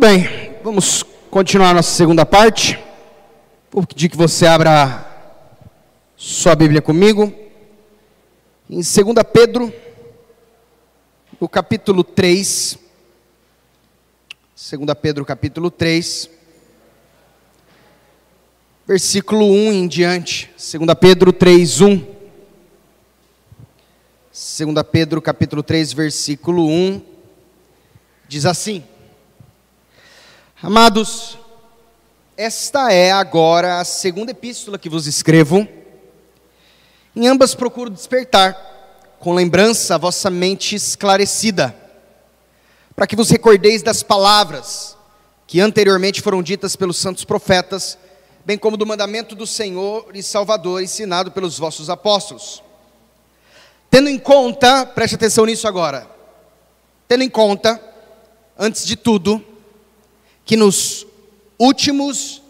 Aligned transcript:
Muito 0.00 0.14
bem, 0.14 0.56
vamos 0.64 1.04
continuar 1.30 1.74
nossa 1.74 1.90
segunda 1.90 2.24
parte. 2.24 2.82
Vou 3.70 3.86
pedir 3.86 4.08
que 4.08 4.16
você 4.16 4.46
abra 4.46 5.06
sua 6.16 6.54
Bíblia 6.54 6.80
comigo. 6.80 7.30
Em 8.70 8.76
2 8.76 8.86
Pedro, 9.30 9.70
no 11.38 11.46
capítulo 11.46 12.02
3. 12.02 12.78
2 14.56 14.80
Pedro, 15.02 15.22
capítulo 15.26 15.70
3. 15.70 16.30
Versículo 18.86 19.44
1 19.44 19.72
em 19.72 19.86
diante. 19.86 20.50
2 20.56 20.94
Pedro 20.98 21.30
3, 21.30 21.78
1. 21.82 22.06
2 24.32 24.86
Pedro, 24.90 25.20
capítulo 25.20 25.62
3, 25.62 25.92
versículo 25.92 26.66
1. 26.68 27.02
Diz 28.26 28.46
assim. 28.46 28.82
Amados, 30.62 31.38
esta 32.36 32.92
é 32.92 33.10
agora 33.10 33.80
a 33.80 33.84
segunda 33.84 34.32
epístola 34.32 34.78
que 34.78 34.90
vos 34.90 35.06
escrevo. 35.06 35.66
Em 37.16 37.26
ambas 37.26 37.54
procuro 37.54 37.88
despertar, 37.88 39.16
com 39.18 39.32
lembrança, 39.32 39.94
a 39.94 39.98
vossa 39.98 40.28
mente 40.28 40.76
esclarecida, 40.76 41.74
para 42.94 43.06
que 43.06 43.16
vos 43.16 43.30
recordeis 43.30 43.82
das 43.82 44.02
palavras 44.02 44.98
que 45.46 45.60
anteriormente 45.60 46.20
foram 46.20 46.42
ditas 46.42 46.76
pelos 46.76 46.98
santos 46.98 47.24
profetas, 47.24 47.96
bem 48.44 48.58
como 48.58 48.76
do 48.76 48.84
mandamento 48.84 49.34
do 49.34 49.46
Senhor 49.46 50.10
e 50.12 50.22
Salvador 50.22 50.82
ensinado 50.82 51.32
pelos 51.32 51.58
vossos 51.58 51.88
apóstolos. 51.88 52.62
Tendo 53.88 54.10
em 54.10 54.18
conta, 54.18 54.84
preste 54.84 55.14
atenção 55.14 55.46
nisso 55.46 55.66
agora, 55.66 56.06
tendo 57.08 57.24
em 57.24 57.30
conta, 57.30 57.82
antes 58.58 58.84
de 58.84 58.94
tudo, 58.94 59.42
que 60.50 60.56
nos 60.56 61.06
últimos 61.56 62.42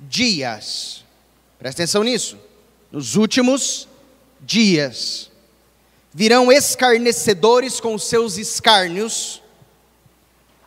dias, 0.00 1.04
presta 1.58 1.82
atenção 1.82 2.02
nisso, 2.02 2.38
nos 2.90 3.16
últimos 3.16 3.86
dias, 4.40 5.30
virão 6.10 6.50
escarnecedores 6.50 7.80
com 7.80 7.98
seus 7.98 8.38
escárnios, 8.38 9.42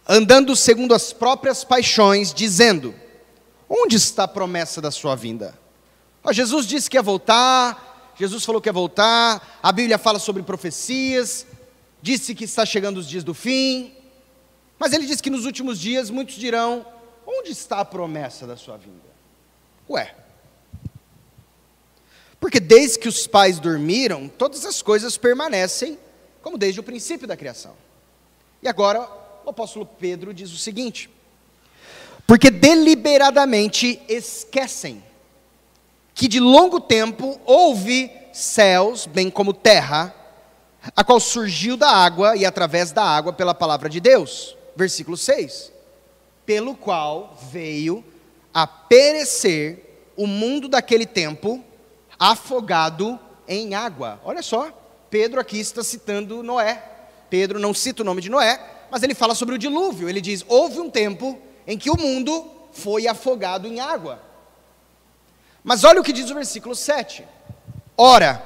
andando 0.08 0.56
segundo 0.56 0.94
as 0.94 1.12
próprias 1.12 1.64
paixões, 1.64 2.32
dizendo: 2.32 2.94
Onde 3.68 3.96
está 3.96 4.26
a 4.26 4.28
promessa 4.28 4.80
da 4.80 4.92
sua 4.92 5.16
vinda? 5.16 5.58
Ó, 6.24 6.32
Jesus 6.32 6.68
disse 6.68 6.88
que 6.88 6.98
ia 6.98 7.02
voltar, 7.02 8.14
Jesus 8.20 8.46
falou 8.46 8.62
que 8.62 8.70
ia 8.70 8.74
voltar, 8.74 9.60
a 9.64 9.72
Bíblia 9.72 9.98
fala 9.98 10.20
sobre 10.20 10.44
profecias, 10.44 11.48
disse 12.04 12.36
que 12.36 12.44
está 12.44 12.68
chegando 12.68 12.98
os 12.98 13.10
dias 13.10 13.24
do 13.24 13.34
fim, 13.34 13.97
mas 14.80 14.94
ele 14.94 15.06
diz 15.06 15.22
que 15.22 15.30
nos 15.30 15.46
últimos 15.46 15.80
dias 15.80 16.10
muitos 16.10 16.36
dirão: 16.36 16.86
onde 17.26 17.52
está 17.52 17.80
a 17.80 17.86
promessa 17.86 18.46
da 18.46 18.56
sua 18.56 18.78
vinda? 18.78 19.08
Ué. 19.90 20.16
Porque 22.40 22.60
desde 22.60 23.00
que 23.00 23.08
os 23.08 23.26
pais 23.26 23.60
dormiram, 23.60 24.28
todas 24.28 24.64
as 24.66 24.82
coisas 24.82 25.18
permanecem 25.18 25.98
como 26.42 26.58
desde 26.58 26.80
o 26.80 26.84
princípio 26.84 27.28
da 27.28 27.36
criação. 27.36 27.74
E 28.62 28.68
agora 28.68 29.10
o 29.44 29.50
apóstolo 29.50 29.86
Pedro 29.86 30.34
diz 30.34 30.52
o 30.52 30.58
seguinte: 30.58 31.10
porque 32.28 32.52
deliberadamente 32.52 34.00
esquecem 34.08 35.04
que 36.14 36.28
de 36.28 36.40
longo 36.40 36.80
tempo 36.80 37.40
houve 37.46 38.12
céus, 38.32 39.08
bem 39.08 39.32
como 39.32 39.54
terra, 39.54 40.14
a 40.96 41.04
qual 41.04 41.20
surgiu 41.20 41.76
da 41.76 41.90
água 41.90 42.36
e 42.36 42.46
através 42.46 42.92
da 42.92 43.04
água 43.04 43.34
pela 43.34 43.56
palavra 43.56 43.90
de 43.90 44.00
Deus 44.00 44.57
versículo 44.78 45.18
6. 45.18 45.74
Pelo 46.46 46.76
qual 46.76 47.38
veio 47.52 48.04
a 48.54 48.66
perecer 48.66 50.12
o 50.16 50.26
mundo 50.26 50.68
daquele 50.68 51.06
tempo, 51.06 51.64
afogado 52.18 53.20
em 53.48 53.76
água. 53.76 54.20
Olha 54.24 54.42
só, 54.42 54.72
Pedro 55.10 55.40
aqui 55.40 55.60
está 55.60 55.84
citando 55.84 56.42
Noé. 56.42 56.84
Pedro 57.30 57.60
não 57.60 57.74
cita 57.74 58.02
o 58.02 58.06
nome 58.06 58.22
de 58.22 58.30
Noé, 58.30 58.60
mas 58.90 59.04
ele 59.04 59.14
fala 59.14 59.36
sobre 59.36 59.56
o 59.56 59.60
dilúvio. 59.60 60.08
Ele 60.08 60.22
diz: 60.22 60.46
houve 60.48 60.80
um 60.80 60.90
tempo 60.90 61.40
em 61.66 61.78
que 61.78 61.90
o 61.90 62.00
mundo 62.00 62.50
foi 62.72 63.08
afogado 63.08 63.68
em 63.68 63.80
água. 63.80 64.22
Mas 65.64 65.84
olha 65.84 66.00
o 66.00 66.04
que 66.04 66.14
diz 66.14 66.30
o 66.30 66.36
versículo 66.36 66.76
7. 66.76 67.26
Ora, 67.98 68.46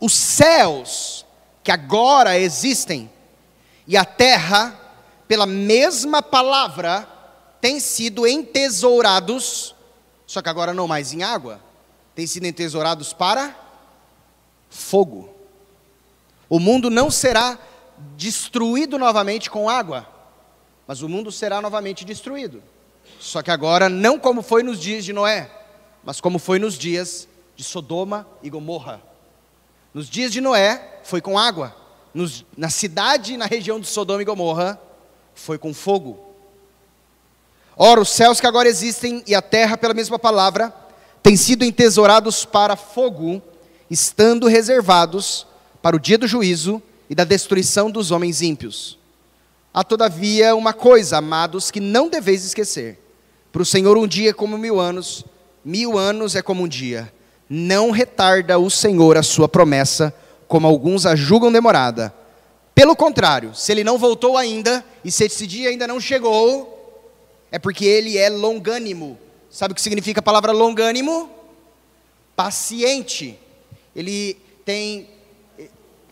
os 0.00 0.12
céus 0.12 1.24
que 1.62 1.70
agora 1.70 2.38
existem 2.38 3.10
e 3.86 3.96
a 3.96 4.04
terra 4.04 4.79
pela 5.30 5.46
mesma 5.46 6.20
palavra, 6.20 7.08
têm 7.60 7.78
sido 7.78 8.26
entesourados, 8.26 9.76
só 10.26 10.42
que 10.42 10.48
agora 10.48 10.74
não 10.74 10.88
mais 10.88 11.12
em 11.12 11.22
água, 11.22 11.60
têm 12.16 12.26
sido 12.26 12.48
entesourados 12.48 13.12
para 13.12 13.56
fogo. 14.68 15.32
O 16.48 16.58
mundo 16.58 16.90
não 16.90 17.12
será 17.12 17.56
destruído 18.16 18.98
novamente 18.98 19.48
com 19.48 19.70
água, 19.70 20.04
mas 20.84 21.00
o 21.00 21.08
mundo 21.08 21.30
será 21.30 21.60
novamente 21.60 22.04
destruído. 22.04 22.60
Só 23.20 23.40
que 23.40 23.52
agora 23.52 23.88
não 23.88 24.18
como 24.18 24.42
foi 24.42 24.64
nos 24.64 24.80
dias 24.80 25.04
de 25.04 25.12
Noé, 25.12 25.48
mas 26.02 26.20
como 26.20 26.40
foi 26.40 26.58
nos 26.58 26.76
dias 26.76 27.28
de 27.54 27.62
Sodoma 27.62 28.26
e 28.42 28.50
Gomorra. 28.50 29.00
Nos 29.94 30.10
dias 30.10 30.32
de 30.32 30.40
Noé 30.40 30.98
foi 31.04 31.20
com 31.20 31.38
água. 31.38 31.72
Nos, 32.12 32.44
na 32.56 32.68
cidade 32.68 33.34
e 33.34 33.36
na 33.36 33.46
região 33.46 33.78
de 33.78 33.86
Sodoma 33.86 34.22
e 34.22 34.24
Gomorra 34.24 34.89
foi 35.34 35.58
com 35.58 35.72
fogo. 35.72 36.18
Ora, 37.76 38.00
os 38.00 38.10
céus 38.10 38.40
que 38.40 38.46
agora 38.46 38.68
existem 38.68 39.22
e 39.26 39.34
a 39.34 39.40
terra, 39.40 39.76
pela 39.76 39.94
mesma 39.94 40.18
palavra, 40.18 40.74
têm 41.22 41.36
sido 41.36 41.64
entesourados 41.64 42.44
para 42.44 42.76
fogo, 42.76 43.40
estando 43.90 44.46
reservados 44.46 45.46
para 45.80 45.96
o 45.96 45.98
dia 45.98 46.18
do 46.18 46.26
juízo 46.26 46.82
e 47.08 47.14
da 47.14 47.24
destruição 47.24 47.90
dos 47.90 48.10
homens 48.10 48.42
ímpios. 48.42 48.98
Há 49.72 49.82
todavia 49.82 50.54
uma 50.54 50.72
coisa, 50.72 51.16
amados, 51.18 51.70
que 51.70 51.80
não 51.80 52.08
deveis 52.08 52.44
esquecer: 52.44 52.98
para 53.50 53.62
o 53.62 53.66
Senhor 53.66 53.96
um 53.96 54.06
dia 54.06 54.30
é 54.30 54.34
como 54.34 54.58
mil 54.58 54.78
anos, 54.78 55.24
mil 55.64 55.96
anos 55.96 56.36
é 56.36 56.42
como 56.42 56.64
um 56.64 56.68
dia. 56.68 57.10
Não 57.48 57.90
retarda 57.90 58.58
o 58.58 58.70
Senhor 58.70 59.16
a 59.16 59.22
sua 59.22 59.48
promessa, 59.48 60.14
como 60.46 60.66
alguns 60.66 61.06
a 61.06 61.16
julgam 61.16 61.50
demorada 61.50 62.19
pelo 62.74 62.96
contrário, 62.96 63.54
se 63.54 63.72
ele 63.72 63.84
não 63.84 63.98
voltou 63.98 64.36
ainda, 64.36 64.84
e 65.04 65.10
se 65.10 65.24
esse 65.24 65.46
dia 65.46 65.68
ainda 65.68 65.86
não 65.86 66.00
chegou, 66.00 66.80
é 67.50 67.58
porque 67.58 67.84
ele 67.84 68.16
é 68.16 68.28
longânimo. 68.28 69.18
Sabe 69.50 69.72
o 69.72 69.74
que 69.74 69.82
significa 69.82 70.20
a 70.20 70.22
palavra 70.22 70.52
longânimo? 70.52 71.28
Paciente. 72.36 73.38
Ele 73.94 74.34
tem, 74.64 75.08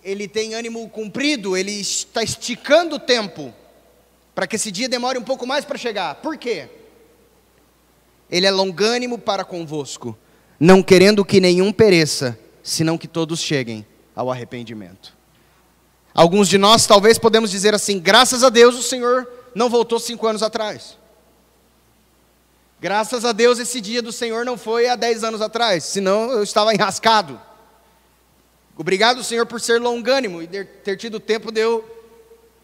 ele 0.02 0.26
tem 0.26 0.54
ânimo 0.54 0.88
comprido, 0.88 1.56
ele 1.56 1.72
está 1.72 2.22
esticando 2.22 2.96
o 2.96 3.00
tempo, 3.00 3.54
para 4.34 4.46
que 4.46 4.56
esse 4.56 4.70
dia 4.70 4.88
demore 4.88 5.18
um 5.18 5.24
pouco 5.24 5.46
mais 5.46 5.64
para 5.64 5.78
chegar. 5.78 6.16
Por 6.16 6.36
quê? 6.36 6.68
Ele 8.30 8.46
é 8.46 8.50
longânimo 8.50 9.16
para 9.16 9.44
convosco, 9.44 10.18
não 10.60 10.82
querendo 10.82 11.24
que 11.24 11.40
nenhum 11.40 11.72
pereça, 11.72 12.38
senão 12.62 12.98
que 12.98 13.08
todos 13.08 13.40
cheguem 13.40 13.86
ao 14.14 14.30
arrependimento. 14.30 15.17
Alguns 16.14 16.48
de 16.48 16.58
nós 16.58 16.86
talvez 16.86 17.18
podemos 17.18 17.50
dizer 17.50 17.74
assim: 17.74 17.98
graças 17.98 18.42
a 18.42 18.48
Deus 18.48 18.76
o 18.76 18.82
Senhor 18.82 19.28
não 19.54 19.68
voltou 19.68 19.98
cinco 19.98 20.26
anos 20.26 20.42
atrás. 20.42 20.96
Graças 22.80 23.24
a 23.24 23.32
Deus 23.32 23.58
esse 23.58 23.80
dia 23.80 24.00
do 24.00 24.12
Senhor 24.12 24.44
não 24.44 24.56
foi 24.56 24.88
há 24.88 24.94
dez 24.94 25.24
anos 25.24 25.40
atrás, 25.40 25.84
senão 25.84 26.30
eu 26.30 26.42
estava 26.42 26.72
enrascado. 26.72 27.40
Obrigado, 28.76 29.24
Senhor, 29.24 29.44
por 29.44 29.60
ser 29.60 29.80
longânimo 29.80 30.40
e 30.40 30.46
ter 30.46 30.96
tido 30.96 31.18
tempo 31.18 31.50
de 31.50 31.60
eu 31.60 31.84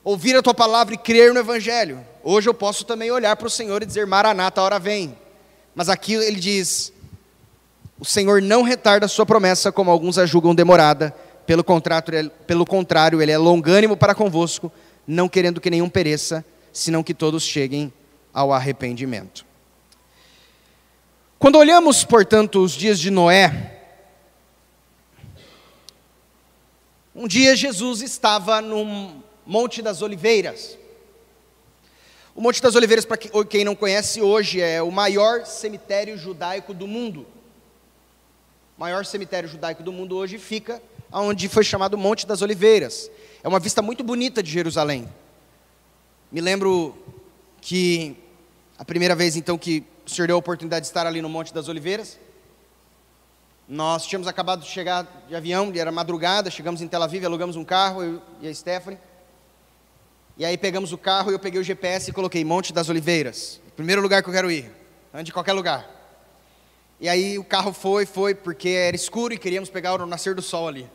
ouvir 0.05 0.37
a 0.37 0.43
tua 0.43 0.55
palavra 0.55 0.95
e 0.95 0.99
crer 0.99 1.35
no 1.35 1.41
Evangelho. 1.41 2.07
Hoje 2.23 2.49
eu 2.49 2.55
posso 2.55 2.85
também 2.85 3.11
olhar 3.11 3.35
para 3.35 3.49
o 3.49 3.51
Senhor 3.51 3.83
e 3.83 3.87
dizer: 3.87 4.07
Maranata, 4.07 4.61
a 4.61 4.65
hora 4.65 4.79
vem. 4.79 5.19
Mas 5.75 5.89
aqui 5.89 6.15
ele 6.15 6.39
diz: 6.39 6.93
o 7.99 8.05
Senhor 8.05 8.43
não 8.43 8.63
retarda 8.63 9.07
a 9.07 9.09
sua 9.09 9.27
promessa, 9.27 9.73
como 9.73 9.91
alguns 9.91 10.19
a 10.19 10.27
julgam 10.27 10.55
demorada, 10.55 11.15
pelo 11.47 11.63
contrário, 11.63 12.31
pelo 12.47 12.65
contrário, 12.67 13.21
ele 13.21 13.33
é 13.33 13.39
longânimo 13.39 13.97
para 13.97 14.15
convosco, 14.15 14.73
não 15.07 15.29
querendo 15.29 15.61
que 15.61 15.71
nenhum 15.71 15.89
pereça, 15.89 16.45
senão 16.73 17.03
que 17.03 17.15
todos 17.15 17.43
cheguem 17.43 17.93
ao 18.33 18.53
arrependimento. 18.53 19.45
Quando 21.39 21.59
olhamos, 21.59 22.05
portanto, 22.05 22.63
os 22.63 22.73
dias 22.73 22.99
de 22.99 23.11
Noé, 23.11 23.83
um 27.15 27.29
dia 27.29 27.55
Jesus 27.55 28.01
estava 28.01 28.61
no 28.61 29.23
Monte 29.47 29.83
das 29.83 30.01
Oliveiras. 30.01 30.79
O 32.35 32.41
Monte 32.41 32.61
das 32.61 32.75
Oliveiras, 32.75 33.05
para 33.05 33.19
quem 33.45 33.65
não 33.65 33.77
conhece, 33.77 34.21
hoje 34.21 34.61
é 34.61 34.83
o 34.83 34.91
maior 34.91 35.45
cemitério 35.47 36.17
judaico 36.19 36.75
do 36.75 36.89
mundo. 36.89 37.27
O 38.77 38.81
maior 38.81 39.05
cemitério 39.05 39.49
judaico 39.49 39.83
do 39.83 39.93
mundo 39.93 40.17
hoje 40.17 40.39
fica 40.39 40.83
onde 41.21 41.49
foi 41.49 41.63
chamado 41.63 41.97
Monte 41.97 42.27
das 42.27 42.43
Oliveiras. 42.43 43.11
É 43.43 43.49
uma 43.49 43.61
vista 43.61 43.81
muito 43.81 44.03
bonita 44.03 44.43
de 44.43 44.51
Jerusalém. 44.51 45.09
Me 46.31 46.41
lembro 46.41 46.97
que 47.61 48.17
A 48.77 48.85
primeira 48.85 49.15
vez, 49.15 49.37
então, 49.37 49.57
que 49.57 49.85
o 50.05 50.11
senhor 50.11 50.27
deu 50.27 50.35
a 50.35 50.39
oportunidade 50.39 50.83
de 50.83 50.89
estar 50.89 51.07
ali 51.07 51.23
no 51.23 51.29
Monte 51.29 51.55
das 51.55 51.69
Oliveiras. 51.69 52.19
Nós 53.69 54.05
tínhamos 54.05 54.27
acabado 54.27 54.63
de 54.63 54.69
chegar 54.69 55.07
de 55.29 55.35
avião, 55.35 55.73
era 55.77 55.93
madrugada, 55.93 56.51
chegamos 56.51 56.83
em 56.83 56.89
Tel 56.89 57.01
Aviv, 57.01 57.25
alugamos 57.25 57.55
um 57.55 57.65
carro, 57.65 58.03
eu 58.03 58.23
e 58.43 58.49
a 58.49 58.55
Stephanie. 58.55 58.99
E 60.37 60.45
aí 60.45 60.59
pegamos 60.59 60.93
o 60.93 60.99
carro 60.99 61.31
e 61.31 61.35
eu 61.35 61.39
peguei 61.39 61.61
o 61.61 61.65
GPS 61.65 62.11
e 62.11 62.13
coloquei 62.13 62.45
Monte 62.45 62.73
das 62.73 62.89
Oliveiras. 62.89 63.61
Primeiro 63.77 64.03
lugar 64.03 64.25
que 64.25 64.29
eu 64.29 64.35
quero 64.35 64.51
ir, 64.51 64.71
antes 65.13 65.27
de 65.27 65.33
qualquer 65.33 65.53
lugar. 65.53 65.89
E 67.01 67.09
aí 67.09 67.39
o 67.39 67.45
carro 67.45 67.73
foi, 67.73 68.05
foi, 68.05 68.35
porque 68.35 68.71
era 68.71 68.97
escuro 68.97 69.33
e 69.33 69.39
queríamos 69.39 69.71
pegar 69.71 69.95
o 69.95 70.05
nascer 70.05 70.35
do 70.35 70.43
sol 70.43 70.67
ali. 70.67 70.91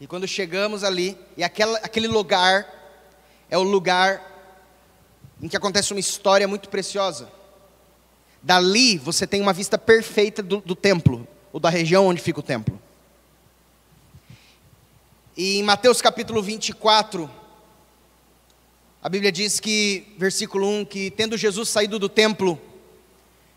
E 0.00 0.06
quando 0.06 0.28
chegamos 0.28 0.84
ali, 0.84 1.16
e 1.36 1.42
aquela, 1.42 1.78
aquele 1.78 2.06
lugar 2.06 2.66
é 3.48 3.56
o 3.56 3.62
lugar 3.62 4.20
em 5.40 5.48
que 5.48 5.56
acontece 5.56 5.92
uma 5.92 6.00
história 6.00 6.46
muito 6.46 6.68
preciosa. 6.68 7.30
Dali 8.42 8.98
você 8.98 9.26
tem 9.26 9.40
uma 9.40 9.52
vista 9.52 9.78
perfeita 9.78 10.42
do, 10.42 10.60
do 10.60 10.74
templo, 10.74 11.26
ou 11.52 11.58
da 11.58 11.70
região 11.70 12.06
onde 12.06 12.20
fica 12.20 12.40
o 12.40 12.42
templo. 12.42 12.80
E 15.36 15.58
em 15.58 15.62
Mateus 15.62 16.00
capítulo 16.00 16.42
24, 16.42 17.30
a 19.02 19.08
Bíblia 19.08 19.30
diz 19.30 19.60
que, 19.60 20.14
versículo 20.18 20.68
1, 20.68 20.84
que 20.86 21.10
tendo 21.10 21.36
Jesus 21.36 21.68
saído 21.68 21.98
do 21.98 22.08
templo, 22.08 22.60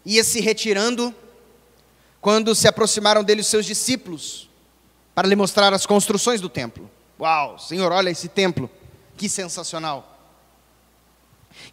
ia 0.06 0.24
se 0.24 0.42
retirando, 0.42 1.14
quando 2.22 2.54
se 2.54 2.68
aproximaram 2.68 3.24
dele 3.24 3.42
os 3.42 3.48
seus 3.48 3.66
discípulos, 3.66 4.49
para 5.20 5.28
lhe 5.28 5.36
mostrar 5.36 5.74
as 5.74 5.86
construções 5.86 6.40
do 6.40 6.48
templo. 6.48 6.90
Uau, 7.20 7.60
Senhor, 7.60 7.92
olha 7.92 8.10
esse 8.10 8.30
templo, 8.30 8.70
que 9.18 9.28
sensacional. 9.28 10.18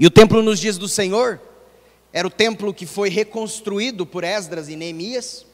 E 0.00 0.04
o 0.04 0.10
templo 0.10 0.43
nos 0.43 0.58
dias 0.58 0.76
do 0.76 0.88
Senhor 0.88 1.40
era 2.12 2.26
o 2.26 2.31
templo 2.31 2.75
que 2.75 2.87
foi 2.87 3.08
reconstruído 3.08 4.04
por 4.04 4.25
Esdras 4.25 4.69
e 4.69 4.75
Neemias, 4.75 5.46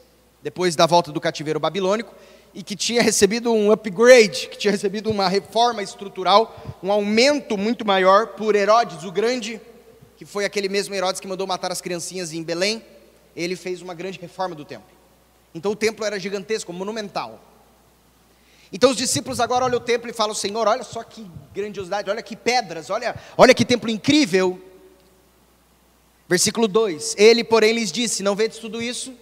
depois 0.42 0.74
da 0.74 0.86
volta 0.86 1.12
do 1.12 1.20
cativeiro 1.20 1.60
babilônico, 1.60 2.14
e 2.54 2.62
que 2.62 2.74
tinha 2.74 3.02
recebido 3.02 3.52
um 3.52 3.70
upgrade, 3.70 4.48
que 4.48 4.56
tinha 4.56 4.72
recebido 4.72 5.10
uma 5.10 5.28
reforma 5.28 5.82
estrutural, 5.82 6.78
um 6.82 6.90
aumento 6.90 7.58
muito 7.58 7.86
maior 7.86 8.28
por 8.28 8.56
Herodes 8.56 9.04
o 9.04 9.12
Grande, 9.12 9.60
que 10.16 10.24
foi 10.24 10.46
aquele 10.46 10.70
mesmo 10.70 10.94
Herodes 10.94 11.20
que 11.20 11.28
mandou 11.28 11.46
matar 11.46 11.70
as 11.70 11.82
criancinhas 11.82 12.32
em 12.32 12.42
Belém. 12.42 12.82
Ele 13.36 13.54
fez 13.54 13.82
uma 13.82 13.92
grande 13.92 14.18
reforma 14.18 14.54
do 14.54 14.64
templo. 14.64 14.88
Então 15.54 15.72
o 15.72 15.76
templo 15.76 16.06
era 16.06 16.18
gigantesco, 16.18 16.72
monumental. 16.72 17.51
Então 18.72 18.90
os 18.90 18.96
discípulos 18.96 19.38
agora 19.38 19.66
olham 19.66 19.76
o 19.76 19.80
templo 19.80 20.08
e 20.08 20.12
falam: 20.14 20.34
Senhor, 20.34 20.66
olha 20.66 20.82
só 20.82 21.02
que 21.02 21.30
grandiosidade, 21.52 22.08
olha 22.08 22.22
que 22.22 22.34
pedras, 22.34 22.88
olha, 22.88 23.14
olha 23.36 23.54
que 23.54 23.64
templo 23.64 23.90
incrível. 23.90 24.60
Versículo 26.28 26.66
2: 26.66 27.14
Ele, 27.18 27.44
porém, 27.44 27.74
lhes 27.74 27.92
disse: 27.92 28.22
Não 28.22 28.34
vedes 28.34 28.58
tudo 28.58 28.80
isso? 28.80 29.14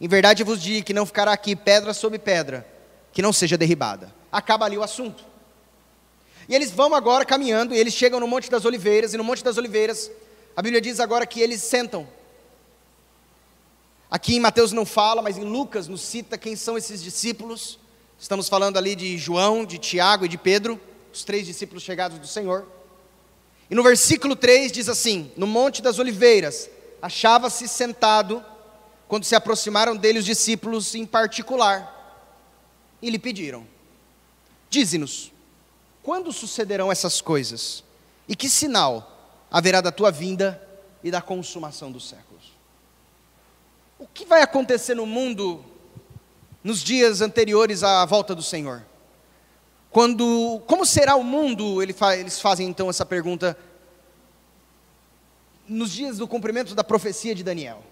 Em 0.00 0.08
verdade 0.08 0.42
vos 0.42 0.62
digo 0.62 0.86
que 0.86 0.94
não 0.94 1.04
ficará 1.04 1.32
aqui 1.32 1.54
pedra 1.54 1.92
sobre 1.92 2.18
pedra, 2.18 2.66
que 3.12 3.20
não 3.20 3.32
seja 3.32 3.58
derribada. 3.58 4.14
Acaba 4.32 4.64
ali 4.64 4.78
o 4.78 4.82
assunto. 4.82 5.24
E 6.48 6.54
eles 6.54 6.70
vão 6.70 6.94
agora 6.94 7.24
caminhando, 7.24 7.74
e 7.74 7.78
eles 7.78 7.92
chegam 7.92 8.20
no 8.20 8.28
Monte 8.28 8.50
das 8.50 8.64
Oliveiras, 8.64 9.12
e 9.12 9.16
no 9.16 9.24
Monte 9.24 9.42
das 9.42 9.58
Oliveiras, 9.58 10.10
a 10.54 10.62
Bíblia 10.62 10.80
diz 10.80 11.00
agora 11.00 11.26
que 11.26 11.40
eles 11.40 11.60
sentam. 11.62 12.06
Aqui 14.10 14.36
em 14.36 14.40
Mateus 14.40 14.72
não 14.72 14.86
fala, 14.86 15.20
mas 15.20 15.36
em 15.36 15.44
Lucas 15.44 15.88
nos 15.88 16.00
cita 16.00 16.38
quem 16.38 16.54
são 16.54 16.78
esses 16.78 17.02
discípulos. 17.02 17.78
Estamos 18.26 18.48
falando 18.48 18.76
ali 18.76 18.96
de 18.96 19.16
João, 19.16 19.64
de 19.64 19.78
Tiago 19.78 20.24
e 20.24 20.28
de 20.28 20.36
Pedro, 20.36 20.80
os 21.14 21.22
três 21.22 21.46
discípulos 21.46 21.84
chegados 21.84 22.18
do 22.18 22.26
Senhor. 22.26 22.66
E 23.70 23.74
no 23.76 23.84
versículo 23.84 24.34
3 24.34 24.72
diz 24.72 24.88
assim: 24.88 25.30
No 25.36 25.46
Monte 25.46 25.80
das 25.80 26.00
Oliveiras, 26.00 26.68
achava-se 27.00 27.68
sentado, 27.68 28.44
quando 29.06 29.22
se 29.22 29.36
aproximaram 29.36 29.94
dele 29.96 30.18
os 30.18 30.24
discípulos 30.24 30.92
em 30.96 31.06
particular, 31.06 32.28
e 33.00 33.10
lhe 33.10 33.18
pediram: 33.20 33.64
Dize-nos, 34.68 35.30
quando 36.02 36.32
sucederão 36.32 36.90
essas 36.90 37.20
coisas? 37.20 37.84
E 38.28 38.34
que 38.34 38.50
sinal 38.50 39.38
haverá 39.48 39.80
da 39.80 39.92
tua 39.92 40.10
vinda 40.10 40.60
e 41.04 41.12
da 41.12 41.22
consumação 41.22 41.92
dos 41.92 42.08
séculos? 42.08 42.42
O 44.00 44.06
que 44.08 44.24
vai 44.24 44.42
acontecer 44.42 44.96
no 44.96 45.06
mundo 45.06 45.64
nos 46.66 46.82
dias 46.82 47.20
anteriores 47.20 47.84
à 47.84 48.04
volta 48.04 48.34
do 48.34 48.42
Senhor. 48.42 48.82
Quando, 49.88 50.60
como 50.66 50.84
será 50.84 51.14
o 51.14 51.22
mundo? 51.22 51.80
Eles 51.80 52.40
fazem 52.40 52.66
então 52.66 52.90
essa 52.90 53.06
pergunta 53.06 53.56
nos 55.68 55.92
dias 55.92 56.18
do 56.18 56.26
cumprimento 56.26 56.74
da 56.74 56.82
profecia 56.82 57.36
de 57.36 57.44
Daniel. 57.44 57.84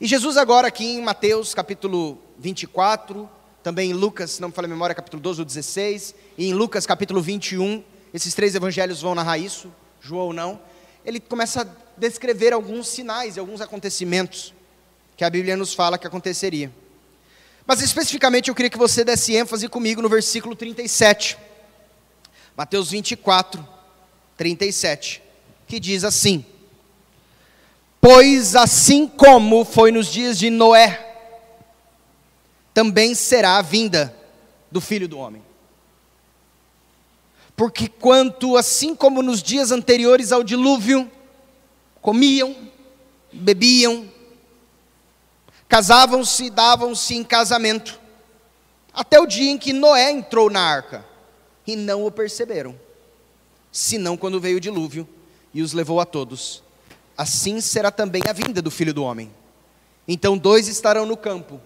E 0.00 0.06
Jesus 0.06 0.36
agora 0.36 0.68
aqui 0.68 0.84
em 0.84 1.02
Mateus 1.02 1.54
capítulo 1.54 2.18
24, 2.38 3.28
também 3.64 3.90
em 3.90 3.94
Lucas, 3.94 4.30
se 4.30 4.40
não 4.40 4.50
me 4.50 4.54
falha 4.54 4.66
a 4.66 4.68
memória, 4.68 4.94
capítulo 4.94 5.20
12 5.20 5.40
ou 5.40 5.44
16, 5.44 6.14
e 6.38 6.46
em 6.46 6.54
Lucas 6.54 6.86
capítulo 6.86 7.20
21, 7.20 7.82
esses 8.14 8.32
três 8.32 8.54
evangelhos 8.54 9.02
vão 9.02 9.12
narrar 9.12 9.38
isso, 9.38 9.74
João 10.00 10.32
não, 10.32 10.60
ele 11.04 11.18
começa 11.18 11.62
a 11.62 11.66
descrever 11.98 12.52
alguns 12.52 12.86
sinais 12.86 13.36
e 13.36 13.40
alguns 13.40 13.60
acontecimentos 13.60 14.54
que 15.16 15.24
a 15.24 15.30
Bíblia 15.30 15.56
nos 15.56 15.74
fala 15.74 15.98
que 15.98 16.06
aconteceria. 16.06 16.70
Mas 17.66 17.82
especificamente 17.82 18.48
eu 18.48 18.54
queria 18.54 18.70
que 18.70 18.78
você 18.78 19.04
desse 19.04 19.34
ênfase 19.34 19.68
comigo 19.68 20.00
no 20.00 20.08
versículo 20.08 20.54
37. 20.54 21.36
Mateus 22.56 22.90
24, 22.90 23.66
37, 24.36 25.22
que 25.66 25.80
diz 25.80 26.04
assim: 26.04 26.44
Pois 28.00 28.54
assim 28.54 29.08
como 29.08 29.64
foi 29.64 29.90
nos 29.90 30.06
dias 30.06 30.38
de 30.38 30.48
Noé, 30.48 31.02
também 32.72 33.14
será 33.14 33.56
a 33.56 33.62
vinda 33.62 34.16
do 34.70 34.80
filho 34.80 35.08
do 35.08 35.18
homem. 35.18 35.42
Porque 37.56 37.88
quanto 37.88 38.56
assim 38.56 38.94
como 38.94 39.22
nos 39.22 39.42
dias 39.42 39.72
anteriores 39.72 40.30
ao 40.30 40.44
dilúvio, 40.44 41.10
comiam, 42.00 42.54
bebiam, 43.32 44.06
Casavam-se 45.68 46.44
e 46.44 46.50
davam-se 46.50 47.14
em 47.14 47.24
casamento, 47.24 47.98
até 48.92 49.20
o 49.20 49.26
dia 49.26 49.50
em 49.50 49.58
que 49.58 49.72
Noé 49.72 50.10
entrou 50.10 50.48
na 50.48 50.60
arca, 50.60 51.04
e 51.66 51.74
não 51.74 52.06
o 52.06 52.10
perceberam, 52.10 52.78
senão 53.72 54.16
quando 54.16 54.40
veio 54.40 54.58
o 54.58 54.60
dilúvio 54.60 55.08
e 55.52 55.60
os 55.62 55.72
levou 55.72 56.00
a 56.00 56.06
todos. 56.06 56.62
Assim 57.18 57.60
será 57.60 57.90
também 57.90 58.22
a 58.28 58.32
vinda 58.32 58.62
do 58.62 58.70
filho 58.70 58.94
do 58.94 59.02
homem. 59.02 59.30
Então 60.06 60.38
dois 60.38 60.68
estarão 60.68 61.04
no 61.04 61.16
campo, 61.16 61.60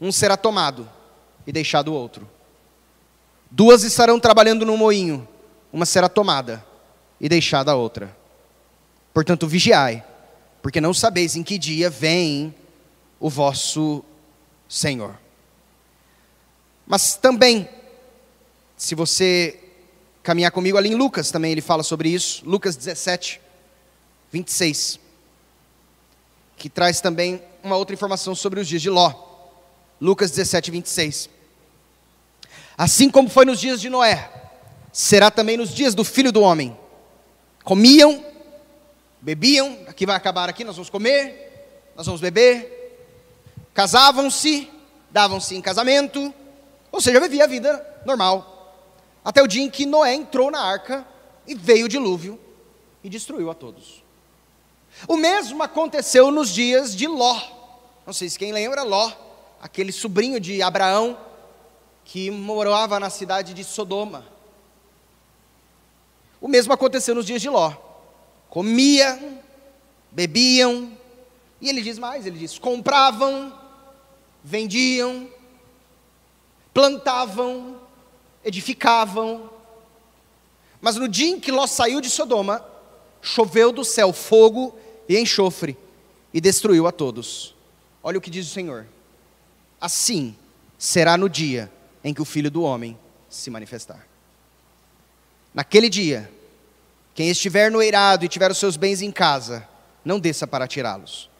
um 0.00 0.12
será 0.12 0.36
tomado 0.36 0.88
e 1.46 1.50
deixado 1.50 1.88
o 1.88 1.94
outro. 1.94 2.28
Duas 3.50 3.82
estarão 3.82 4.20
trabalhando 4.20 4.64
no 4.64 4.76
moinho, 4.76 5.26
uma 5.72 5.86
será 5.86 6.08
tomada 6.08 6.64
e 7.20 7.28
deixada 7.28 7.72
a 7.72 7.74
outra. 7.74 8.16
Portanto, 9.12 9.46
vigiai, 9.46 10.04
porque 10.62 10.80
não 10.80 10.94
sabeis 10.94 11.36
em 11.36 11.42
que 11.42 11.58
dia 11.58 11.90
vem 11.90 12.54
o 13.24 13.30
vosso 13.30 14.04
Senhor. 14.68 15.18
Mas 16.86 17.16
também, 17.16 17.66
se 18.76 18.94
você 18.94 19.58
caminhar 20.22 20.50
comigo 20.50 20.76
ali 20.76 20.90
em 20.90 20.94
Lucas, 20.94 21.30
também 21.30 21.50
ele 21.50 21.62
fala 21.62 21.82
sobre 21.82 22.10
isso, 22.10 22.42
Lucas 22.44 22.76
17, 22.76 23.40
26, 24.30 25.00
que 26.58 26.68
traz 26.68 27.00
também 27.00 27.42
uma 27.62 27.76
outra 27.78 27.94
informação 27.94 28.34
sobre 28.34 28.60
os 28.60 28.68
dias 28.68 28.82
de 28.82 28.90
Ló. 28.90 29.14
Lucas 29.98 30.30
17, 30.30 30.70
26. 30.70 31.30
Assim 32.76 33.08
como 33.08 33.30
foi 33.30 33.46
nos 33.46 33.58
dias 33.58 33.80
de 33.80 33.88
Noé, 33.88 34.30
será 34.92 35.30
também 35.30 35.56
nos 35.56 35.70
dias 35.74 35.94
do 35.94 36.04
filho 36.04 36.30
do 36.30 36.42
homem. 36.42 36.76
Comiam, 37.64 38.22
bebiam, 39.18 39.78
aqui 39.86 40.04
vai 40.04 40.14
acabar 40.14 40.50
aqui, 40.50 40.62
nós 40.62 40.76
vamos 40.76 40.90
comer, 40.90 41.80
nós 41.96 42.04
vamos 42.04 42.20
beber, 42.20 42.83
casavam-se, 43.74 44.70
davam-se 45.10 45.56
em 45.56 45.60
casamento, 45.60 46.32
ou 46.90 47.00
seja, 47.00 47.20
vivia 47.20 47.44
a 47.44 47.48
vida 47.48 48.02
normal. 48.06 48.78
Até 49.24 49.42
o 49.42 49.48
dia 49.48 49.62
em 49.62 49.68
que 49.68 49.84
Noé 49.84 50.14
entrou 50.14 50.50
na 50.50 50.60
arca 50.60 51.06
e 51.46 51.54
veio 51.54 51.86
o 51.86 51.88
dilúvio 51.88 52.38
e 53.02 53.08
destruiu 53.08 53.50
a 53.50 53.54
todos. 53.54 54.02
O 55.08 55.16
mesmo 55.16 55.62
aconteceu 55.62 56.30
nos 56.30 56.50
dias 56.50 56.94
de 56.94 57.08
Ló. 57.08 57.40
Não 58.06 58.12
sei 58.12 58.28
se 58.28 58.38
quem 58.38 58.52
lembra, 58.52 58.82
Ló, 58.84 59.10
aquele 59.60 59.90
sobrinho 59.90 60.38
de 60.38 60.62
Abraão 60.62 61.18
que 62.04 62.30
morava 62.30 63.00
na 63.00 63.10
cidade 63.10 63.52
de 63.54 63.64
Sodoma. 63.64 64.24
O 66.40 66.46
mesmo 66.46 66.72
aconteceu 66.72 67.14
nos 67.14 67.26
dias 67.26 67.42
de 67.42 67.48
Ló. 67.48 67.72
Comiam, 68.50 69.40
bebiam, 70.12 70.92
e 71.60 71.68
ele 71.70 71.80
diz 71.80 71.98
mais, 71.98 72.26
ele 72.26 72.38
diz: 72.38 72.58
compravam, 72.58 73.50
vendiam, 74.44 75.26
plantavam, 76.74 77.80
edificavam. 78.44 79.50
Mas 80.80 80.96
no 80.96 81.08
dia 81.08 81.30
em 81.30 81.40
que 81.40 81.50
Ló 81.50 81.66
saiu 81.66 82.00
de 82.02 82.10
Sodoma, 82.10 82.62
choveu 83.22 83.72
do 83.72 83.82
céu 83.82 84.12
fogo 84.12 84.78
e 85.08 85.18
enxofre 85.18 85.78
e 86.32 86.40
destruiu 86.40 86.86
a 86.86 86.92
todos. 86.92 87.54
Olha 88.02 88.18
o 88.18 88.20
que 88.20 88.30
diz 88.30 88.46
o 88.46 88.50
Senhor. 88.50 88.86
Assim 89.80 90.36
será 90.76 91.16
no 91.16 91.28
dia 91.28 91.72
em 92.02 92.12
que 92.12 92.20
o 92.20 92.26
filho 92.26 92.50
do 92.50 92.62
homem 92.62 92.98
se 93.30 93.50
manifestar. 93.50 94.06
Naquele 95.54 95.88
dia, 95.88 96.30
quem 97.14 97.30
estiver 97.30 97.70
no 97.70 97.80
eirado 97.80 98.24
e 98.24 98.28
tiver 98.28 98.50
os 98.50 98.58
seus 98.58 98.76
bens 98.76 99.00
em 99.00 99.10
casa, 99.10 99.66
não 100.04 100.20
desça 100.20 100.46
para 100.46 100.66
tirá-los. 100.66 101.30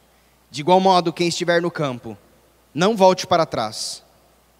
De 0.49 0.61
igual 0.61 0.79
modo, 0.79 1.13
quem 1.13 1.27
estiver 1.27 1.61
no 1.61 1.69
campo, 1.69 2.17
não 2.75 2.97
volte 2.97 3.25
para 3.25 3.45
trás. 3.45 4.03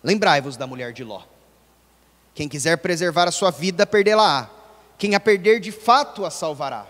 Lembrai-vos 0.01 0.55
da 0.55 0.65
mulher 0.65 0.93
de 0.93 1.03
Ló. 1.03 1.22
Quem 2.34 2.48
quiser 2.48 2.77
preservar 2.77 3.27
a 3.27 3.31
sua 3.31 3.51
vida, 3.51 3.86
perdê-la-á. 3.86 4.50
Quem 4.98 5.15
a 5.15 5.19
perder, 5.19 5.60
de 5.60 5.74
fato 5.74 6.25
a 6.25 6.31
salvará. 6.31 6.88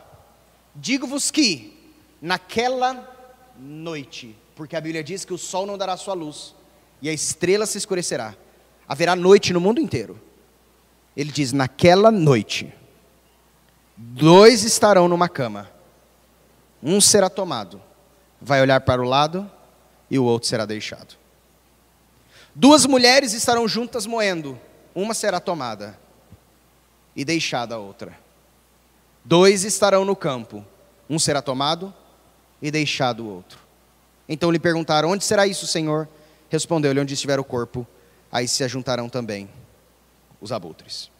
Digo-vos 0.75 1.32
que, 1.32 1.94
naquela 2.22 3.12
noite, 3.58 4.38
porque 4.55 4.75
a 4.75 4.82
Bíblia 4.82 5.03
diz 5.03 5.25
que 5.25 5.34
o 5.34 5.38
sol 5.38 5.65
não 5.65 5.77
dará 5.77 5.98
sua 5.98 6.13
luz, 6.13 6.53
e 7.01 7.10
a 7.10 7.13
estrela 7.13 7.65
se 7.65 7.77
escurecerá, 7.77 8.36
haverá 8.88 9.15
noite 9.15 9.51
no 9.51 9.60
mundo 9.60 9.82
inteiro. 9.82 10.22
Ele 11.17 11.32
diz: 11.32 11.51
naquela 11.53 12.12
noite, 12.12 12.74
dois 13.98 14.63
estarão 14.63 15.08
numa 15.08 15.29
cama, 15.29 15.72
um 16.84 17.01
será 17.01 17.29
tomado, 17.29 17.82
vai 18.39 18.62
olhar 18.62 18.82
para 18.82 19.01
o 19.01 19.05
lado, 19.05 19.50
e 20.09 20.19
o 20.19 20.24
outro 20.24 20.47
será 20.47 20.65
deixado. 20.65 21.15
Duas 22.53 22.85
mulheres 22.85 23.33
estarão 23.33 23.67
juntas 23.67 24.05
moendo, 24.05 24.59
uma 24.93 25.13
será 25.13 25.39
tomada 25.39 25.97
e 27.15 27.25
deixada 27.25 27.75
a 27.75 27.79
outra. 27.79 28.17
Dois 29.24 29.63
estarão 29.63 30.05
no 30.05 30.15
campo, 30.15 30.63
um 31.09 31.17
será 31.17 31.41
tomado 31.41 31.93
e 32.62 32.69
deixado 32.71 33.24
o 33.24 33.29
outro. 33.29 33.59
Então 34.27 34.51
lhe 34.51 34.59
perguntaram: 34.59 35.09
Onde 35.09 35.24
será 35.24 35.47
isso, 35.47 35.67
Senhor? 35.67 36.07
Respondeu-lhe: 36.50 37.00
Onde 37.00 37.13
estiver 37.13 37.39
o 37.39 37.43
corpo, 37.43 37.85
aí 38.31 38.47
se 38.47 38.63
ajuntarão 38.63 39.09
também 39.09 39.50
os 40.39 40.51
abutres. 40.51 41.12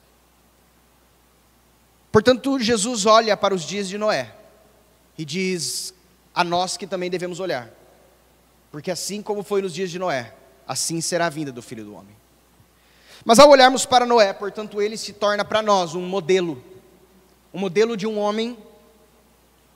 Portanto, 2.12 2.60
Jesus 2.60 3.06
olha 3.06 3.36
para 3.36 3.54
os 3.54 3.64
dias 3.64 3.90
de 3.90 3.98
Noé 3.98 4.34
e 5.18 5.26
diz 5.26 5.94
a 6.34 6.44
nós 6.44 6.78
que 6.78 6.88
também 6.88 7.10
devemos 7.10 7.40
olhar, 7.40 7.70
porque 8.76 8.92
assim 8.92 9.22
como 9.22 9.42
foi 9.42 9.62
nos 9.62 9.74
dias 9.74 9.90
de 9.90 9.98
Noé, 9.98 10.34
assim 10.68 11.00
será 11.00 11.28
a 11.28 11.30
vinda 11.30 11.50
do 11.50 11.62
filho 11.62 11.86
do 11.86 11.96
homem. 11.96 12.14
Mas 13.24 13.40
ao 13.40 13.50
olharmos 13.50 13.86
para 13.86 14.06
Noé, 14.06 14.34
portanto, 14.34 14.82
ele 14.82 14.98
se 14.98 15.14
torna 15.14 15.46
para 15.46 15.62
nós 15.62 15.96
um 15.96 16.06
modelo, 16.06 16.62
um 17.54 17.60
modelo 17.62 17.96
de 17.96 18.06
um 18.06 18.20
homem, 18.20 18.58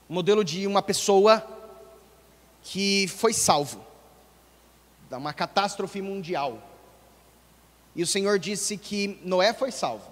um 0.06 0.12
modelo 0.12 0.44
de 0.44 0.66
uma 0.66 0.82
pessoa 0.82 1.42
que 2.62 3.08
foi 3.08 3.32
salvo 3.32 3.82
de 5.08 5.16
uma 5.16 5.32
catástrofe 5.32 6.02
mundial. 6.02 6.62
E 7.96 8.02
o 8.02 8.06
Senhor 8.06 8.38
disse 8.38 8.76
que 8.76 9.18
Noé 9.24 9.54
foi 9.54 9.72
salvo. 9.72 10.10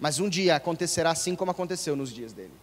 Mas 0.00 0.18
um 0.18 0.28
dia 0.30 0.56
acontecerá 0.56 1.10
assim 1.10 1.36
como 1.36 1.50
aconteceu 1.50 1.94
nos 1.94 2.10
dias 2.10 2.32
dele. 2.32 2.54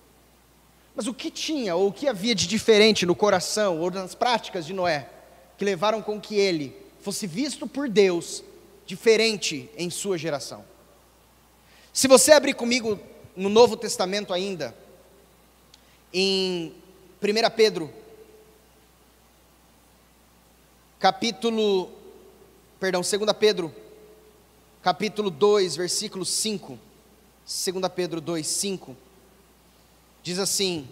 Mas 0.96 1.08
o 1.08 1.14
que 1.14 1.30
tinha, 1.30 1.76
ou 1.76 1.90
o 1.90 1.94
que 1.94 2.08
havia 2.08 2.34
de 2.34 2.48
diferente 2.48 3.06
no 3.06 3.16
coração, 3.16 3.80
ou 3.80 3.92
nas 3.92 4.16
práticas 4.16 4.66
de 4.66 4.74
Noé? 4.74 5.10
que 5.58 5.66
levaram 5.66 6.02
com 6.02 6.20
que 6.20 6.36
ele 6.36 6.76
fosse 7.02 7.28
visto 7.28 7.68
por 7.68 7.88
Deus 7.88 8.44
diferente 8.86 9.70
em 9.78 9.90
sua 9.90 10.18
geração. 10.18 10.66
Se 11.94 12.08
você 12.08 12.34
abrir 12.34 12.54
comigo 12.54 13.00
no 13.36 13.50
Novo 13.50 13.78
Testamento 13.78 14.34
ainda, 14.34 14.76
em 16.14 16.74
1 17.22 17.56
Pedro, 17.56 17.92
capítulo, 21.00 21.90
perdão, 22.80 23.02
2 23.02 23.34
Pedro, 23.40 23.74
capítulo 24.82 25.30
2, 25.30 25.76
versículo 25.76 26.26
5, 26.26 26.78
2 27.46 27.94
Pedro 27.96 28.20
2, 28.20 28.46
5, 28.46 28.96
diz 30.26 30.40
assim: 30.40 30.90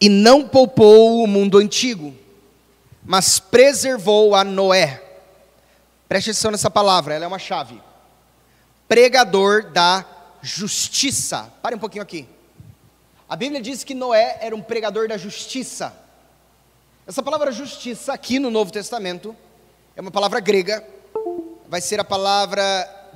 E 0.00 0.08
não 0.08 0.46
poupou 0.48 1.22
o 1.22 1.26
mundo 1.26 1.56
antigo, 1.56 2.12
mas 3.04 3.38
preservou 3.38 4.34
a 4.34 4.42
Noé. 4.42 5.00
Preste 6.08 6.30
atenção 6.30 6.50
nessa 6.50 6.68
palavra, 6.68 7.14
ela 7.14 7.24
é 7.24 7.28
uma 7.28 7.38
chave. 7.38 7.80
Pregador 8.88 9.70
da 9.70 10.04
justiça. 10.42 11.50
Pare 11.62 11.76
um 11.76 11.78
pouquinho 11.78 12.02
aqui. 12.02 12.28
A 13.28 13.36
Bíblia 13.36 13.62
diz 13.62 13.84
que 13.84 13.94
Noé 13.94 14.36
era 14.40 14.54
um 14.54 14.60
pregador 14.60 15.06
da 15.06 15.16
justiça. 15.16 15.94
Essa 17.06 17.22
palavra 17.22 17.52
justiça, 17.52 18.12
aqui 18.12 18.40
no 18.40 18.50
Novo 18.50 18.72
Testamento, 18.72 19.34
é 19.94 20.00
uma 20.00 20.10
palavra 20.10 20.40
grega, 20.40 20.84
vai 21.68 21.80
ser 21.80 22.00
a 22.00 22.04
palavra 22.04 23.12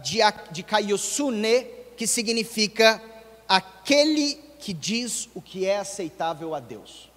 de 0.52 0.62
kaiosune, 0.62 1.66
que 1.96 2.06
significa 2.06 3.02
aquele 3.48 4.34
que 4.58 4.72
diz 4.72 5.28
o 5.34 5.40
que 5.40 5.64
é 5.64 5.78
aceitável 5.78 6.54
a 6.54 6.60
Deus. 6.60 7.08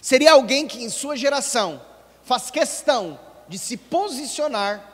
Seria 0.00 0.32
alguém 0.32 0.66
que 0.66 0.82
em 0.82 0.88
sua 0.88 1.16
geração 1.16 1.80
faz 2.22 2.50
questão 2.50 3.18
de 3.48 3.58
se 3.58 3.76
posicionar 3.76 4.86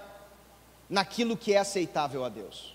naquilo 0.88 1.36
que 1.36 1.52
é 1.52 1.58
aceitável 1.58 2.24
a 2.24 2.28
Deus. 2.28 2.74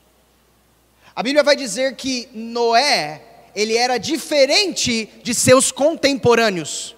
A 1.15 1.23
Bíblia 1.23 1.43
vai 1.43 1.55
dizer 1.55 1.95
que 1.95 2.29
Noé, 2.33 3.21
ele 3.55 3.75
era 3.75 3.97
diferente 3.97 5.09
de 5.23 5.33
seus 5.33 5.71
contemporâneos. 5.71 6.95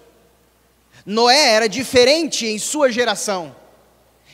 Noé 1.04 1.52
era 1.52 1.68
diferente 1.68 2.46
em 2.46 2.58
sua 2.58 2.92
geração. 2.92 3.54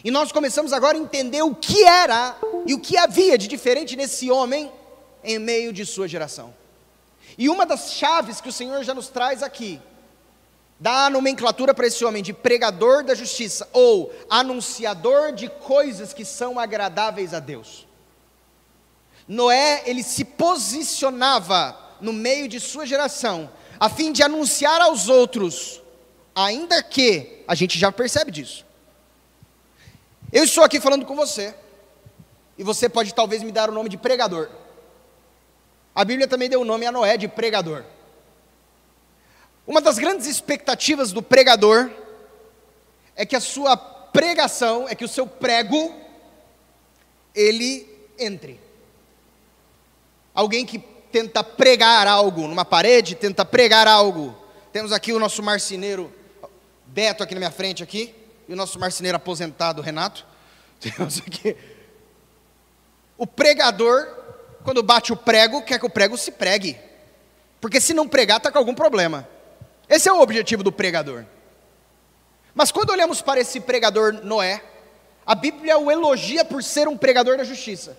E 0.04 0.10
nós 0.10 0.32
começamos 0.32 0.72
agora 0.72 0.96
a 0.96 1.00
entender 1.00 1.42
o 1.42 1.54
que 1.54 1.84
era 1.84 2.36
e 2.66 2.74
o 2.74 2.80
que 2.80 2.96
havia 2.96 3.38
de 3.38 3.46
diferente 3.46 3.96
nesse 3.96 4.30
homem 4.30 4.70
em 5.22 5.38
meio 5.38 5.72
de 5.72 5.84
sua 5.84 6.08
geração. 6.08 6.54
E 7.36 7.48
uma 7.48 7.64
das 7.64 7.92
chaves 7.92 8.40
que 8.40 8.48
o 8.48 8.52
Senhor 8.52 8.82
já 8.82 8.94
nos 8.94 9.08
traz 9.08 9.42
aqui 9.42 9.80
dá 10.80 11.06
a 11.06 11.10
nomenclatura 11.10 11.74
para 11.74 11.86
esse 11.86 12.02
homem 12.04 12.22
de 12.22 12.32
pregador 12.32 13.04
da 13.04 13.14
justiça 13.14 13.68
ou 13.72 14.12
anunciador 14.30 15.32
de 15.32 15.48
coisas 15.48 16.14
que 16.14 16.24
são 16.24 16.58
agradáveis 16.58 17.34
a 17.34 17.38
Deus. 17.38 17.86
Noé, 19.28 19.82
ele 19.84 20.02
se 20.02 20.24
posicionava 20.24 21.78
no 22.00 22.12
meio 22.12 22.48
de 22.48 22.58
sua 22.58 22.86
geração, 22.86 23.50
a 23.78 23.90
fim 23.90 24.10
de 24.10 24.22
anunciar 24.22 24.80
aos 24.80 25.08
outros, 25.08 25.82
ainda 26.34 26.82
que 26.82 27.44
a 27.46 27.54
gente 27.54 27.78
já 27.78 27.92
percebe 27.92 28.30
disso. 28.30 28.64
Eu 30.32 30.44
estou 30.44 30.64
aqui 30.64 30.80
falando 30.80 31.04
com 31.04 31.14
você, 31.14 31.54
e 32.56 32.64
você 32.64 32.88
pode 32.88 33.14
talvez 33.14 33.42
me 33.42 33.52
dar 33.52 33.68
o 33.68 33.72
nome 33.72 33.88
de 33.88 33.98
pregador. 33.98 34.48
A 35.94 36.04
Bíblia 36.04 36.28
também 36.28 36.48
deu 36.48 36.60
o 36.60 36.64
nome 36.64 36.86
a 36.86 36.92
Noé 36.92 37.16
de 37.16 37.28
pregador. 37.28 37.84
Uma 39.66 39.80
das 39.80 39.98
grandes 39.98 40.26
expectativas 40.26 41.12
do 41.12 41.22
pregador 41.22 41.90
é 43.14 43.26
que 43.26 43.36
a 43.36 43.40
sua 43.40 43.76
pregação, 43.76 44.88
é 44.88 44.94
que 44.94 45.04
o 45.04 45.08
seu 45.08 45.26
prego, 45.26 45.94
ele 47.34 47.86
entre. 48.18 48.60
Alguém 50.34 50.64
que 50.64 50.78
tenta 50.78 51.42
pregar 51.42 52.06
algo 52.06 52.46
numa 52.46 52.64
parede, 52.64 53.14
tenta 53.14 53.44
pregar 53.44 53.86
algo. 53.86 54.36
Temos 54.72 54.92
aqui 54.92 55.12
o 55.12 55.18
nosso 55.18 55.42
marceneiro 55.42 56.12
Beto 56.86 57.22
aqui 57.22 57.34
na 57.34 57.40
minha 57.40 57.50
frente 57.52 57.84
aqui, 57.84 58.12
e 58.48 58.52
o 58.52 58.56
nosso 58.56 58.78
marceneiro 58.78 59.16
aposentado 59.16 59.80
Renato. 59.80 60.26
Temos 60.80 61.18
aqui. 61.18 61.56
O 63.16 63.26
pregador, 63.26 64.08
quando 64.64 64.82
bate 64.82 65.12
o 65.12 65.16
prego, 65.16 65.62
quer 65.62 65.78
que 65.78 65.86
o 65.86 65.90
prego 65.90 66.16
se 66.16 66.32
pregue. 66.32 66.78
Porque 67.60 67.80
se 67.80 67.94
não 67.94 68.08
pregar, 68.08 68.38
está 68.38 68.50
com 68.50 68.58
algum 68.58 68.74
problema. 68.74 69.28
Esse 69.88 70.08
é 70.08 70.12
o 70.12 70.20
objetivo 70.20 70.62
do 70.62 70.72
pregador. 70.72 71.24
Mas 72.54 72.70
quando 72.70 72.90
olhamos 72.90 73.20
para 73.20 73.40
esse 73.40 73.60
pregador 73.60 74.12
Noé, 74.24 74.62
a 75.26 75.34
Bíblia 75.34 75.78
o 75.78 75.90
elogia 75.90 76.44
por 76.44 76.62
ser 76.62 76.88
um 76.88 76.96
pregador 76.96 77.36
da 77.36 77.44
justiça. 77.44 77.96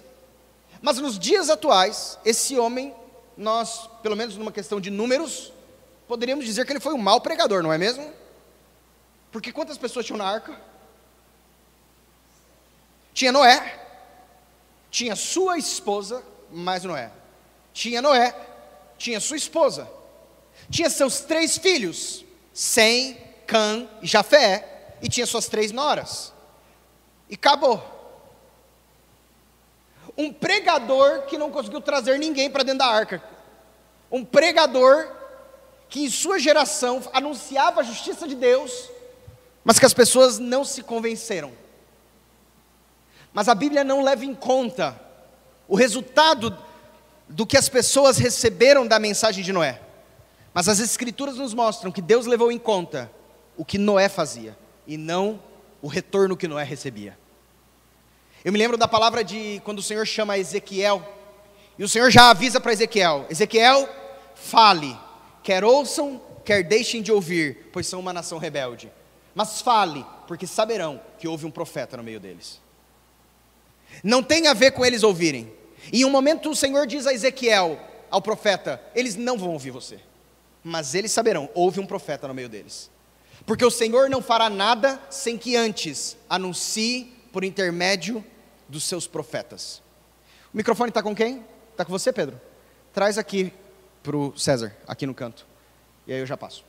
Mas 0.81 0.97
nos 0.97 1.17
dias 1.17 1.49
atuais, 1.49 2.17
esse 2.25 2.57
homem, 2.57 2.93
nós, 3.37 3.89
pelo 4.01 4.15
menos 4.15 4.35
numa 4.35 4.51
questão 4.51 4.81
de 4.81 4.89
números, 4.89 5.53
poderíamos 6.07 6.43
dizer 6.43 6.65
que 6.65 6.73
ele 6.73 6.79
foi 6.79 6.93
um 6.93 6.97
mau 6.97 7.21
pregador, 7.21 7.61
não 7.61 7.71
é 7.71 7.77
mesmo? 7.77 8.11
Porque 9.31 9.51
quantas 9.51 9.77
pessoas 9.77 10.05
tinham 10.05 10.17
na 10.17 10.25
arca? 10.25 10.59
Tinha 13.13 13.31
Noé, 13.31 13.79
tinha 14.89 15.15
sua 15.15 15.57
esposa, 15.57 16.23
mais 16.51 16.83
Noé. 16.83 17.11
Tinha 17.73 18.01
Noé, 18.01 18.35
tinha 18.97 19.19
sua 19.19 19.37
esposa 19.37 20.01
tinha 20.69 20.89
seus 20.89 21.21
três 21.21 21.57
filhos, 21.57 22.25
Sem, 22.53 23.17
Cã 23.47 23.87
e 24.01 24.07
Jafé, 24.07 24.95
e 25.01 25.09
tinha 25.09 25.25
suas 25.25 25.47
três 25.47 25.71
noras. 25.71 26.33
E 27.29 27.35
acabou. 27.35 27.81
Um 30.17 30.31
pregador 30.31 31.23
que 31.23 31.37
não 31.37 31.51
conseguiu 31.51 31.81
trazer 31.81 32.19
ninguém 32.19 32.49
para 32.49 32.63
dentro 32.63 32.79
da 32.79 32.87
arca. 32.87 33.23
um 34.11 34.25
pregador 34.25 35.09
que 35.87 36.03
em 36.03 36.09
sua 36.09 36.37
geração 36.37 37.01
anunciava 37.13 37.79
a 37.79 37.83
justiça 37.83 38.27
de 38.27 38.35
Deus, 38.35 38.89
mas 39.63 39.79
que 39.79 39.85
as 39.85 39.93
pessoas 39.93 40.37
não 40.37 40.65
se 40.65 40.83
convenceram. 40.83 41.53
Mas 43.33 43.47
a 43.47 43.55
Bíblia 43.55 43.83
não 43.83 44.03
leva 44.03 44.25
em 44.25 44.35
conta 44.35 44.99
o 45.71 45.75
resultado 45.77 46.57
do 47.29 47.47
que 47.47 47.55
as 47.55 47.69
pessoas 47.69 48.17
receberam 48.17 48.85
da 48.85 48.99
mensagem 48.99 49.41
de 49.41 49.53
Noé. 49.53 49.79
Mas 50.53 50.67
as 50.67 50.81
Escrituras 50.81 51.37
nos 51.37 51.53
mostram 51.53 51.93
que 51.93 52.01
Deus 52.01 52.25
levou 52.25 52.51
em 52.51 52.59
conta 52.59 53.09
o 53.55 53.63
que 53.63 53.77
Noé 53.77 54.09
fazia 54.09 54.57
e 54.85 54.97
não 54.97 55.41
o 55.81 55.87
retorno 55.87 56.35
que 56.35 56.45
Noé 56.45 56.65
recebia. 56.65 57.17
Eu 58.43 58.51
me 58.51 58.59
lembro 58.59 58.75
da 58.75 58.85
palavra 58.85 59.23
de 59.23 59.61
quando 59.63 59.79
o 59.79 59.81
Senhor 59.81 60.05
chama 60.05 60.37
Ezequiel, 60.37 61.07
e 61.79 61.85
o 61.85 61.87
Senhor 61.87 62.11
já 62.11 62.31
avisa 62.31 62.59
para 62.59 62.73
Ezequiel: 62.73 63.25
Ezequiel, 63.29 63.87
fale, 64.35 64.93
quer 65.41 65.63
ouçam, 65.63 66.21
quer 66.43 66.65
deixem 66.65 67.01
de 67.01 67.13
ouvir, 67.13 67.69
pois 67.71 67.87
são 67.87 68.01
uma 68.01 68.11
nação 68.11 68.39
rebelde. 68.39 68.91
Mas 69.33 69.61
fale, 69.61 70.05
porque 70.27 70.45
saberão 70.45 70.99
que 71.17 71.29
houve 71.29 71.45
um 71.45 71.51
profeta 71.51 71.95
no 71.95 72.03
meio 72.03 72.19
deles. 72.19 72.59
Não 74.03 74.21
tem 74.21 74.47
a 74.47 74.53
ver 74.53 74.71
com 74.71 74.85
eles 74.85 75.01
ouvirem. 75.01 75.60
Em 75.91 76.05
um 76.05 76.09
momento 76.09 76.49
o 76.49 76.55
Senhor 76.55 76.85
diz 76.85 77.07
a 77.07 77.13
Ezequiel, 77.13 77.79
ao 78.09 78.21
profeta: 78.21 78.81
eles 78.93 79.15
não 79.15 79.37
vão 79.37 79.51
ouvir 79.51 79.71
você, 79.71 79.99
mas 80.63 80.93
eles 80.93 81.11
saberão, 81.11 81.49
houve 81.53 81.79
um 81.79 81.85
profeta 81.85 82.27
no 82.27 82.33
meio 82.33 82.49
deles. 82.49 82.91
Porque 83.45 83.65
o 83.65 83.71
Senhor 83.71 84.09
não 84.09 84.21
fará 84.21 84.49
nada 84.49 85.01
sem 85.09 85.37
que 85.37 85.55
antes 85.55 86.17
anuncie 86.29 87.11
por 87.31 87.43
intermédio 87.43 88.23
dos 88.67 88.83
seus 88.83 89.07
profetas. 89.07 89.81
O 90.53 90.57
microfone 90.57 90.89
está 90.89 91.01
com 91.01 91.15
quem? 91.15 91.43
Está 91.71 91.83
com 91.83 91.91
você, 91.91 92.13
Pedro? 92.13 92.39
Traz 92.93 93.17
aqui 93.17 93.51
para 94.03 94.15
o 94.15 94.37
César, 94.37 94.75
aqui 94.87 95.05
no 95.05 95.13
canto. 95.13 95.47
E 96.05 96.13
aí 96.13 96.19
eu 96.19 96.25
já 96.25 96.37
passo. 96.37 96.63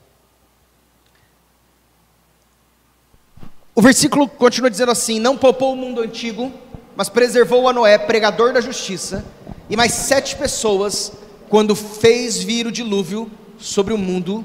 O 3.74 3.82
versículo 3.82 4.28
continua 4.28 4.70
dizendo 4.70 4.92
assim: 4.92 5.18
Não 5.18 5.36
poupou 5.36 5.72
o 5.72 5.76
mundo 5.76 6.00
antigo, 6.00 6.52
mas 6.96 7.08
preservou 7.08 7.68
a 7.68 7.72
Noé, 7.72 7.98
pregador 7.98 8.52
da 8.52 8.60
justiça, 8.60 9.24
e 9.68 9.76
mais 9.76 9.92
sete 9.92 10.36
pessoas, 10.36 11.12
quando 11.48 11.74
fez 11.74 12.42
vir 12.42 12.66
o 12.66 12.72
dilúvio 12.72 13.30
sobre 13.58 13.94
o 13.94 13.98
mundo 13.98 14.44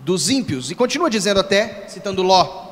dos 0.00 0.30
ímpios. 0.30 0.70
E 0.70 0.74
continua 0.74 1.10
dizendo 1.10 1.40
até, 1.40 1.84
citando 1.88 2.22
Ló, 2.22 2.64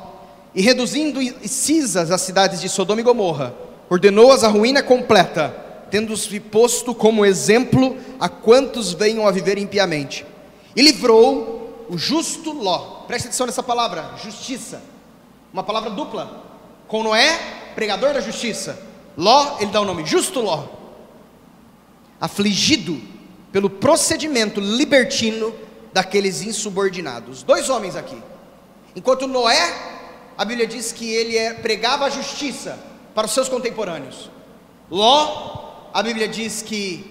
e 0.55 0.63
reduzindo 0.63 1.21
cisas 1.47 2.11
as 2.11 2.21
cidades 2.21 2.61
de 2.61 2.69
Sodoma 2.69 3.01
e 3.01 3.05
Gomorra, 3.05 3.55
ordenou-as 3.89 4.45
a 4.45 4.49
ruína 4.49 4.83
completa, 4.83 5.55
tendo-se 5.91 6.41
posto 6.41 6.95
como 6.95 7.25
exemplo 7.25 7.97
a 8.19 8.29
quantos 8.29 8.93
venham 8.93 9.27
a 9.27 9.31
viver 9.31 9.59
impiamente. 9.59 10.27
E 10.75 10.83
livrou 10.83 11.87
o 11.89 11.99
justo 11.99 12.53
Ló. 12.53 13.05
Preste 13.07 13.27
atenção 13.27 13.47
nessa 13.47 13.63
palavra, 13.63 14.13
justiça. 14.23 14.83
Uma 15.53 15.63
palavra 15.63 15.91
dupla. 15.91 16.43
Com 16.89 17.03
Noé, 17.03 17.39
pregador 17.75 18.15
da 18.15 18.21
justiça. 18.21 18.79
Ló, 19.17 19.57
ele 19.61 19.71
dá 19.71 19.81
o 19.81 19.85
nome, 19.85 20.05
justo 20.07 20.41
Ló. 20.41 20.65
Afligido 22.21 23.01
pelo 23.51 23.69
procedimento 23.69 24.61
libertino 24.61 25.55
daqueles 25.93 26.43
insubordinados. 26.43 27.43
Dois 27.43 27.69
homens 27.69 27.97
aqui. 27.97 28.17
Enquanto 28.95 29.27
Noé 29.27 29.93
a 30.37 30.45
Bíblia 30.45 30.67
diz 30.67 30.93
que 30.93 31.11
ele 31.11 31.37
é, 31.37 31.53
pregava 31.53 32.07
a 32.07 32.11
justiça 32.11 32.79
para 33.15 33.27
os 33.27 33.33
seus 33.33 33.49
contemporâneos. 33.49 34.31
Ló, 34.91 35.89
a 35.93 36.03
Bíblia 36.03 36.27
diz 36.27 36.63
que 36.63 37.11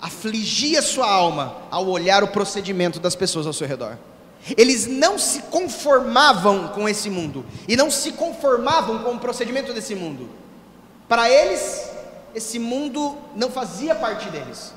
afligia 0.00 0.82
sua 0.82 1.08
alma 1.08 1.56
ao 1.70 1.86
olhar 1.88 2.24
o 2.24 2.28
procedimento 2.28 2.98
das 2.98 3.14
pessoas 3.14 3.46
ao 3.46 3.52
seu 3.52 3.66
redor. 3.66 3.96
Eles 4.56 4.86
não 4.86 5.18
se 5.18 5.42
conformavam 5.42 6.68
com 6.68 6.88
esse 6.88 7.08
mundo 7.08 7.46
e 7.66 7.76
não 7.76 7.90
se 7.90 8.12
conformavam 8.12 8.98
com 8.98 9.12
o 9.12 9.18
procedimento 9.18 9.72
desse 9.72 9.94
mundo. 9.94 10.28
Para 11.08 11.28
eles, 11.28 11.90
esse 12.34 12.58
mundo 12.58 13.16
não 13.34 13.50
fazia 13.50 13.94
parte 13.94 14.28
deles. 14.30 14.72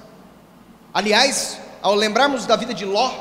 Aliás, 0.93 1.57
ao 1.81 1.95
lembrarmos 1.95 2.45
da 2.45 2.55
vida 2.55 2.73
de 2.73 2.85
Ló, 2.85 3.11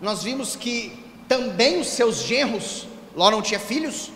nós 0.00 0.22
vimos 0.22 0.54
que 0.54 1.04
também 1.26 1.80
os 1.80 1.88
seus 1.88 2.22
genros 2.22 2.86
Ló 3.16 3.30
não 3.30 3.42
tinha 3.42 3.58
filhos, 3.58 4.12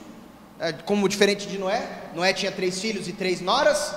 é, 0.61 0.73
como 0.73 1.09
diferente 1.09 1.47
de 1.47 1.59
Noé. 1.59 2.11
Noé 2.15 2.33
tinha 2.33 2.53
três 2.53 2.81
filhos 2.81 3.09
e 3.09 3.13
três 3.13 3.41
noras. 3.41 3.95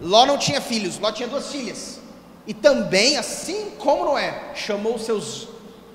Ló 0.00 0.24
não 0.24 0.38
tinha 0.38 0.60
filhos, 0.60 0.98
Ló 0.98 1.12
tinha 1.12 1.28
duas 1.28 1.52
filhas. 1.52 2.00
E 2.46 2.54
também, 2.54 3.18
assim 3.18 3.72
como 3.78 4.06
Noé, 4.06 4.52
chamou 4.54 4.98
seus 4.98 5.48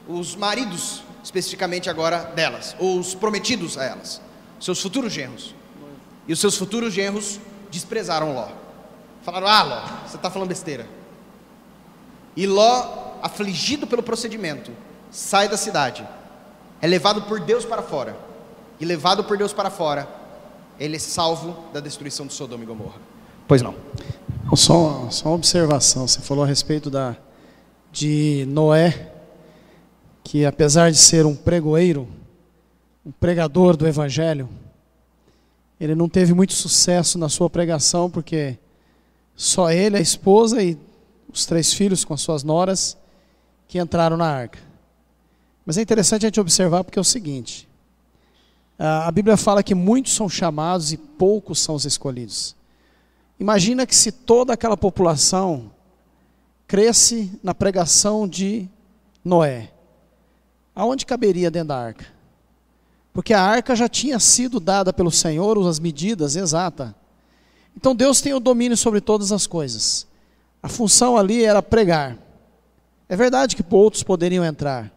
os 0.08 0.36
maridos, 0.36 1.02
especificamente 1.24 1.90
agora 1.90 2.20
delas, 2.36 2.76
ou 2.78 3.00
os 3.00 3.16
prometidos 3.16 3.78
a 3.78 3.86
elas, 3.86 4.22
seus 4.60 4.82
futuros 4.82 5.14
genros. 5.14 5.56
E 6.28 6.34
os 6.34 6.40
seus 6.40 6.58
futuros 6.58 6.94
genros 6.94 7.40
desprezaram 7.74 8.34
Ló. 8.34 8.48
Falaram: 9.24 9.48
Ah, 9.48 9.64
Ló, 9.64 9.82
você 10.08 10.16
está 10.16 10.30
falando 10.30 10.48
besteira. 10.48 10.88
E 12.36 12.48
Ló, 12.48 13.18
afligido 13.22 13.86
pelo 13.86 14.04
procedimento, 14.04 14.72
sai 15.12 15.50
da 15.50 15.58
cidade, 15.58 16.08
é 16.82 16.88
levado 16.88 17.24
por 17.24 17.40
Deus 17.40 17.66
para 17.66 17.82
fora 17.82 18.16
e 18.80 18.86
levado 18.86 19.24
por 19.24 19.38
Deus 19.38 19.54
para 19.54 19.70
fora, 19.70 20.08
ele 20.80 20.96
é 20.96 21.00
salvo 21.00 21.56
da 21.72 21.80
destruição 21.80 22.26
de 22.26 22.34
Sodoma 22.34 22.64
e 22.64 22.68
Gomorra. 22.68 23.00
Pois 23.48 23.62
não. 23.62 23.76
Só, 24.56 25.08
só 25.10 25.30
uma 25.30 25.36
observação. 25.36 26.08
Você 26.08 26.20
falou 26.22 26.44
a 26.44 26.48
respeito 26.48 26.90
da, 26.90 27.16
de 27.92 28.46
Noé, 28.50 29.12
que 30.24 30.46
apesar 30.46 30.92
de 30.92 30.98
ser 30.98 31.26
um 31.26 31.36
pregoeiro, 31.36 32.08
um 33.06 33.12
pregador 33.12 33.78
do 33.78 33.88
Evangelho, 33.88 34.50
ele 35.84 35.96
não 35.96 36.08
teve 36.08 36.34
muito 36.34 36.54
sucesso 36.54 37.18
na 37.18 37.28
sua 37.28 37.50
pregação, 37.50 38.10
porque 38.10 38.58
só 39.36 39.70
ele, 39.70 39.98
a 39.98 40.00
esposa 40.00 40.64
e 40.64 40.78
os 41.28 41.46
três 41.46 41.74
filhos 41.74 42.06
com 42.06 42.14
as 42.14 42.22
suas 42.22 42.42
noras 42.42 42.96
que 43.68 43.78
entraram 43.78 44.16
na 44.16 44.26
arca. 44.26 44.60
Mas 45.66 45.78
é 45.78 45.82
interessante 45.82 46.26
a 46.26 46.28
gente 46.28 46.40
observar 46.40 46.86
porque 46.86 46.98
é 46.98 47.02
o 47.02 47.04
seguinte: 47.04 47.68
a 48.80 49.12
Bíblia 49.12 49.36
fala 49.36 49.62
que 49.62 49.76
muitos 49.76 50.14
são 50.14 50.30
chamados 50.30 50.94
e 50.94 50.98
poucos 50.98 51.60
são 51.60 51.76
os 51.76 51.84
escolhidos. 51.84 52.56
Imagina 53.38 53.86
que 53.86 53.94
se 53.94 54.10
toda 54.10 54.54
aquela 54.54 54.78
população 54.78 55.70
cresce 56.66 57.30
na 57.44 57.54
pregação 57.54 58.26
de 58.26 58.70
Noé, 59.22 59.70
aonde 60.74 61.06
caberia 61.06 61.52
dentro 61.52 61.68
da 61.70 61.78
arca? 61.78 62.13
Porque 63.14 63.34
a 63.34 63.42
arca 63.42 63.76
já 63.76 63.88
tinha 63.88 64.20
sido 64.20 64.60
dada 64.60 64.92
pelo 64.92 65.12
Senhor, 65.12 65.58
as 65.68 65.80
medidas 65.80 66.36
exatas. 66.36 66.92
Então 67.78 67.96
Deus 67.96 68.20
tem 68.20 68.34
o 68.34 68.40
domínio 68.40 68.76
sobre 68.76 69.00
todas 69.00 69.32
as 69.32 69.46
coisas. 69.46 70.08
A 70.62 70.68
função 70.68 71.16
ali 71.16 71.46
era 71.46 71.62
pregar. 71.62 72.18
É 73.08 73.16
verdade 73.16 73.56
que 73.56 73.64
outros 73.70 74.02
poderiam 74.02 74.44
entrar, 74.44 74.92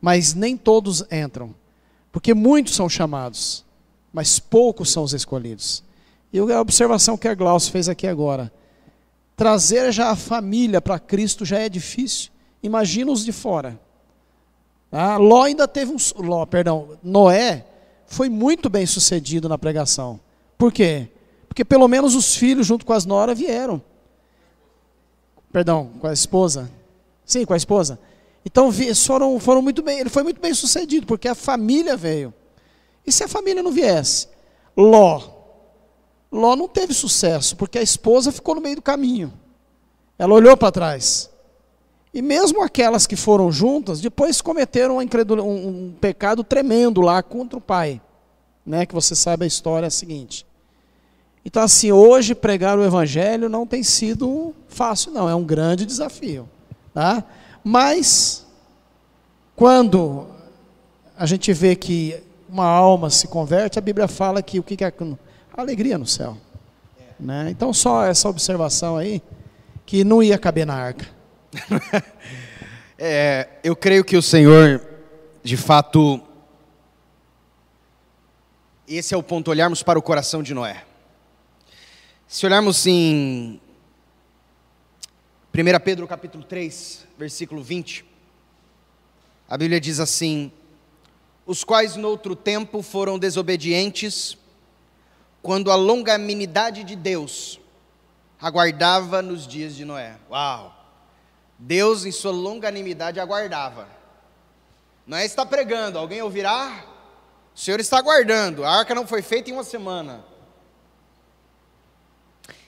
mas 0.00 0.34
nem 0.34 0.56
todos 0.56 1.04
entram. 1.12 1.54
Porque 2.10 2.34
muitos 2.34 2.74
são 2.74 2.88
chamados, 2.88 3.64
mas 4.12 4.38
poucos 4.38 4.90
são 4.90 5.02
os 5.02 5.12
escolhidos. 5.12 5.84
E 6.32 6.38
a 6.38 6.60
observação 6.60 7.16
que 7.16 7.28
a 7.28 7.34
Glaucio 7.34 7.70
fez 7.70 7.88
aqui 7.88 8.08
agora. 8.08 8.52
Trazer 9.36 9.92
já 9.92 10.10
a 10.10 10.16
família 10.16 10.80
para 10.80 10.98
Cristo 10.98 11.44
já 11.44 11.58
é 11.58 11.68
difícil. 11.68 12.30
Imagina 12.62 13.12
os 13.12 13.24
de 13.24 13.30
fora. 13.32 13.78
Ah, 14.96 15.16
Ló 15.16 15.42
ainda 15.42 15.66
teve 15.66 15.90
um. 15.90 15.96
Ló, 16.24 16.46
perdão, 16.46 16.96
Noé 17.02 17.66
foi 18.06 18.28
muito 18.28 18.70
bem 18.70 18.86
sucedido 18.86 19.48
na 19.48 19.58
pregação. 19.58 20.20
Por 20.56 20.72
quê? 20.72 21.08
Porque 21.48 21.64
pelo 21.64 21.88
menos 21.88 22.14
os 22.14 22.36
filhos, 22.36 22.64
junto 22.64 22.86
com 22.86 22.92
as 22.92 23.04
noras, 23.04 23.36
vieram. 23.36 23.82
Perdão, 25.52 25.90
com 25.98 26.06
a 26.06 26.12
esposa. 26.12 26.70
Sim, 27.24 27.44
com 27.44 27.52
a 27.52 27.56
esposa. 27.56 27.98
Então 28.46 28.70
foram, 28.94 29.40
foram 29.40 29.60
muito 29.60 29.82
bem, 29.82 29.98
ele 29.98 30.10
foi 30.10 30.22
muito 30.22 30.40
bem 30.40 30.54
sucedido, 30.54 31.08
porque 31.08 31.26
a 31.26 31.34
família 31.34 31.96
veio. 31.96 32.32
E 33.04 33.10
se 33.10 33.24
a 33.24 33.28
família 33.28 33.64
não 33.64 33.72
viesse? 33.72 34.28
Ló. 34.76 35.22
Ló 36.30 36.54
não 36.54 36.68
teve 36.68 36.94
sucesso, 36.94 37.56
porque 37.56 37.78
a 37.78 37.82
esposa 37.82 38.30
ficou 38.30 38.54
no 38.54 38.60
meio 38.60 38.76
do 38.76 38.82
caminho. 38.82 39.32
Ela 40.16 40.34
olhou 40.34 40.56
para 40.56 40.70
trás. 40.70 41.33
E 42.14 42.22
mesmo 42.22 42.62
aquelas 42.62 43.08
que 43.08 43.16
foram 43.16 43.50
juntas, 43.50 44.00
depois 44.00 44.40
cometeram 44.40 44.98
um, 44.98 45.66
um 45.66 45.94
pecado 46.00 46.44
tremendo 46.44 47.00
lá 47.00 47.20
contra 47.24 47.58
o 47.58 47.60
pai. 47.60 48.00
Né? 48.64 48.86
Que 48.86 48.94
você 48.94 49.16
sabe 49.16 49.42
a 49.42 49.48
história 49.48 49.86
é 49.86 49.88
a 49.88 49.90
seguinte. 49.90 50.46
Então, 51.44 51.60
assim, 51.60 51.90
hoje 51.90 52.32
pregar 52.32 52.78
o 52.78 52.84
evangelho 52.84 53.48
não 53.48 53.66
tem 53.66 53.82
sido 53.82 54.54
fácil, 54.68 55.10
não. 55.10 55.28
É 55.28 55.34
um 55.34 55.42
grande 55.42 55.84
desafio. 55.84 56.48
Tá? 56.94 57.24
Mas, 57.64 58.46
quando 59.56 60.28
a 61.18 61.26
gente 61.26 61.52
vê 61.52 61.74
que 61.74 62.22
uma 62.48 62.66
alma 62.66 63.10
se 63.10 63.26
converte, 63.26 63.76
a 63.76 63.82
Bíblia 63.82 64.06
fala 64.06 64.40
que 64.40 64.60
o 64.60 64.62
que 64.62 64.84
é 64.84 64.92
alegria 65.56 65.98
no 65.98 66.06
céu. 66.06 66.36
Né? 67.18 67.48
Então, 67.50 67.72
só 67.72 68.04
essa 68.04 68.28
observação 68.28 68.96
aí, 68.96 69.20
que 69.84 70.04
não 70.04 70.22
ia 70.22 70.38
caber 70.38 70.64
na 70.64 70.74
arca. 70.74 71.06
É, 72.96 73.48
eu 73.64 73.74
creio 73.74 74.04
que 74.04 74.16
o 74.16 74.22
Senhor, 74.22 74.80
de 75.42 75.56
fato, 75.56 76.22
esse 78.86 79.12
é 79.12 79.16
o 79.16 79.22
ponto, 79.22 79.50
olharmos 79.50 79.82
para 79.82 79.98
o 79.98 80.02
coração 80.02 80.44
de 80.44 80.54
Noé. 80.54 80.84
Se 82.28 82.46
olharmos 82.46 82.86
em 82.86 83.60
1 85.52 85.80
Pedro 85.84 86.06
capítulo 86.06 86.44
3, 86.44 87.04
versículo 87.18 87.64
20, 87.64 88.04
a 89.48 89.58
Bíblia 89.58 89.80
diz 89.80 89.98
assim: 89.98 90.52
Os 91.44 91.64
quais 91.64 91.96
noutro 91.96 92.36
tempo 92.36 92.80
foram 92.80 93.18
desobedientes, 93.18 94.38
quando 95.42 95.70
a 95.72 95.74
longanimidade 95.74 96.84
de 96.84 96.94
Deus 96.94 97.60
aguardava 98.40 99.20
nos 99.20 99.48
dias 99.48 99.74
de 99.74 99.84
Noé. 99.84 100.16
Uau! 100.30 100.83
Deus, 101.58 102.04
em 102.04 102.12
sua 102.12 102.32
longanimidade, 102.32 103.20
aguardava. 103.20 103.88
Noé 105.06 105.24
está 105.24 105.44
pregando, 105.44 105.98
alguém 105.98 106.22
ouvirá? 106.22 106.84
O 107.54 107.58
Senhor 107.58 107.78
está 107.78 107.98
aguardando, 107.98 108.64
a 108.64 108.70
arca 108.70 108.94
não 108.94 109.06
foi 109.06 109.22
feita 109.22 109.50
em 109.50 109.52
uma 109.52 109.64
semana. 109.64 110.24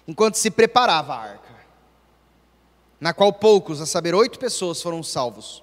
Enquanto 0.07 0.37
se 0.37 0.51
preparava 0.51 1.15
a 1.15 1.21
arca, 1.21 1.57
na 3.01 3.13
qual 3.13 3.33
poucos, 3.33 3.81
a 3.81 3.87
saber, 3.87 4.15
oito 4.15 4.39
pessoas 4.39 4.81
foram 4.81 5.03
salvos 5.03 5.63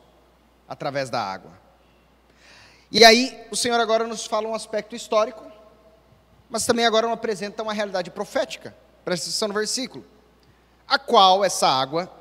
através 0.68 1.10
da 1.10 1.22
água. 1.22 1.52
E 2.92 3.04
aí, 3.04 3.48
o 3.50 3.56
Senhor 3.56 3.80
agora 3.80 4.06
nos 4.06 4.26
fala 4.26 4.48
um 4.48 4.54
aspecto 4.54 4.96
histórico, 4.96 5.44
mas 6.50 6.66
também 6.66 6.86
agora 6.86 7.08
nos 7.08 7.14
apresenta 7.16 7.64
uma 7.64 7.74
realidade 7.74 8.12
profética. 8.12 8.76
Presta 9.04 9.28
atenção 9.28 9.48
no 9.48 9.54
versículo. 9.54 10.06
A 10.88 11.00
qual 11.00 11.44
essa 11.44 11.68
água, 11.68 12.12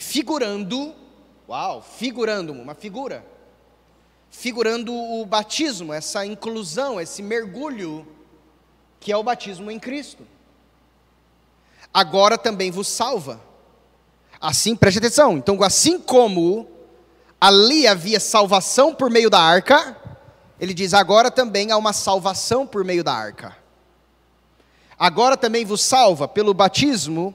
figurando, 0.00 0.94
uau, 1.46 1.82
figurando, 1.82 2.54
uma 2.54 2.74
figura, 2.74 3.22
figurando 4.30 4.94
o 4.94 5.26
batismo, 5.26 5.92
essa 5.92 6.24
inclusão, 6.24 6.98
esse 6.98 7.22
mergulho, 7.22 8.08
que 8.98 9.12
é 9.12 9.16
o 9.16 9.22
batismo 9.22 9.70
em 9.70 9.78
Cristo. 9.78 10.26
Agora 11.92 12.38
também 12.38 12.70
vos 12.70 12.88
salva. 12.88 13.42
Assim, 14.40 14.74
preste 14.74 14.98
atenção. 14.98 15.36
Então, 15.36 15.62
assim 15.62 15.98
como 15.98 16.66
ali 17.38 17.86
havia 17.86 18.18
salvação 18.18 18.94
por 18.94 19.10
meio 19.10 19.28
da 19.28 19.38
arca, 19.38 19.98
ele 20.58 20.72
diz: 20.72 20.94
agora 20.94 21.30
também 21.30 21.70
há 21.70 21.76
uma 21.76 21.92
salvação 21.92 22.66
por 22.66 22.84
meio 22.84 23.04
da 23.04 23.12
arca. 23.12 23.54
Agora 24.98 25.36
também 25.36 25.66
vos 25.66 25.82
salva 25.82 26.26
pelo 26.26 26.54
batismo, 26.54 27.34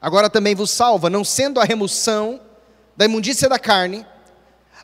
agora 0.00 0.30
também 0.30 0.54
vos 0.54 0.70
salva, 0.70 1.10
não 1.10 1.24
sendo 1.24 1.60
a 1.60 1.64
remoção 1.64 2.40
da 2.96 3.04
imundícia 3.04 3.48
da 3.48 3.58
carne, 3.58 4.06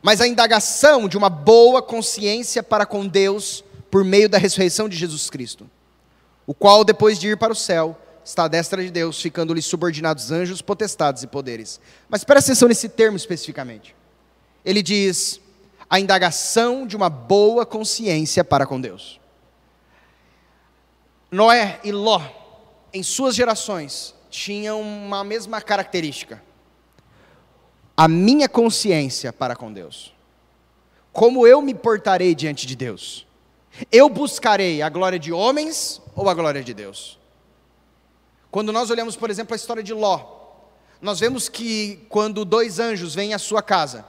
mas 0.02 0.20
a 0.20 0.26
indagação 0.26 1.08
de 1.08 1.16
uma 1.16 1.30
boa 1.30 1.82
consciência 1.82 2.62
para 2.62 2.86
com 2.86 3.06
Deus 3.06 3.64
por 3.90 4.04
meio 4.04 4.28
da 4.28 4.38
ressurreição 4.38 4.88
de 4.88 4.96
Jesus 4.96 5.30
Cristo, 5.30 5.68
o 6.46 6.54
qual, 6.54 6.84
depois 6.84 7.18
de 7.18 7.28
ir 7.28 7.36
para 7.36 7.52
o 7.52 7.56
céu, 7.56 7.98
está 8.24 8.44
à 8.44 8.48
destra 8.48 8.82
de 8.82 8.90
Deus, 8.90 9.20
ficando-lhe 9.20 9.62
subordinados 9.62 10.32
anjos, 10.32 10.60
potestades 10.60 11.22
e 11.22 11.26
poderes. 11.26 11.80
Mas 12.08 12.24
presta 12.24 12.50
atenção 12.50 12.68
nesse 12.68 12.88
termo 12.88 13.16
especificamente. 13.16 13.94
Ele 14.64 14.82
diz 14.82 15.40
a 15.88 16.00
indagação 16.00 16.84
de 16.86 16.96
uma 16.96 17.08
boa 17.08 17.64
consciência 17.64 18.42
para 18.42 18.66
com 18.66 18.80
Deus. 18.80 19.20
Noé 21.30 21.78
e 21.84 21.92
Ló, 21.92 22.20
em 22.92 23.02
suas 23.02 23.34
gerações, 23.36 24.15
tinham 24.36 24.82
uma 24.82 25.24
mesma 25.24 25.62
característica 25.62 26.42
a 27.96 28.06
minha 28.06 28.46
consciência 28.46 29.32
para 29.32 29.56
com 29.56 29.72
Deus. 29.72 30.14
Como 31.10 31.46
eu 31.46 31.62
me 31.62 31.74
portarei 31.74 32.34
diante 32.34 32.66
de 32.66 32.76
Deus? 32.76 33.26
Eu 33.90 34.10
buscarei 34.10 34.82
a 34.82 34.90
glória 34.90 35.18
de 35.18 35.32
homens 35.32 36.02
ou 36.14 36.28
a 36.28 36.34
glória 36.34 36.62
de 36.62 36.74
Deus? 36.74 37.18
Quando 38.50 38.70
nós 38.70 38.90
olhamos, 38.90 39.16
por 39.16 39.30
exemplo, 39.30 39.54
a 39.54 39.56
história 39.56 39.82
de 39.82 39.94
Ló, 39.94 40.20
nós 41.00 41.18
vemos 41.18 41.48
que 41.48 42.04
quando 42.10 42.44
dois 42.44 42.78
anjos 42.78 43.14
vêm 43.14 43.32
à 43.32 43.38
sua 43.38 43.62
casa, 43.62 44.04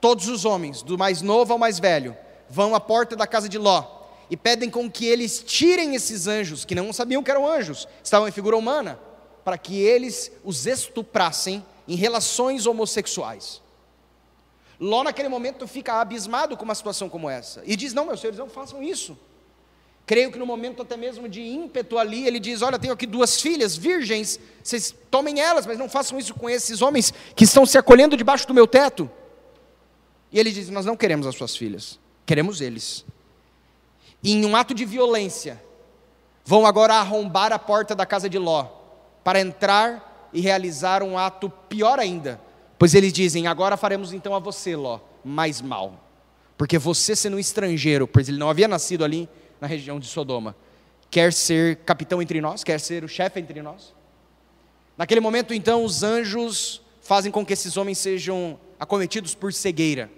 todos 0.00 0.28
os 0.28 0.46
homens, 0.46 0.80
do 0.80 0.96
mais 0.96 1.20
novo 1.20 1.52
ao 1.52 1.58
mais 1.58 1.78
velho, 1.78 2.16
vão 2.48 2.74
à 2.74 2.80
porta 2.80 3.14
da 3.14 3.26
casa 3.26 3.48
de 3.48 3.58
Ló 3.58 3.84
e 4.30 4.36
pedem 4.36 4.70
com 4.70 4.90
que 4.90 5.04
eles 5.04 5.42
tirem 5.46 5.94
esses 5.94 6.26
anjos, 6.26 6.64
que 6.64 6.74
não 6.74 6.90
sabiam 6.94 7.22
que 7.22 7.30
eram 7.30 7.46
anjos, 7.46 7.86
estavam 8.02 8.26
em 8.26 8.32
figura 8.32 8.56
humana, 8.56 8.98
para 9.48 9.56
que 9.56 9.80
eles 9.80 10.30
os 10.44 10.66
estuprassem 10.66 11.64
em 11.88 11.94
relações 11.94 12.66
homossexuais. 12.66 13.62
Ló, 14.78 15.02
naquele 15.02 15.30
momento, 15.30 15.66
fica 15.66 16.02
abismado 16.02 16.54
com 16.54 16.66
uma 16.66 16.74
situação 16.74 17.08
como 17.08 17.30
essa 17.30 17.62
e 17.64 17.74
diz: 17.74 17.94
Não, 17.94 18.04
meus 18.04 18.20
senhores, 18.20 18.38
não 18.38 18.50
façam 18.50 18.82
isso. 18.82 19.16
Creio 20.04 20.30
que 20.30 20.38
no 20.38 20.44
momento 20.44 20.82
até 20.82 20.98
mesmo 20.98 21.30
de 21.30 21.40
ímpeto 21.40 21.96
ali, 21.96 22.26
ele 22.26 22.38
diz: 22.38 22.60
Olha, 22.60 22.78
tenho 22.78 22.92
aqui 22.92 23.06
duas 23.06 23.40
filhas 23.40 23.74
virgens, 23.74 24.38
vocês 24.62 24.94
tomem 25.10 25.40
elas, 25.40 25.64
mas 25.64 25.78
não 25.78 25.88
façam 25.88 26.18
isso 26.18 26.34
com 26.34 26.50
esses 26.50 26.82
homens 26.82 27.14
que 27.34 27.44
estão 27.44 27.64
se 27.64 27.78
acolhendo 27.78 28.18
debaixo 28.18 28.46
do 28.46 28.52
meu 28.52 28.66
teto. 28.66 29.10
E 30.30 30.38
ele 30.38 30.52
diz: 30.52 30.68
Nós 30.68 30.84
não 30.84 30.94
queremos 30.94 31.26
as 31.26 31.34
suas 31.34 31.56
filhas, 31.56 31.98
queremos 32.26 32.60
eles. 32.60 33.02
E 34.22 34.30
em 34.30 34.44
um 34.44 34.54
ato 34.54 34.74
de 34.74 34.84
violência, 34.84 35.58
vão 36.44 36.66
agora 36.66 36.96
arrombar 36.96 37.50
a 37.50 37.58
porta 37.58 37.94
da 37.94 38.04
casa 38.04 38.28
de 38.28 38.36
Ló, 38.36 38.76
para 39.28 39.40
entrar 39.40 40.30
e 40.32 40.40
realizar 40.40 41.02
um 41.02 41.18
ato 41.18 41.50
pior 41.50 41.98
ainda. 41.98 42.40
Pois 42.78 42.94
eles 42.94 43.12
dizem: 43.12 43.46
agora 43.46 43.76
faremos 43.76 44.14
então 44.14 44.34
a 44.34 44.38
você, 44.38 44.74
Ló, 44.74 45.00
mais 45.22 45.60
mal. 45.60 46.02
Porque 46.56 46.78
você, 46.78 47.14
sendo 47.14 47.36
um 47.36 47.38
estrangeiro, 47.38 48.08
pois 48.08 48.26
ele 48.26 48.38
não 48.38 48.48
havia 48.48 48.66
nascido 48.66 49.04
ali 49.04 49.28
na 49.60 49.66
região 49.66 50.00
de 50.00 50.06
Sodoma, 50.06 50.56
quer 51.10 51.30
ser 51.30 51.76
capitão 51.84 52.22
entre 52.22 52.40
nós, 52.40 52.64
quer 52.64 52.80
ser 52.80 53.04
o 53.04 53.08
chefe 53.08 53.38
entre 53.38 53.60
nós. 53.60 53.94
Naquele 54.96 55.20
momento, 55.20 55.52
então, 55.52 55.84
os 55.84 56.02
anjos 56.02 56.80
fazem 57.02 57.30
com 57.30 57.44
que 57.44 57.52
esses 57.52 57.76
homens 57.76 57.98
sejam 57.98 58.58
acometidos 58.80 59.34
por 59.34 59.52
cegueira 59.52 60.10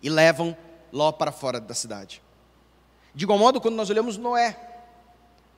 e 0.00 0.08
levam 0.08 0.56
Ló 0.92 1.10
para 1.10 1.32
fora 1.32 1.60
da 1.60 1.74
cidade. 1.74 2.22
De 3.12 3.24
igual 3.24 3.36
modo, 3.36 3.60
quando 3.60 3.74
nós 3.74 3.90
olhamos 3.90 4.16
Noé, 4.16 4.56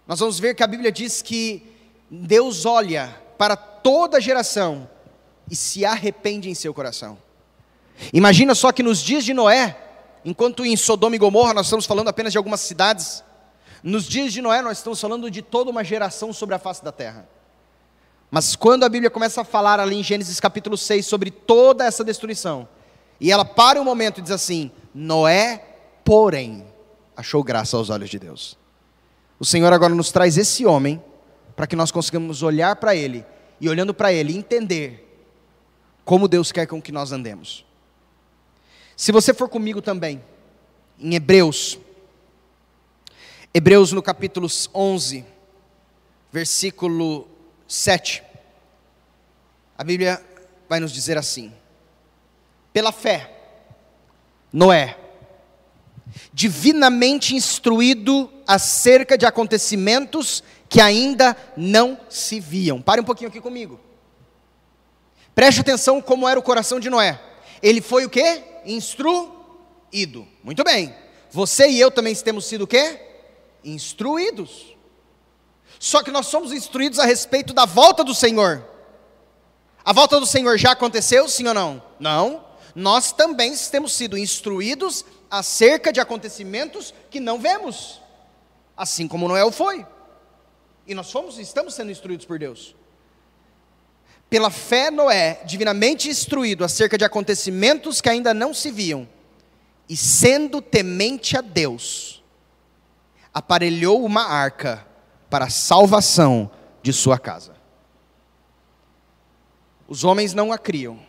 nós 0.07 0.19
vamos 0.19 0.41
ver 0.41 0.55
que 0.55 0.63
a 0.63 0.67
Bíblia 0.67 0.91
diz 0.91 1.21
que 1.21 1.77
Deus 2.11 2.65
olha 2.65 3.15
para 3.37 3.57
toda 3.57 4.21
geração 4.21 4.89
e 5.51 5.57
se 5.57 5.85
arrepende 5.85 6.49
em 6.51 6.55
seu 6.55 6.73
coração. 6.73 7.19
Imagina 8.13 8.55
só 8.55 8.73
que 8.73 8.83
nos 8.83 9.01
dias 9.01 9.25
de 9.25 9.35
Noé, 9.35 9.77
enquanto 10.25 10.65
em 10.65 10.77
Sodoma 10.77 11.17
e 11.17 11.19
Gomorra 11.19 11.55
nós 11.55 11.67
estamos 11.67 11.87
falando 11.87 12.09
apenas 12.09 12.33
de 12.33 12.39
algumas 12.39 12.61
cidades, 12.61 13.25
nos 13.83 14.05
dias 14.07 14.33
de 14.33 14.41
Noé 14.41 14.63
nós 14.63 14.79
estamos 14.79 15.01
falando 15.01 15.31
de 15.31 15.43
toda 15.43 15.71
uma 15.71 15.85
geração 15.85 16.33
sobre 16.33 16.55
a 16.55 16.59
face 16.59 16.83
da 16.85 16.93
terra. 16.93 17.29
Mas 18.31 18.55
quando 18.55 18.85
a 18.85 18.89
Bíblia 18.89 19.11
começa 19.11 19.41
a 19.41 19.45
falar 19.45 19.81
ali 19.81 19.97
em 19.97 20.03
Gênesis 20.03 20.39
capítulo 20.39 20.77
6 20.77 21.07
sobre 21.07 21.31
toda 21.31 21.85
essa 21.85 22.05
destruição, 22.05 22.69
e 23.21 23.33
ela 23.33 23.45
para 23.45 23.81
um 23.81 23.85
momento 23.85 24.19
e 24.19 24.23
diz 24.23 24.31
assim: 24.31 24.71
Noé, 24.95 25.65
porém, 26.05 26.67
achou 27.17 27.43
graça 27.43 27.77
aos 27.77 27.91
olhos 27.91 28.11
de 28.11 28.19
Deus. 28.19 28.57
O 29.41 29.45
Senhor 29.45 29.73
agora 29.73 29.95
nos 29.95 30.13
traz 30.13 30.37
esse 30.37 30.67
homem 30.67 31.03
para 31.59 31.67
que 31.67 31.75
nós 31.75 31.91
consigamos 31.91 32.45
olhar 32.45 32.77
para 32.77 32.95
Ele 32.95 33.27
e, 33.61 33.69
olhando 33.69 33.93
para 33.93 34.13
Ele, 34.13 34.33
entender 34.33 35.05
como 36.05 36.29
Deus 36.29 36.53
quer 36.53 36.69
com 36.69 36.81
que 36.81 36.93
nós 36.93 37.11
andemos. 37.11 37.67
Se 38.97 39.11
você 39.11 39.35
for 39.35 39.49
comigo 39.49 39.83
também, 39.83 40.23
em 41.01 41.17
Hebreus, 41.17 41.77
Hebreus 43.53 43.91
no 43.91 44.01
capítulo 44.01 44.47
11, 44.73 45.25
versículo 46.31 47.27
7, 47.67 48.23
a 49.77 49.83
Bíblia 49.83 50.25
vai 50.69 50.79
nos 50.79 50.93
dizer 50.93 51.19
assim: 51.19 51.53
pela 52.73 52.93
fé, 52.93 53.37
Noé, 54.53 54.97
divinamente 56.33 57.35
instruído 57.35 58.33
acerca 58.47 59.19
de 59.19 59.27
acontecimentos 59.27 60.45
que 60.69 60.81
ainda 60.81 61.37
não 61.57 61.99
se 62.09 62.39
viam. 62.39 62.81
Pare 62.83 63.01
um 63.01 63.05
pouquinho 63.05 63.31
aqui 63.31 63.41
comigo. 63.41 63.81
Preste 65.35 65.61
atenção 65.61 66.01
como 66.01 66.29
era 66.29 66.39
o 66.39 66.43
coração 66.43 66.79
de 66.79 66.91
Noé. 66.91 67.21
Ele 67.63 67.81
foi 67.81 68.05
o 68.05 68.11
quê? 68.11 68.43
Instruído. 68.65 70.27
Muito 70.43 70.63
bem. 70.65 70.95
Você 71.31 71.69
e 71.69 71.81
eu 71.81 71.91
também 71.91 72.15
temos 72.15 72.47
sido 72.47 72.63
o 72.63 72.67
quê? 72.67 73.01
Instruídos. 73.65 74.77
Só 75.79 76.03
que 76.03 76.11
nós 76.11 76.27
somos 76.27 76.53
instruídos 76.53 76.99
a 76.99 77.05
respeito 77.05 77.53
da 77.53 77.65
volta 77.65 78.03
do 78.03 78.15
Senhor. 78.15 78.65
A 79.85 79.93
volta 79.93 80.19
do 80.19 80.27
Senhor 80.27 80.59
já 80.59 80.73
aconteceu, 80.73 81.29
sim 81.29 81.47
ou 81.47 81.55
não? 81.55 81.83
Não. 81.99 82.45
Nós 82.75 83.13
também 83.13 83.55
temos 83.71 83.93
sido 83.93 84.19
instruídos 84.19 85.05
acerca 85.31 85.93
de 85.93 86.01
acontecimentos 86.01 86.93
que 87.11 87.21
não 87.21 87.39
vemos. 87.39 88.01
Assim 88.77 89.09
como 89.09 89.29
Noé 89.29 89.51
foi. 89.51 89.87
E 90.89 90.95
nós 90.95 91.13
fomos, 91.13 91.39
estamos 91.39 91.75
sendo 91.75 91.91
instruídos 91.93 92.25
por 92.25 92.39
Deus. 92.39 92.75
Pela 94.31 94.51
fé, 94.51 94.91
Noé, 94.91 95.43
divinamente 95.45 96.09
instruído 96.09 96.65
acerca 96.65 96.97
de 96.97 97.05
acontecimentos 97.05 98.01
que 98.01 98.09
ainda 98.09 98.33
não 98.33 98.55
se 98.55 98.71
viam, 98.71 99.07
e 99.87 99.97
sendo 99.97 100.63
temente 100.63 101.37
a 101.37 101.43
Deus, 101.43 102.23
aparelhou 103.33 104.03
uma 104.03 104.23
arca 104.23 104.87
para 105.29 105.45
a 105.45 105.51
salvação 105.51 106.51
de 106.83 106.93
sua 106.93 107.19
casa. 107.19 107.55
Os 109.87 110.05
homens 110.05 110.33
não 110.33 110.53
a 110.53 110.59
criam. 110.59 111.01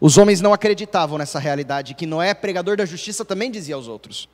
Os 0.00 0.16
homens 0.16 0.40
não 0.40 0.52
acreditavam 0.52 1.18
nessa 1.18 1.40
realidade, 1.40 1.94
que 1.94 2.06
Noé, 2.06 2.32
pregador 2.32 2.76
da 2.76 2.86
justiça, 2.86 3.24
também 3.24 3.50
dizia 3.50 3.74
aos 3.74 3.88
outros: 3.88 4.28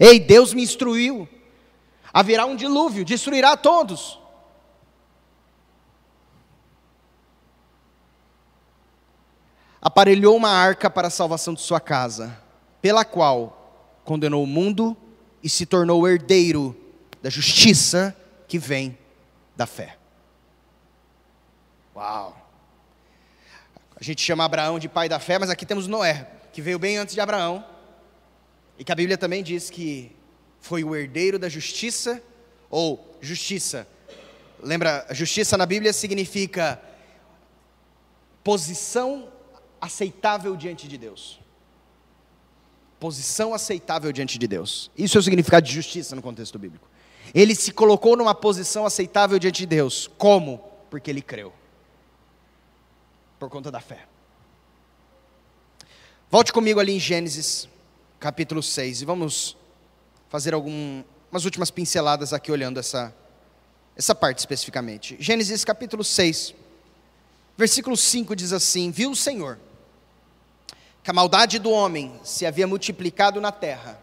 Ei, 0.00 0.18
Deus 0.18 0.54
me 0.54 0.62
instruiu, 0.62 1.28
haverá 2.12 2.44
um 2.44 2.54
dilúvio, 2.54 3.04
destruirá 3.04 3.56
todos. 3.56 4.20
Aparelhou 9.80 10.36
uma 10.36 10.50
arca 10.50 10.88
para 10.88 11.08
a 11.08 11.10
salvação 11.10 11.54
de 11.54 11.60
sua 11.60 11.80
casa, 11.80 12.38
pela 12.80 13.04
qual 13.04 13.98
condenou 14.04 14.44
o 14.44 14.46
mundo 14.46 14.96
e 15.42 15.48
se 15.48 15.66
tornou 15.66 16.06
herdeiro 16.08 16.76
da 17.20 17.30
justiça 17.30 18.16
que 18.46 18.58
vem 18.58 18.96
da 19.56 19.66
fé. 19.66 19.96
Uau! 21.96 22.36
A 23.96 24.04
gente 24.04 24.20
chama 24.22 24.44
Abraão 24.44 24.78
de 24.78 24.88
pai 24.88 25.08
da 25.08 25.18
fé, 25.18 25.38
mas 25.38 25.50
aqui 25.50 25.64
temos 25.64 25.86
Noé, 25.86 26.28
que 26.52 26.60
veio 26.62 26.78
bem 26.78 26.96
antes 26.96 27.14
de 27.14 27.20
Abraão, 27.20 27.64
e 28.78 28.84
que 28.84 28.90
a 28.90 28.94
Bíblia 28.94 29.16
também 29.18 29.42
diz 29.42 29.70
que 29.70 30.14
foi 30.62 30.82
o 30.84 30.96
herdeiro 30.96 31.38
da 31.38 31.48
justiça, 31.48 32.22
ou 32.70 33.18
justiça. 33.20 33.86
Lembra, 34.62 35.06
justiça 35.10 35.58
na 35.58 35.66
Bíblia 35.66 35.92
significa 35.92 36.80
posição 38.42 39.28
aceitável 39.80 40.56
diante 40.56 40.86
de 40.86 40.96
Deus. 40.96 41.40
Posição 43.00 43.52
aceitável 43.52 44.12
diante 44.12 44.38
de 44.38 44.46
Deus. 44.46 44.90
Isso 44.96 45.18
é 45.18 45.20
o 45.20 45.22
significado 45.22 45.66
de 45.66 45.74
justiça 45.74 46.14
no 46.14 46.22
contexto 46.22 46.58
bíblico. 46.58 46.88
Ele 47.34 47.54
se 47.56 47.72
colocou 47.72 48.16
numa 48.16 48.34
posição 48.34 48.86
aceitável 48.86 49.40
diante 49.40 49.58
de 49.58 49.66
Deus. 49.66 50.08
Como? 50.16 50.58
Porque 50.88 51.10
ele 51.10 51.20
creu 51.20 51.52
por 53.40 53.50
conta 53.50 53.72
da 53.72 53.80
fé. 53.80 54.06
Volte 56.30 56.52
comigo 56.52 56.78
ali 56.78 56.92
em 56.92 57.00
Gênesis, 57.00 57.68
capítulo 58.20 58.62
6, 58.62 59.02
e 59.02 59.04
vamos 59.04 59.56
fazer 60.32 60.54
algumas 60.54 61.44
últimas 61.44 61.70
pinceladas 61.70 62.32
aqui 62.32 62.50
olhando 62.50 62.80
essa, 62.80 63.14
essa 63.94 64.14
parte 64.14 64.38
especificamente. 64.38 65.14
Gênesis 65.20 65.62
capítulo 65.62 66.02
6, 66.02 66.54
versículo 67.54 67.94
5 67.94 68.34
diz 68.34 68.50
assim: 68.50 68.90
Viu 68.90 69.10
o 69.10 69.16
Senhor 69.16 69.58
que 71.02 71.10
a 71.10 71.12
maldade 71.12 71.58
do 71.58 71.70
homem 71.70 72.18
se 72.24 72.46
havia 72.46 72.66
multiplicado 72.66 73.42
na 73.42 73.52
terra 73.52 74.00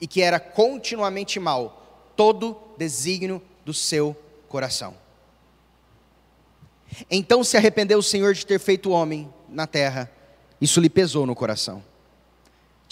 e 0.00 0.06
que 0.06 0.22
era 0.22 0.40
continuamente 0.40 1.38
mal 1.38 2.12
todo 2.16 2.56
desígnio 2.78 3.42
do 3.62 3.74
seu 3.74 4.16
coração. 4.48 4.96
Então 7.10 7.44
se 7.44 7.58
arrependeu 7.58 7.98
o 7.98 8.02
Senhor 8.02 8.32
de 8.32 8.46
ter 8.46 8.58
feito 8.58 8.88
o 8.88 8.92
homem 8.92 9.30
na 9.50 9.66
terra. 9.66 10.10
Isso 10.58 10.80
lhe 10.80 10.88
pesou 10.88 11.26
no 11.26 11.34
coração. 11.34 11.84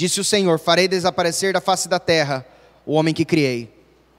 Disse 0.01 0.19
o 0.19 0.25
Senhor: 0.25 0.59
Farei 0.59 0.89
desaparecer 0.89 1.53
da 1.53 1.61
face 1.61 1.87
da 1.87 1.99
terra 1.99 2.47
o 2.87 2.95
homem 2.95 3.13
que 3.13 3.23
criei, 3.23 3.71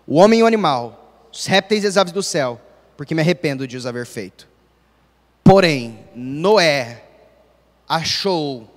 o 0.06 0.18
homem 0.18 0.42
e 0.42 0.44
o 0.44 0.46
animal, 0.46 1.28
os 1.34 1.48
répteis 1.48 1.84
e 1.84 1.88
as 1.88 1.98
aves 1.98 2.14
do 2.14 2.22
céu, 2.22 2.62
porque 2.96 3.16
me 3.16 3.22
arrependo 3.22 3.68
de 3.68 3.76
os 3.76 3.88
haver 3.88 4.06
feito. 4.06 4.48
Porém, 5.44 6.06
Noé 6.14 7.04
achou 7.90 8.70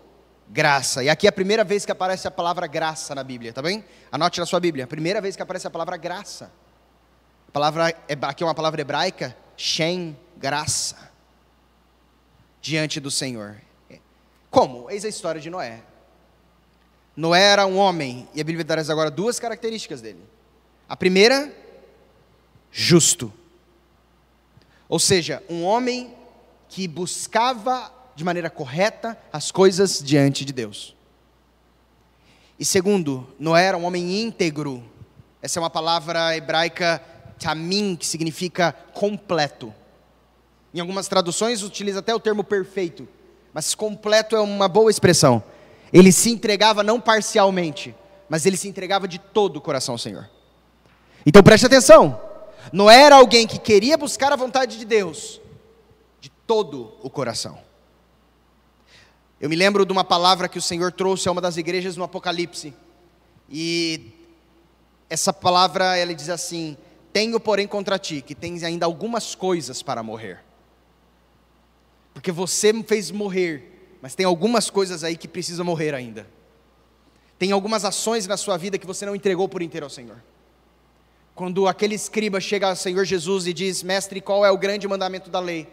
graça. 0.48 1.04
E 1.04 1.10
aqui 1.10 1.26
é 1.26 1.28
a 1.28 1.32
primeira 1.32 1.62
vez 1.62 1.84
que 1.84 1.92
aparece 1.92 2.26
a 2.26 2.30
palavra 2.30 2.66
graça 2.66 3.14
na 3.14 3.22
Bíblia, 3.22 3.52
tá 3.52 3.60
bem? 3.60 3.84
Anote 4.10 4.40
na 4.40 4.46
sua 4.46 4.58
Bíblia. 4.58 4.86
Primeira 4.86 5.20
vez 5.20 5.36
que 5.36 5.42
aparece 5.42 5.66
a 5.66 5.70
palavra 5.70 5.98
graça. 5.98 6.50
A 7.48 7.52
palavra 7.52 7.94
aqui 8.22 8.42
é 8.42 8.46
uma 8.46 8.54
palavra 8.54 8.80
hebraica, 8.80 9.36
shem, 9.58 10.16
graça 10.38 11.12
diante 12.62 12.98
do 12.98 13.10
Senhor. 13.10 13.60
Como? 14.50 14.90
Eis 14.90 15.04
a 15.04 15.08
história 15.08 15.38
de 15.38 15.50
Noé. 15.50 15.82
Noé 17.16 17.42
era 17.42 17.66
um 17.66 17.76
homem, 17.76 18.28
e 18.34 18.40
a 18.40 18.44
Bíblia 18.44 18.64
traz 18.64 18.90
agora 18.90 19.10
duas 19.10 19.38
características 19.38 20.00
dele. 20.00 20.20
A 20.88 20.96
primeira, 20.96 21.52
justo. 22.72 23.32
Ou 24.88 24.98
seja, 24.98 25.42
um 25.48 25.62
homem 25.62 26.14
que 26.68 26.88
buscava 26.88 27.92
de 28.16 28.24
maneira 28.24 28.50
correta 28.50 29.18
as 29.32 29.50
coisas 29.50 30.02
diante 30.02 30.44
de 30.44 30.52
Deus. 30.52 30.94
E 32.58 32.64
segundo, 32.64 33.26
Noé 33.38 33.64
era 33.64 33.78
um 33.78 33.84
homem 33.84 34.20
íntegro. 34.20 34.82
Essa 35.40 35.58
é 35.58 35.62
uma 35.62 35.70
palavra 35.70 36.36
hebraica 36.36 37.02
tamim, 37.38 37.96
que 37.96 38.06
significa 38.06 38.72
completo. 38.92 39.74
Em 40.72 40.80
algumas 40.80 41.06
traduções 41.06 41.62
utiliza 41.62 42.00
até 42.00 42.14
o 42.14 42.20
termo 42.20 42.42
perfeito, 42.42 43.08
mas 43.52 43.74
completo 43.74 44.34
é 44.34 44.40
uma 44.40 44.66
boa 44.68 44.90
expressão. 44.90 45.42
Ele 45.94 46.10
se 46.10 46.28
entregava 46.28 46.82
não 46.82 47.00
parcialmente, 47.00 47.94
mas 48.28 48.44
ele 48.44 48.56
se 48.56 48.66
entregava 48.66 49.06
de 49.06 49.20
todo 49.20 49.58
o 49.58 49.60
coração 49.60 49.94
ao 49.94 49.98
Senhor. 49.98 50.28
Então 51.24 51.40
preste 51.40 51.66
atenção. 51.66 52.20
Não 52.72 52.90
era 52.90 53.14
alguém 53.14 53.46
que 53.46 53.60
queria 53.60 53.96
buscar 53.96 54.32
a 54.32 54.36
vontade 54.36 54.76
de 54.76 54.84
Deus 54.84 55.40
de 56.20 56.28
todo 56.28 56.92
o 57.00 57.08
coração. 57.08 57.58
Eu 59.40 59.48
me 59.48 59.54
lembro 59.54 59.86
de 59.86 59.92
uma 59.92 60.02
palavra 60.02 60.48
que 60.48 60.58
o 60.58 60.62
Senhor 60.62 60.90
trouxe 60.90 61.28
a 61.28 61.32
uma 61.32 61.40
das 61.40 61.56
igrejas 61.56 61.96
no 61.96 62.02
Apocalipse. 62.02 62.74
E 63.48 64.10
essa 65.08 65.32
palavra, 65.32 65.96
ela 65.96 66.12
diz 66.12 66.28
assim: 66.28 66.76
Tenho, 67.12 67.38
porém, 67.38 67.68
contra 67.68 68.00
ti 68.00 68.20
que 68.20 68.34
tens 68.34 68.64
ainda 68.64 68.84
algumas 68.84 69.36
coisas 69.36 69.80
para 69.80 70.02
morrer. 70.02 70.42
Porque 72.12 72.32
você 72.32 72.72
me 72.72 72.82
fez 72.82 73.10
morrer, 73.12 73.73
mas 74.04 74.14
tem 74.14 74.26
algumas 74.26 74.68
coisas 74.68 75.02
aí 75.02 75.16
que 75.16 75.26
precisam 75.26 75.64
morrer 75.64 75.94
ainda. 75.94 76.26
Tem 77.38 77.52
algumas 77.52 77.86
ações 77.86 78.26
na 78.26 78.36
sua 78.36 78.58
vida 78.58 78.76
que 78.76 78.86
você 78.86 79.06
não 79.06 79.16
entregou 79.16 79.48
por 79.48 79.62
inteiro 79.62 79.86
ao 79.86 79.88
Senhor. 79.88 80.22
Quando 81.34 81.66
aquele 81.66 81.94
escriba 81.94 82.38
chega 82.38 82.68
ao 82.68 82.76
Senhor 82.76 83.06
Jesus 83.06 83.46
e 83.46 83.54
diz: 83.54 83.82
Mestre, 83.82 84.20
qual 84.20 84.44
é 84.44 84.50
o 84.50 84.58
grande 84.58 84.86
mandamento 84.86 85.30
da 85.30 85.40
lei? 85.40 85.66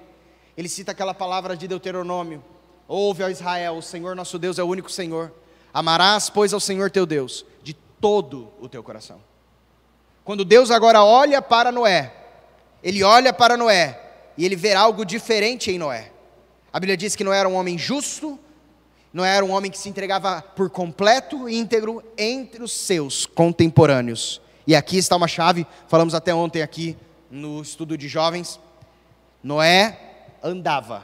Ele 0.55 0.69
cita 0.69 0.93
aquela 0.93 1.13
palavra 1.13 1.57
de 1.57 1.67
Deuteronômio: 1.67 2.41
Ouve, 2.87 3.21
ó 3.21 3.27
Israel, 3.27 3.75
o 3.75 3.81
Senhor 3.81 4.15
nosso 4.15 4.39
Deus 4.39 4.57
é 4.57 4.63
o 4.63 4.67
único 4.67 4.89
Senhor. 4.89 5.33
Amarás, 5.73 6.29
pois, 6.29 6.53
ao 6.53 6.59
Senhor 6.61 6.89
teu 6.89 7.05
Deus 7.05 7.45
de 7.61 7.73
todo 7.73 8.49
o 8.61 8.69
teu 8.69 8.81
coração. 8.81 9.19
Quando 10.23 10.45
Deus 10.45 10.71
agora 10.71 11.03
olha 11.03 11.41
para 11.41 11.69
Noé, 11.69 12.13
ele 12.81 13.03
olha 13.03 13.33
para 13.33 13.57
Noé 13.57 13.99
e 14.37 14.45
ele 14.45 14.55
vê 14.55 14.73
algo 14.73 15.03
diferente 15.03 15.69
em 15.69 15.77
Noé. 15.77 16.10
A 16.73 16.79
Bíblia 16.79 16.95
diz 16.95 17.15
que 17.15 17.23
não 17.23 17.33
era 17.33 17.49
um 17.49 17.55
homem 17.55 17.77
justo, 17.77 18.39
não 19.11 19.25
era 19.25 19.43
um 19.43 19.51
homem 19.51 19.69
que 19.69 19.77
se 19.77 19.89
entregava 19.89 20.41
por 20.41 20.69
completo 20.69 21.49
e 21.49 21.57
íntegro 21.57 22.01
entre 22.17 22.63
os 22.63 22.71
seus 22.71 23.25
contemporâneos. 23.25 24.41
E 24.65 24.75
aqui 24.75 24.97
está 24.97 25.15
uma 25.15 25.27
chave, 25.27 25.67
falamos 25.87 26.15
até 26.15 26.33
ontem 26.33 26.61
aqui 26.61 26.97
no 27.29 27.61
estudo 27.61 27.97
de 27.97 28.07
jovens. 28.07 28.59
Noé 29.43 29.99
andava 30.41 31.03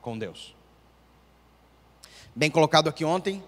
com 0.00 0.18
Deus. 0.18 0.54
Bem 2.34 2.50
colocado 2.50 2.88
aqui 2.88 3.04
ontem. 3.04 3.42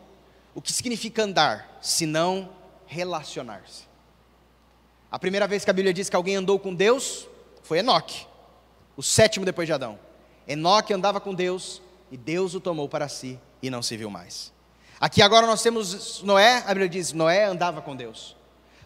O 0.55 0.63
que 0.63 0.73
significa 0.73 1.23
andar, 1.23 1.79
se 1.81 2.07
não 2.07 2.51
relacionar-se? 2.87 3.85
A 5.11 5.19
primeira 5.19 5.47
vez 5.49 5.65
que 5.65 5.71
a 5.71 5.73
Bíblia 5.73 5.95
diz 5.95 6.09
que 6.09 6.17
alguém 6.17 6.37
andou 6.37 6.59
com 6.59 6.75
Deus 6.75 7.27
foi 7.63 7.79
Enoque, 7.79 8.27
o 8.97 9.03
sétimo 9.03 9.45
depois 9.45 9.67
de 9.67 9.73
Adão. 9.73 9.99
Enoque 10.51 10.93
andava 10.93 11.21
com 11.21 11.33
Deus 11.33 11.81
e 12.11 12.17
Deus 12.17 12.57
o 12.57 12.61
tomou 12.61 12.89
para 12.89 13.09
si 13.09 13.39
e 13.63 13.71
não 13.71 13.81
se 13.81 13.97
viu 13.97 14.11
mais. 14.11 14.53
Aqui 14.99 15.23
agora 15.23 15.47
nós 15.47 15.63
temos 15.63 16.25
Noé, 16.25 16.65
a 16.67 16.75
Bíblia 16.75 16.89
diz: 16.89 17.13
Noé 17.13 17.45
andava 17.45 17.81
com 17.81 17.95
Deus. 17.95 18.37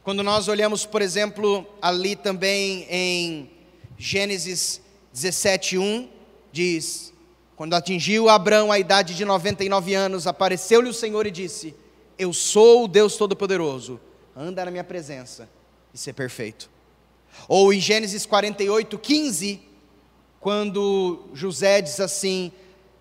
Quando 0.02 0.22
nós 0.22 0.46
olhamos, 0.46 0.84
por 0.84 1.00
exemplo, 1.00 1.66
ali 1.80 2.16
também 2.16 2.86
em 2.90 3.50
Gênesis 3.96 4.82
17:1, 5.14 6.10
diz: 6.52 7.14
Quando 7.56 7.72
atingiu 7.72 8.28
Abraão 8.28 8.70
a 8.70 8.78
idade 8.78 9.14
de 9.14 9.24
99 9.24 9.94
anos, 9.94 10.26
apareceu-lhe 10.26 10.90
o 10.90 10.94
Senhor 10.94 11.26
e 11.26 11.30
disse: 11.30 11.74
Eu 12.18 12.34
sou 12.34 12.84
o 12.84 12.88
Deus 12.88 13.16
Todo-Poderoso, 13.16 13.98
anda 14.36 14.66
na 14.66 14.70
minha 14.70 14.84
presença 14.84 15.48
e 15.94 15.96
ser 15.96 16.12
perfeito. 16.12 16.68
Ou 17.48 17.72
em 17.72 17.80
Gênesis 17.80 18.26
48, 18.26 18.98
15, 18.98 19.73
quando 20.44 21.24
José 21.32 21.80
diz 21.80 21.98
assim, 22.00 22.52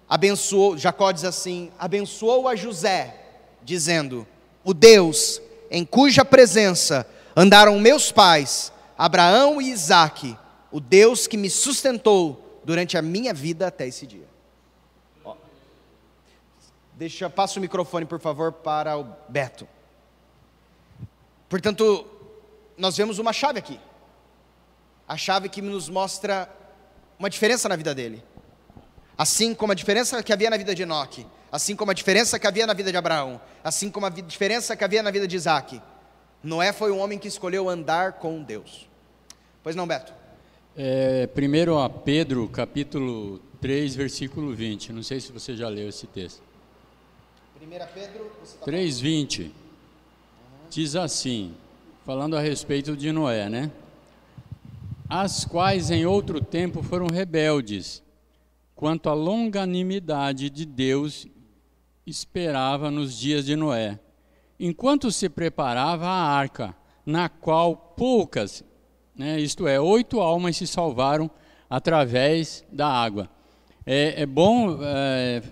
abençoou, 0.07 0.77
Jacó 0.77 1.11
diz 1.11 1.25
assim, 1.25 1.73
abençoou 1.77 2.47
a 2.47 2.55
José, 2.55 3.17
dizendo: 3.61 4.25
O 4.63 4.73
Deus 4.73 5.41
em 5.69 5.83
cuja 5.83 6.23
presença 6.23 7.05
andaram 7.35 7.77
meus 7.81 8.13
pais, 8.13 8.71
Abraão 8.97 9.61
e 9.61 9.71
Isaque, 9.71 10.37
o 10.71 10.79
Deus 10.79 11.27
que 11.27 11.35
me 11.35 11.49
sustentou 11.49 12.61
durante 12.63 12.97
a 12.97 13.01
minha 13.01 13.33
vida 13.33 13.67
até 13.67 13.85
esse 13.85 14.07
dia. 14.07 14.29
Ó. 15.25 15.35
Deixa, 16.93 17.29
passa 17.29 17.59
o 17.59 17.61
microfone, 17.61 18.05
por 18.05 18.21
favor, 18.21 18.53
para 18.53 18.97
o 18.97 19.05
Beto. 19.27 19.67
Portanto, 21.49 22.07
nós 22.77 22.95
vemos 22.95 23.19
uma 23.19 23.33
chave 23.33 23.59
aqui. 23.59 23.77
A 25.05 25.17
chave 25.17 25.49
que 25.49 25.61
nos 25.61 25.89
mostra 25.89 26.49
uma 27.23 27.29
diferença 27.29 27.69
na 27.69 27.77
vida 27.77 27.95
dele. 27.95 28.21
Assim 29.17 29.55
como 29.55 29.71
a 29.71 29.75
diferença 29.75 30.21
que 30.21 30.33
havia 30.33 30.49
na 30.49 30.57
vida 30.57 30.75
de 30.75 30.81
Enoque, 30.81 31.25
assim 31.49 31.73
como 31.73 31.91
a 31.91 31.93
diferença 31.93 32.37
que 32.37 32.45
havia 32.45 32.67
na 32.67 32.73
vida 32.73 32.91
de 32.91 32.97
Abraão, 32.97 33.39
assim 33.63 33.89
como 33.89 34.05
a 34.05 34.09
diferença 34.09 34.75
que 34.75 34.83
havia 34.83 35.01
na 35.01 35.09
vida 35.09 35.25
de 35.25 35.33
Isaac. 35.37 35.81
Noé 36.43 36.73
foi 36.73 36.91
um 36.91 36.99
homem 36.99 37.17
que 37.17 37.29
escolheu 37.29 37.69
andar 37.69 38.13
com 38.13 38.43
Deus. 38.43 38.89
Pois 39.63 39.73
não, 39.73 39.87
Beto? 39.87 40.13
É, 40.75 41.25
primeiro 41.27 41.77
a 41.77 41.89
Pedro, 41.89 42.49
capítulo 42.49 43.39
3, 43.61 43.95
versículo 43.95 44.53
20. 44.53 44.91
Não 44.91 45.03
sei 45.03 45.21
se 45.21 45.31
você 45.31 45.55
já 45.55 45.69
leu 45.69 45.87
esse 45.87 46.07
texto. 46.07 46.41
1 47.61 47.69
Pedro, 47.93 48.31
tá 48.59 48.65
3, 48.65 48.99
20. 48.99 49.55
Diz 50.69 50.95
assim, 50.97 51.55
falando 52.05 52.35
a 52.35 52.41
respeito 52.41 52.97
de 52.97 53.13
Noé, 53.13 53.47
né? 53.47 53.71
As 55.15 55.45
quais 55.45 55.91
em 55.91 56.07
outro 56.07 56.43
tempo 56.43 56.81
foram 56.81 57.05
rebeldes, 57.05 58.01
quanto 58.75 59.09
à 59.09 59.13
longanimidade 59.13 60.49
de 60.49 60.65
Deus 60.65 61.27
esperava 62.03 62.89
nos 62.89 63.15
dias 63.15 63.45
de 63.45 63.55
Noé, 63.55 63.99
enquanto 64.59 65.11
se 65.11 65.29
preparava 65.29 66.07
a 66.07 66.35
arca, 66.35 66.75
na 67.05 67.29
qual 67.29 67.75
poucas, 67.95 68.63
né, 69.15 69.39
isto 69.39 69.67
é, 69.67 69.79
oito 69.79 70.19
almas 70.19 70.57
se 70.57 70.65
salvaram 70.65 71.29
através 71.69 72.65
da 72.71 72.87
água. 72.87 73.29
É, 73.85 74.23
é 74.23 74.25
bom 74.25 74.79
é, 74.81 75.43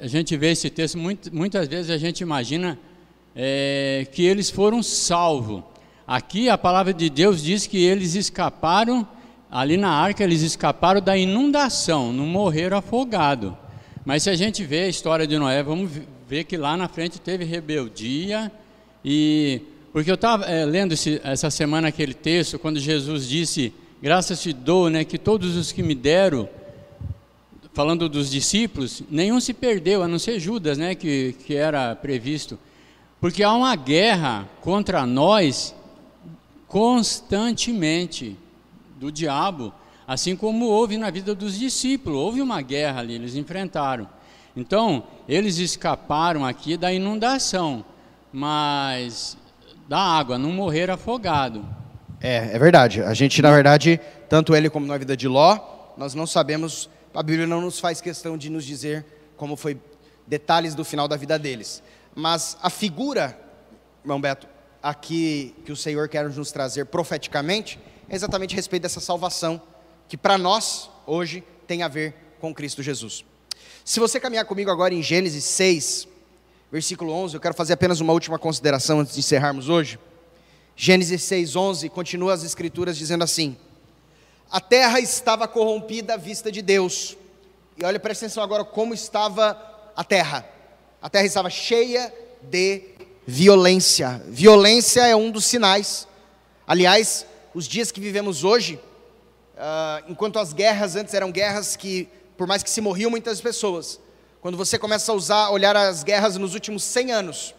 a 0.00 0.06
gente 0.06 0.34
ver 0.34 0.52
esse 0.52 0.70
texto, 0.70 0.96
muito, 0.96 1.30
muitas 1.30 1.68
vezes 1.68 1.90
a 1.90 1.98
gente 1.98 2.22
imagina 2.22 2.78
é, 3.36 4.06
que 4.12 4.24
eles 4.24 4.48
foram 4.48 4.82
salvos. 4.82 5.62
Aqui 6.10 6.48
a 6.48 6.58
palavra 6.58 6.92
de 6.92 7.08
Deus 7.08 7.40
diz 7.40 7.68
que 7.68 7.84
eles 7.84 8.16
escaparam, 8.16 9.06
ali 9.48 9.76
na 9.76 9.92
arca, 9.92 10.24
eles 10.24 10.42
escaparam 10.42 11.00
da 11.00 11.16
inundação, 11.16 12.12
não 12.12 12.26
morreram 12.26 12.78
afogados. 12.78 13.52
Mas 14.04 14.24
se 14.24 14.30
a 14.30 14.34
gente 14.34 14.64
vê 14.64 14.80
a 14.80 14.88
história 14.88 15.24
de 15.24 15.38
Noé, 15.38 15.62
vamos 15.62 15.88
ver 16.28 16.42
que 16.42 16.56
lá 16.56 16.76
na 16.76 16.88
frente 16.88 17.20
teve 17.20 17.44
rebeldia 17.44 18.50
e 19.04 19.62
porque 19.92 20.10
eu 20.10 20.16
estava 20.16 20.46
é, 20.46 20.64
lendo 20.64 20.94
esse, 20.94 21.20
essa 21.22 21.48
semana 21.48 21.86
aquele 21.86 22.12
texto 22.12 22.58
quando 22.58 22.80
Jesus 22.80 23.28
disse: 23.28 23.72
"Graças 24.02 24.42
te 24.42 24.52
dou, 24.52 24.90
né, 24.90 25.04
que 25.04 25.16
todos 25.16 25.56
os 25.56 25.70
que 25.70 25.80
me 25.80 25.94
deram 25.94 26.48
falando 27.72 28.08
dos 28.08 28.28
discípulos, 28.28 29.00
nenhum 29.08 29.38
se 29.38 29.54
perdeu, 29.54 30.02
a 30.02 30.08
não 30.08 30.18
ser 30.18 30.40
Judas, 30.40 30.76
né, 30.76 30.96
que, 30.96 31.36
que 31.46 31.54
era 31.54 31.94
previsto. 31.94 32.58
Porque 33.20 33.44
há 33.44 33.54
uma 33.54 33.76
guerra 33.76 34.48
contra 34.60 35.06
nós 35.06 35.72
constantemente 36.70 38.38
do 38.98 39.12
diabo 39.12 39.74
Assim 40.10 40.34
como 40.34 40.66
houve 40.66 40.98
na 40.98 41.08
vida 41.08 41.36
dos 41.36 41.56
discípulos, 41.56 42.18
houve 42.18 42.42
uma 42.42 42.60
guerra 42.60 42.98
ali, 42.98 43.14
eles 43.14 43.36
enfrentaram. 43.36 44.08
Então, 44.56 45.04
eles 45.28 45.58
escaparam 45.58 46.44
aqui 46.44 46.76
da 46.76 46.92
inundação, 46.92 47.84
mas 48.32 49.36
da 49.88 50.00
água, 50.00 50.36
não 50.36 50.50
morreram 50.50 50.94
afogados. 50.94 51.62
É, 52.20 52.56
é 52.56 52.58
verdade. 52.58 53.02
A 53.02 53.14
gente, 53.14 53.40
na 53.40 53.52
verdade, 53.52 54.00
tanto 54.28 54.52
ele 54.52 54.68
como 54.68 54.84
na 54.84 54.98
vida 54.98 55.16
de 55.16 55.28
Ló, 55.28 55.60
nós 55.96 56.12
não 56.12 56.26
sabemos, 56.26 56.90
a 57.14 57.22
Bíblia 57.22 57.46
não 57.46 57.60
nos 57.60 57.78
faz 57.78 58.00
questão 58.00 58.36
de 58.36 58.50
nos 58.50 58.64
dizer 58.64 59.06
como 59.36 59.54
foi 59.54 59.78
detalhes 60.26 60.74
do 60.74 60.84
final 60.84 61.06
da 61.06 61.14
vida 61.14 61.38
deles. 61.38 61.84
Mas 62.16 62.58
a 62.60 62.68
figura, 62.68 63.38
irmão 64.02 64.20
Beto, 64.20 64.48
aqui 64.82 65.54
que 65.64 65.72
o 65.72 65.76
Senhor 65.76 66.08
quer 66.08 66.28
nos 66.28 66.52
trazer 66.52 66.86
profeticamente, 66.86 67.78
é 68.08 68.14
exatamente 68.14 68.54
a 68.54 68.56
respeito 68.56 68.82
dessa 68.82 69.00
salvação 69.00 69.60
que 70.08 70.16
para 70.16 70.36
nós, 70.36 70.90
hoje, 71.06 71.44
tem 71.66 71.82
a 71.82 71.88
ver 71.88 72.14
com 72.40 72.52
Cristo 72.52 72.82
Jesus. 72.82 73.24
Se 73.84 74.00
você 74.00 74.18
caminhar 74.18 74.44
comigo 74.44 74.70
agora 74.70 74.92
em 74.92 75.02
Gênesis 75.02 75.44
6, 75.44 76.08
versículo 76.70 77.12
11, 77.12 77.34
eu 77.34 77.40
quero 77.40 77.54
fazer 77.54 77.74
apenas 77.74 78.00
uma 78.00 78.12
última 78.12 78.38
consideração 78.38 79.00
antes 79.00 79.14
de 79.14 79.20
encerrarmos 79.20 79.68
hoje. 79.68 79.98
Gênesis 80.74 81.22
6, 81.22 81.56
11, 81.56 81.88
continua 81.90 82.32
as 82.32 82.42
escrituras 82.42 82.96
dizendo 82.96 83.22
assim: 83.22 83.56
A 84.50 84.60
terra 84.60 84.98
estava 84.98 85.46
corrompida 85.46 86.14
à 86.14 86.16
vista 86.16 86.50
de 86.50 86.62
Deus. 86.62 87.16
E 87.76 87.84
olha, 87.84 88.00
presta 88.00 88.26
atenção 88.26 88.42
agora 88.42 88.64
como 88.64 88.92
estava 88.94 89.56
a 89.94 90.02
terra. 90.02 90.44
A 91.00 91.08
terra 91.08 91.26
estava 91.26 91.50
cheia 91.50 92.12
de 92.42 92.82
violência. 93.30 94.22
Violência 94.26 95.06
é 95.06 95.14
um 95.14 95.30
dos 95.30 95.44
sinais. 95.46 96.06
Aliás, 96.66 97.24
os 97.54 97.66
dias 97.66 97.90
que 97.90 98.00
vivemos 98.00 98.44
hoje, 98.44 98.78
Uh, 99.60 100.10
enquanto 100.10 100.38
as 100.38 100.54
guerras 100.54 100.96
antes 100.96 101.12
eram 101.12 101.30
guerras 101.30 101.76
que, 101.76 102.08
por 102.34 102.46
mais 102.46 102.62
que 102.62 102.70
se 102.70 102.80
morriam 102.80 103.10
muitas 103.10 103.42
pessoas, 103.42 104.00
quando 104.40 104.56
você 104.56 104.78
começa 104.78 105.12
a 105.12 105.14
usar, 105.14 105.50
olhar 105.50 105.76
as 105.76 106.02
guerras 106.02 106.38
nos 106.38 106.54
últimos 106.54 106.82
100 106.82 107.12
anos, 107.12 107.54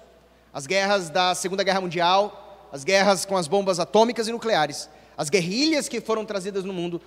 as 0.51 0.65
guerras 0.65 1.11
da 1.11 1.35
Segunda 1.35 1.63
Guerra 1.63 1.79
Mundial, 1.79 2.67
as 2.71 2.83
guerras 2.83 3.23
com 3.23 3.37
as 3.37 3.47
bombas 3.47 3.79
atômicas 3.79 4.27
e 4.27 4.31
nucleares, 4.31 4.89
as 5.15 5.29
guerrilhas 5.29 5.87
que 5.87 6.01
foram 6.01 6.25
trazidas 6.25 6.63
no 6.63 6.73
mundo, 6.73 6.99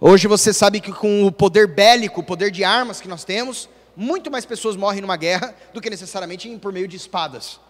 hoje 0.00 0.26
você 0.26 0.54
sabe 0.54 0.80
que 0.80 0.90
com 0.90 1.26
o 1.26 1.30
poder 1.30 1.66
bélico, 1.66 2.22
o 2.22 2.24
poder 2.24 2.50
de 2.50 2.64
armas 2.64 3.02
que 3.02 3.08
nós 3.08 3.24
temos, 3.24 3.68
muito 3.94 4.30
mais 4.30 4.46
pessoas 4.46 4.74
morrem 4.74 5.02
numa 5.02 5.18
guerra 5.18 5.54
do 5.74 5.82
que 5.82 5.90
necessariamente 5.90 6.48
por 6.56 6.72
meio 6.72 6.88
de 6.88 6.96
espadas. 6.96 7.60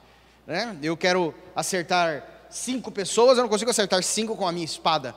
Né? 0.46 0.76
Eu 0.82 0.96
quero 0.96 1.34
acertar 1.54 2.46
cinco 2.50 2.90
pessoas, 2.90 3.36
eu 3.36 3.42
não 3.42 3.48
consigo 3.48 3.70
acertar 3.70 4.02
cinco 4.02 4.36
com 4.36 4.46
a 4.46 4.52
minha 4.52 4.64
espada 4.64 5.14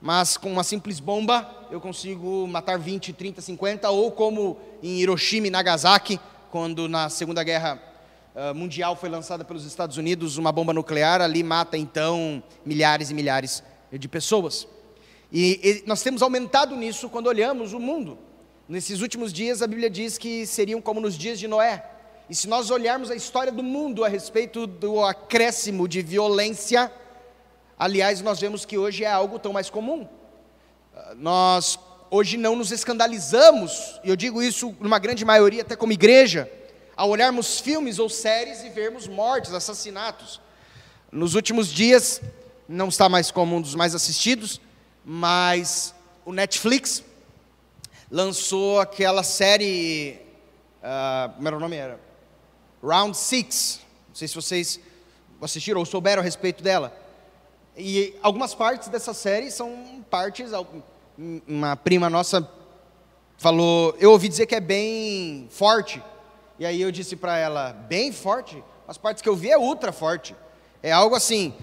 mas 0.00 0.36
com 0.36 0.50
uma 0.50 0.64
simples 0.64 0.98
bomba 0.98 1.48
eu 1.70 1.80
consigo 1.80 2.46
matar 2.46 2.78
20, 2.78 3.12
30, 3.12 3.40
50, 3.40 3.90
ou 3.90 4.10
como 4.10 4.58
em 4.82 4.98
Hiroshima 5.00 5.48
e 5.48 5.50
Nagasaki, 5.50 6.18
quando 6.50 6.88
na 6.88 7.08
Segunda 7.08 7.44
Guerra 7.44 7.80
uh, 8.34 8.54
Mundial 8.54 8.96
foi 8.96 9.08
lançada 9.08 9.44
pelos 9.44 9.64
Estados 9.64 9.96
Unidos 9.98 10.38
uma 10.38 10.50
bomba 10.50 10.72
nuclear, 10.72 11.20
ali 11.20 11.42
mata 11.42 11.76
então 11.76 12.42
milhares 12.64 13.10
e 13.10 13.14
milhares 13.14 13.62
de 13.92 14.08
pessoas. 14.08 14.66
E, 15.30 15.60
e 15.62 15.84
nós 15.86 16.02
temos 16.02 16.22
aumentado 16.22 16.74
nisso 16.74 17.08
quando 17.08 17.26
olhamos 17.26 17.72
o 17.72 17.78
mundo. 17.78 18.18
Nesses 18.68 19.00
últimos 19.00 19.32
dias 19.32 19.62
a 19.62 19.66
Bíblia 19.66 19.90
diz 19.90 20.16
que 20.16 20.46
seriam 20.46 20.80
como 20.80 21.00
nos 21.00 21.16
dias 21.16 21.38
de 21.38 21.46
Noé. 21.46 21.84
E 22.30 22.34
se 22.34 22.48
nós 22.48 22.70
olharmos 22.70 23.10
a 23.10 23.14
história 23.14 23.52
do 23.52 23.62
mundo 23.62 24.04
a 24.04 24.08
respeito 24.08 24.66
do 24.66 25.04
acréscimo 25.04 25.86
de 25.86 26.00
violência, 26.00 26.90
Aliás, 27.80 28.20
nós 28.20 28.38
vemos 28.38 28.66
que 28.66 28.76
hoje 28.76 29.04
é 29.04 29.10
algo 29.10 29.38
tão 29.38 29.54
mais 29.54 29.70
comum. 29.70 30.06
Nós 31.16 31.78
hoje 32.10 32.36
não 32.36 32.54
nos 32.54 32.70
escandalizamos, 32.70 33.98
e 34.04 34.10
eu 34.10 34.16
digo 34.16 34.42
isso 34.42 34.76
numa 34.78 34.98
grande 34.98 35.24
maioria, 35.24 35.62
até 35.62 35.74
como 35.74 35.90
igreja, 35.90 36.46
ao 36.94 37.08
olharmos 37.08 37.58
filmes 37.58 37.98
ou 37.98 38.10
séries 38.10 38.62
e 38.62 38.68
vermos 38.68 39.08
mortes, 39.08 39.54
assassinatos. 39.54 40.42
Nos 41.10 41.34
últimos 41.34 41.68
dias, 41.68 42.20
não 42.68 42.88
está 42.88 43.08
mais 43.08 43.30
como 43.30 43.56
um 43.56 43.62
dos 43.62 43.74
mais 43.74 43.94
assistidos, 43.94 44.60
mas 45.02 45.94
o 46.26 46.34
Netflix 46.34 47.02
lançou 48.10 48.78
aquela 48.78 49.22
série, 49.22 50.20
uh, 50.82 51.32
como 51.34 51.48
era 51.48 51.56
o 51.56 51.60
nome? 51.60 51.76
Era 51.76 52.09
Round 52.82 53.16
Six. 53.16 53.80
Não 54.08 54.14
sei 54.14 54.28
se 54.28 54.34
vocês 54.34 54.80
assistiram 55.40 55.80
ou 55.80 55.86
souberam 55.86 56.20
a 56.20 56.24
respeito 56.24 56.62
dela. 56.62 56.96
E 57.76 58.14
algumas 58.22 58.54
partes 58.54 58.88
dessa 58.88 59.14
série 59.14 59.50
são 59.50 60.04
partes. 60.10 60.50
Uma 61.46 61.76
prima 61.76 62.10
nossa 62.10 62.48
falou, 63.36 63.96
eu 63.98 64.10
ouvi 64.10 64.28
dizer 64.28 64.46
que 64.46 64.54
é 64.54 64.60
bem 64.60 65.46
forte. 65.50 66.02
E 66.58 66.66
aí 66.66 66.80
eu 66.80 66.92
disse 66.92 67.16
para 67.16 67.38
ela, 67.38 67.72
bem 67.72 68.12
forte? 68.12 68.62
As 68.86 68.98
partes 68.98 69.22
que 69.22 69.28
eu 69.28 69.34
vi 69.34 69.50
é 69.50 69.56
ultra 69.56 69.92
forte. 69.92 70.36
É 70.82 70.92
algo 70.92 71.14
assim, 71.14 71.54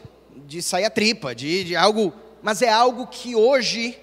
de 0.48 0.62
sair 0.62 0.86
a 0.86 0.90
tripa, 0.90 1.36
de, 1.36 1.64
de 1.64 1.76
algo. 1.76 2.12
Mas 2.42 2.64
é 2.64 2.70
algo 2.70 3.06
que 3.06 3.36
hoje, 3.36 3.96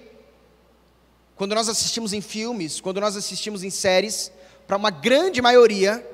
quando 1.35 1.53
nós 1.53 1.67
assistimos 1.67 2.13
em 2.13 2.21
filmes, 2.21 2.79
quando 2.79 3.01
nós 3.01 3.17
assistimos 3.17 3.61
em 3.61 3.69
séries, 3.69 4.31
para 4.65 4.77
uma 4.77 4.89
grande 4.89 5.41
maioria, 5.41 6.05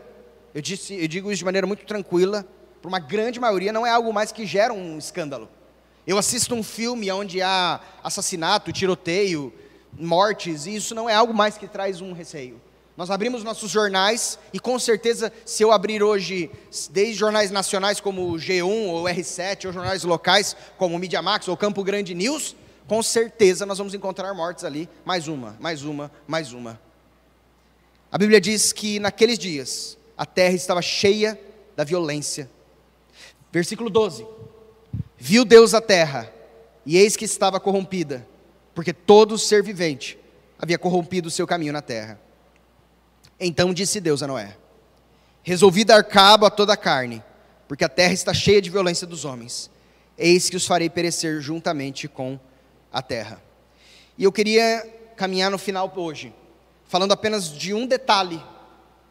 eu, 0.53 0.61
disse, 0.61 0.93
eu 0.93 1.07
digo 1.07 1.31
isso 1.31 1.39
de 1.39 1.45
maneira 1.45 1.65
muito 1.65 1.85
tranquila, 1.85 2.45
para 2.81 2.89
uma 2.89 2.99
grande 2.99 3.39
maioria 3.39 3.71
não 3.71 3.85
é 3.85 3.91
algo 3.91 4.11
mais 4.13 4.31
que 4.31 4.45
gera 4.45 4.73
um 4.73 4.97
escândalo. 4.97 5.47
Eu 6.05 6.17
assisto 6.17 6.55
um 6.55 6.63
filme 6.63 7.11
onde 7.11 7.41
há 7.41 7.79
assassinato, 8.03 8.71
tiroteio, 8.71 9.53
mortes, 9.93 10.65
e 10.65 10.75
isso 10.75 10.95
não 10.95 11.09
é 11.09 11.13
algo 11.13 11.33
mais 11.33 11.57
que 11.57 11.67
traz 11.67 12.01
um 12.01 12.11
receio. 12.11 12.59
Nós 12.97 13.09
abrimos 13.09 13.43
nossos 13.43 13.71
jornais 13.71 14.37
e 14.51 14.59
com 14.59 14.77
certeza, 14.77 15.31
se 15.45 15.63
eu 15.63 15.71
abrir 15.71 16.03
hoje, 16.03 16.51
desde 16.89 17.13
jornais 17.13 17.49
nacionais 17.49 17.99
como 17.99 18.29
o 18.29 18.35
G1 18.35 18.87
ou 18.87 19.03
R7, 19.05 19.65
ou 19.65 19.73
jornais 19.73 20.03
locais 20.03 20.55
como 20.77 20.95
o 20.95 20.99
Media 20.99 21.21
Max 21.21 21.47
ou 21.47 21.55
Campo 21.55 21.83
Grande 21.83 22.13
News, 22.13 22.55
com 22.87 23.01
certeza 23.01 23.65
nós 23.65 23.77
vamos 23.77 23.93
encontrar 23.93 24.33
mortes 24.33 24.65
ali, 24.65 24.89
mais 25.05 25.27
uma, 25.27 25.55
mais 25.59 25.83
uma, 25.83 26.11
mais 26.27 26.51
uma. 26.51 26.79
A 28.11 28.17
Bíblia 28.17 28.41
diz 28.41 28.73
que 28.73 28.99
naqueles 28.99 29.39
dias 29.39 29.97
a 30.21 30.25
terra 30.27 30.53
estava 30.53 30.83
cheia 30.83 31.35
da 31.75 31.83
violência. 31.83 32.47
Versículo 33.51 33.89
12: 33.89 34.23
Viu 35.17 35.43
Deus 35.43 35.73
a 35.73 35.81
terra, 35.81 36.31
e 36.85 36.95
eis 36.95 37.15
que 37.15 37.25
estava 37.25 37.59
corrompida, 37.59 38.27
porque 38.75 38.93
todo 38.93 39.35
ser 39.35 39.63
vivente 39.63 40.19
havia 40.59 40.77
corrompido 40.77 41.27
o 41.27 41.31
seu 41.31 41.47
caminho 41.47 41.73
na 41.73 41.81
terra. 41.81 42.21
Então 43.39 43.73
disse 43.73 43.99
Deus 43.99 44.21
a 44.21 44.27
Noé: 44.27 44.55
Resolvi 45.41 45.83
dar 45.83 46.03
cabo 46.03 46.45
a 46.45 46.51
toda 46.51 46.73
a 46.73 46.77
carne, 46.77 47.23
porque 47.67 47.83
a 47.83 47.89
terra 47.89 48.13
está 48.13 48.31
cheia 48.31 48.61
de 48.61 48.69
violência 48.69 49.07
dos 49.07 49.25
homens. 49.25 49.71
Eis 50.19 50.51
que 50.51 50.55
os 50.55 50.67
farei 50.67 50.87
perecer 50.87 51.41
juntamente 51.41 52.07
com 52.07 52.39
a 52.93 53.01
terra. 53.01 53.41
E 54.19 54.23
eu 54.23 54.31
queria 54.31 54.87
caminhar 55.17 55.49
no 55.49 55.57
final 55.57 55.91
hoje, 55.95 56.31
falando 56.85 57.11
apenas 57.11 57.51
de 57.51 57.73
um 57.73 57.87
detalhe, 57.87 58.39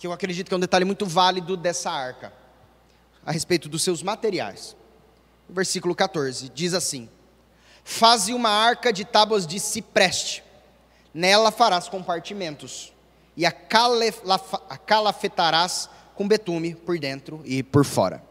que 0.00 0.06
eu 0.06 0.12
acredito 0.12 0.48
que 0.48 0.54
é 0.54 0.56
um 0.56 0.60
detalhe 0.60 0.86
muito 0.86 1.04
válido 1.04 1.58
dessa 1.58 1.90
arca, 1.90 2.32
a 3.24 3.30
respeito 3.30 3.68
dos 3.68 3.82
seus 3.82 4.02
materiais. 4.02 4.74
O 5.46 5.52
versículo 5.52 5.94
14 5.94 6.48
diz 6.48 6.72
assim: 6.72 7.06
Faze 7.84 8.32
uma 8.32 8.48
arca 8.48 8.94
de 8.94 9.04
tábuas 9.04 9.46
de 9.46 9.60
cipreste, 9.60 10.42
nela 11.12 11.52
farás 11.52 11.86
compartimentos, 11.86 12.94
e 13.36 13.44
a, 13.44 13.52
a 14.70 14.78
calafetarás 14.78 15.90
com 16.14 16.26
betume 16.26 16.74
por 16.74 16.98
dentro 16.98 17.42
e 17.44 17.62
por 17.62 17.84
fora. 17.84 18.24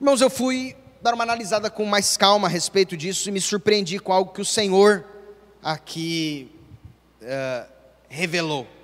Irmãos, 0.00 0.20
eu 0.20 0.30
fui 0.30 0.76
dar 1.02 1.12
uma 1.12 1.24
analisada 1.24 1.68
com 1.68 1.84
mais 1.84 2.16
calma 2.16 2.46
a 2.46 2.50
respeito 2.50 2.96
disso 2.96 3.28
e 3.28 3.32
me 3.32 3.40
surpreendi 3.40 3.98
com 3.98 4.12
algo 4.12 4.32
que 4.32 4.40
o 4.40 4.44
Senhor 4.44 5.04
aqui 5.60 6.52
uh, 7.20 7.68
revelou. 8.08 8.77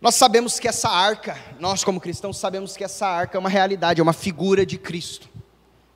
Nós 0.00 0.14
sabemos 0.14 0.60
que 0.60 0.68
essa 0.68 0.88
arca, 0.88 1.36
nós 1.58 1.82
como 1.82 2.00
cristãos 2.00 2.38
sabemos 2.38 2.76
que 2.76 2.84
essa 2.84 3.06
arca 3.06 3.36
é 3.36 3.40
uma 3.40 3.48
realidade, 3.48 4.00
é 4.00 4.02
uma 4.02 4.12
figura 4.12 4.64
de 4.64 4.78
Cristo. 4.78 5.28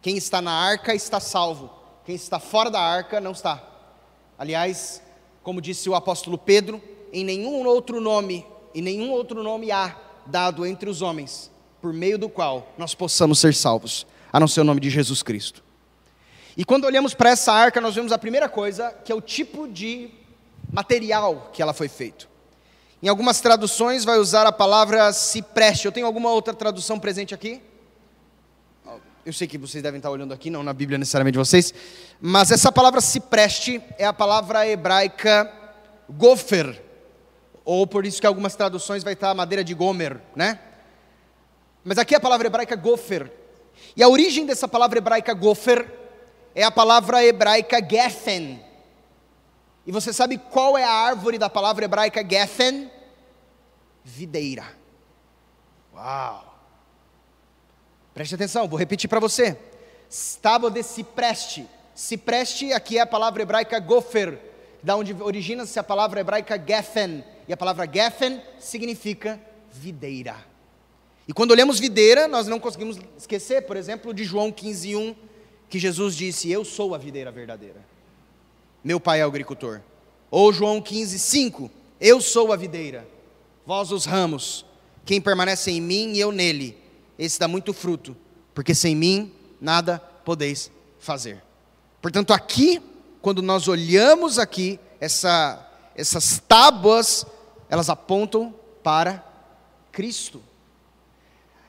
Quem 0.00 0.16
está 0.16 0.42
na 0.42 0.50
arca 0.50 0.92
está 0.92 1.20
salvo, 1.20 1.70
quem 2.04 2.16
está 2.16 2.40
fora 2.40 2.68
da 2.68 2.80
arca 2.80 3.20
não 3.20 3.30
está. 3.30 3.62
Aliás, 4.36 5.00
como 5.40 5.60
disse 5.60 5.88
o 5.88 5.94
apóstolo 5.94 6.36
Pedro, 6.36 6.82
em 7.12 7.24
nenhum 7.24 7.64
outro 7.64 8.00
nome, 8.00 8.44
e 8.74 8.82
nenhum 8.82 9.12
outro 9.12 9.40
nome 9.40 9.70
há 9.70 9.96
dado 10.26 10.66
entre 10.66 10.90
os 10.90 11.00
homens, 11.00 11.48
por 11.80 11.92
meio 11.92 12.18
do 12.18 12.28
qual 12.28 12.72
nós 12.76 12.96
possamos 12.96 13.38
ser 13.38 13.54
salvos 13.54 14.04
a 14.32 14.40
não 14.40 14.48
ser 14.48 14.62
o 14.62 14.64
nome 14.64 14.80
de 14.80 14.90
Jesus 14.90 15.22
Cristo. 15.22 15.62
E 16.56 16.64
quando 16.64 16.86
olhamos 16.86 17.14
para 17.14 17.30
essa 17.30 17.52
arca, 17.52 17.80
nós 17.80 17.94
vemos 17.94 18.10
a 18.10 18.18
primeira 18.18 18.48
coisa, 18.48 18.90
que 19.04 19.12
é 19.12 19.14
o 19.14 19.20
tipo 19.20 19.68
de 19.68 20.10
material 20.72 21.50
que 21.52 21.62
ela 21.62 21.72
foi 21.72 21.86
feito. 21.86 22.31
Em 23.02 23.08
algumas 23.08 23.40
traduções 23.40 24.04
vai 24.04 24.16
usar 24.18 24.46
a 24.46 24.52
palavra 24.52 25.12
cipreste. 25.12 25.86
Eu 25.86 25.92
tenho 25.92 26.06
alguma 26.06 26.30
outra 26.30 26.54
tradução 26.54 27.00
presente 27.00 27.34
aqui? 27.34 27.60
Eu 29.26 29.32
sei 29.32 29.48
que 29.48 29.58
vocês 29.58 29.82
devem 29.82 29.98
estar 29.98 30.08
olhando 30.08 30.32
aqui, 30.32 30.50
não 30.50 30.62
na 30.62 30.72
Bíblia 30.72 30.98
necessariamente 30.98 31.36
vocês, 31.36 31.74
mas 32.20 32.50
essa 32.50 32.70
palavra 32.70 33.00
cipreste 33.00 33.82
é 33.98 34.04
a 34.04 34.12
palavra 34.12 34.66
hebraica 34.66 35.52
gofer, 36.10 36.82
ou 37.64 37.86
por 37.86 38.04
isso 38.04 38.20
que 38.20 38.26
algumas 38.26 38.56
traduções 38.56 39.04
vai 39.04 39.12
estar 39.12 39.32
madeira 39.32 39.62
de 39.62 39.74
gomer, 39.74 40.20
né? 40.34 40.58
Mas 41.84 41.98
aqui 41.98 42.14
é 42.14 42.16
a 42.16 42.20
palavra 42.20 42.48
hebraica 42.48 42.74
gofer, 42.74 43.30
e 43.96 44.02
a 44.02 44.08
origem 44.08 44.44
dessa 44.44 44.66
palavra 44.66 44.98
hebraica 44.98 45.32
gofer 45.34 45.86
é 46.52 46.64
a 46.64 46.70
palavra 46.70 47.24
hebraica 47.24 47.78
geffen. 47.80 48.60
E 49.86 49.92
você 49.92 50.12
sabe 50.12 50.38
qual 50.38 50.78
é 50.78 50.84
a 50.84 50.90
árvore 50.90 51.38
da 51.38 51.50
palavra 51.50 51.84
hebraica 51.84 52.24
geffen? 52.28 52.90
Videira. 54.04 54.64
Uau! 55.94 56.52
Preste 58.14 58.34
atenção, 58.34 58.68
vou 58.68 58.78
repetir 58.78 59.08
para 59.08 59.20
você. 59.20 59.58
Tábua 60.40 60.70
de 60.70 60.82
cipreste. 60.82 61.66
Cipreste 61.94 62.72
aqui 62.72 62.98
é 62.98 63.00
a 63.00 63.06
palavra 63.06 63.42
hebraica 63.42 63.78
gofer, 63.78 64.38
da 64.82 64.96
onde 64.96 65.14
origina-se 65.20 65.78
a 65.78 65.82
palavra 65.82 66.20
hebraica 66.20 66.58
geffen. 66.58 67.24
E 67.48 67.52
a 67.52 67.56
palavra 67.56 67.88
geffen 67.92 68.40
significa 68.58 69.40
videira. 69.72 70.36
E 71.26 71.32
quando 71.32 71.52
olhamos 71.52 71.78
videira, 71.78 72.28
nós 72.28 72.46
não 72.46 72.60
conseguimos 72.60 72.98
esquecer, 73.16 73.62
por 73.62 73.76
exemplo, 73.76 74.12
de 74.12 74.24
João 74.24 74.52
15, 74.52 74.96
1, 74.96 75.16
que 75.68 75.78
Jesus 75.78 76.16
disse: 76.16 76.50
Eu 76.50 76.64
sou 76.64 76.94
a 76.94 76.98
videira 76.98 77.30
verdadeira. 77.30 77.91
Meu 78.82 78.98
pai 78.98 79.20
é 79.20 79.22
agricultor. 79.22 79.80
Ou 80.30 80.52
João 80.52 80.80
15, 80.80 81.18
5, 81.18 81.70
Eu 82.00 82.20
sou 82.20 82.52
a 82.52 82.56
videira, 82.56 83.06
vós 83.66 83.92
os 83.92 84.04
ramos. 84.04 84.64
Quem 85.04 85.20
permanece 85.20 85.70
em 85.70 85.80
mim 85.80 86.12
e 86.12 86.20
eu 86.20 86.32
nele, 86.32 86.76
esse 87.18 87.38
dá 87.38 87.46
muito 87.46 87.72
fruto, 87.72 88.16
porque 88.54 88.74
sem 88.74 88.94
mim 88.94 89.32
nada 89.60 89.98
podeis 90.24 90.70
fazer. 90.98 91.42
Portanto, 92.00 92.32
aqui, 92.32 92.80
quando 93.20 93.42
nós 93.42 93.68
olhamos 93.68 94.38
aqui, 94.38 94.78
essa, 95.00 95.68
essas 95.94 96.40
tábuas, 96.46 97.26
elas 97.68 97.90
apontam 97.90 98.54
para 98.82 99.24
Cristo 99.90 100.42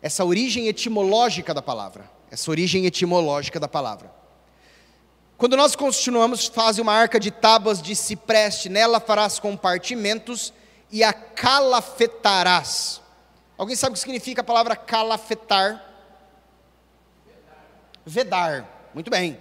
essa 0.04 0.26
origem 0.26 0.68
etimológica 0.68 1.54
da 1.54 1.62
palavra. 1.62 2.12
Essa 2.30 2.52
origem 2.52 2.86
etimológica 2.86 3.58
da 3.58 3.70
palavra. 3.70 4.14
Quando 5.38 5.58
nós 5.58 5.76
continuamos, 5.76 6.48
faz 6.48 6.78
uma 6.80 6.94
arca 6.94 7.20
de 7.20 7.32
tábuas 7.32 7.82
de 7.82 7.96
cipreste, 7.96 8.70
nela 8.70 9.00
farás 9.00 9.40
compartimentos 9.40 10.54
e 10.92 11.04
a 11.04 11.12
calafetarás. 11.12 13.02
Alguém 13.58 13.76
sabe 13.76 13.92
o 13.92 13.94
que 13.94 14.00
significa 14.00 14.42
a 14.42 14.44
palavra 14.44 14.76
calafetar? 14.76 15.84
Vedar. 18.06 18.92
Muito 18.94 19.10
bem. 19.10 19.40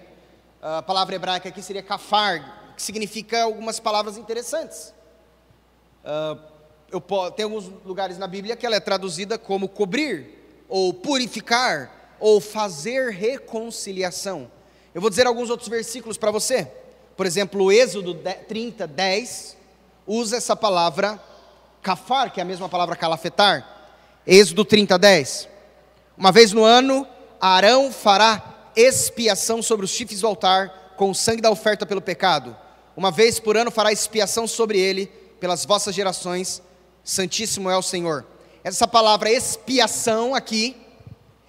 A 0.61 0.83
palavra 0.83 1.15
hebraica 1.15 1.49
aqui 1.49 1.63
seria 1.63 1.83
kafar, 1.83 2.75
que 2.77 2.83
significa 2.83 3.43
algumas 3.43 3.79
palavras 3.79 4.17
interessantes. 4.17 4.95
Uh, 6.05 6.41
eu, 6.91 7.01
tem 7.33 7.45
alguns 7.45 7.67
lugares 7.85 8.17
na 8.17 8.27
Bíblia 8.27 8.57
que 8.57 8.65
ela 8.65 8.77
é 8.77 8.81
traduzida 8.81 9.39
como 9.39 9.69
cobrir, 9.69 10.65
ou 10.69 10.95
purificar, 10.95 12.17
ou 12.19 12.41
fazer 12.41 13.11
reconciliação. 13.11 14.51
Eu 14.95 15.01
vou 15.01 15.09
dizer 15.11 15.27
alguns 15.27 15.49
outros 15.51 15.69
versículos 15.69 16.19
para 16.19 16.31
você. 16.31 16.71
Por 17.17 17.27
exemplo, 17.27 17.65
o 17.65 17.73
Êxodo 17.73 18.15
30, 18.49 18.87
10, 18.87 19.57
usa 20.07 20.37
essa 20.37 20.55
palavra 20.55 21.23
kafar, 21.83 22.33
que 22.33 22.41
é 22.41 22.43
a 22.43 22.47
mesma 22.47 22.69
palavra 22.69 22.97
calafetar. 22.97 23.67
Êxodo 24.27 24.65
30, 24.65 24.99
10. 24.99 25.49
Uma 26.17 26.31
vez 26.31 26.53
no 26.53 26.65
ano, 26.65 27.07
Arão 27.41 27.91
fará 27.91 28.71
expiação 28.77 29.63
sobre 29.63 29.85
os 29.85 29.91
chifres 29.91 30.21
do 30.21 30.27
altar 30.27 30.95
com 30.97 31.11
o 31.11 31.15
sangue 31.15 31.43
da 31.43 31.51
oferta 31.51 31.85
pelo 31.85 32.01
pecado. 32.01 32.57
Uma 32.97 33.11
vez 33.11 33.41
por 33.41 33.57
ano 33.57 33.71
fará 33.71 33.91
expiação 33.91 34.47
sobre 34.47 34.79
ele 34.79 35.07
pelas 35.41 35.65
vossas 35.65 35.95
gerações. 35.95 36.63
Santíssimo 37.03 37.69
é 37.71 37.77
o 37.77 37.83
Senhor. 37.83 38.25
Essa 38.63 38.87
palavra 38.87 39.31
expiação 39.31 40.35
aqui 40.35 40.77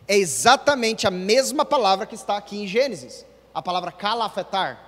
é 0.08 0.18
exatamente 0.18 1.06
a 1.06 1.12
mesma 1.12 1.64
palavra 1.64 2.06
que 2.06 2.16
está 2.16 2.38
aqui 2.38 2.58
em 2.58 2.68
Gênesis, 2.68 3.26
a 3.54 3.62
palavra 3.62 3.92
calafetar, 3.92 4.80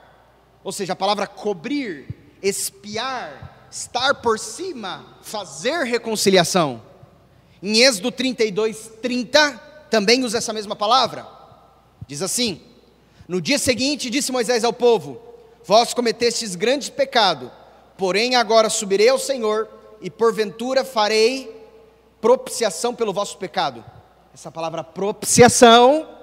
ou 0.63 0.72
seja, 0.72 0.93
a 0.93 0.95
palavra 0.95 1.28
cobrir, 1.28 2.07
espiar, 2.41 3.68
estar 3.70 4.16
por 4.16 4.39
cima, 4.39 5.18
fazer 5.22 5.84
reconciliação. 5.84 6.82
Em 7.61 7.82
Êxodo 7.82 8.11
32, 8.11 8.91
30, 9.01 9.51
também 9.89 10.24
usa 10.24 10.39
essa 10.39 10.53
mesma 10.53 10.76
palavra. 10.76 11.28
Diz 12.07 12.22
assim: 12.22 12.61
No 13.28 13.39
dia 13.39 13.59
seguinte, 13.59 14.09
disse 14.09 14.32
Moisés 14.32 14.63
ao 14.63 14.74
povo: 14.74 15.22
Vós 15.63 15.93
cometestes 15.93 16.55
grande 16.55 16.91
pecado, 16.91 17.51
porém 17.97 18.36
agora 18.36 18.70
subirei 18.70 19.09
ao 19.09 19.20
Senhor, 19.20 19.70
e 20.01 20.09
porventura 20.09 20.84
farei 20.84 21.55
propiciação 22.20 22.95
pelo 22.95 23.13
vosso 23.13 23.38
pecado. 23.38 23.84
Essa 24.34 24.51
palavra 24.51 24.84
propiciação 24.84 26.14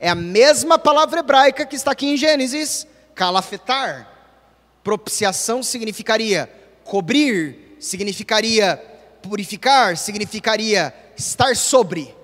é 0.00 0.08
a 0.08 0.14
mesma 0.14 0.78
palavra 0.78 1.20
hebraica 1.20 1.64
que 1.64 1.76
está 1.76 1.92
aqui 1.92 2.06
em 2.06 2.16
Gênesis, 2.16 2.86
calafetar. 3.14 4.08
Propiciação 4.82 5.62
significaria 5.62 6.50
cobrir, 6.82 7.76
significaria 7.78 8.76
purificar, 9.22 9.96
significaria 9.96 10.92
estar 11.16 11.54
sobre. 11.54 12.14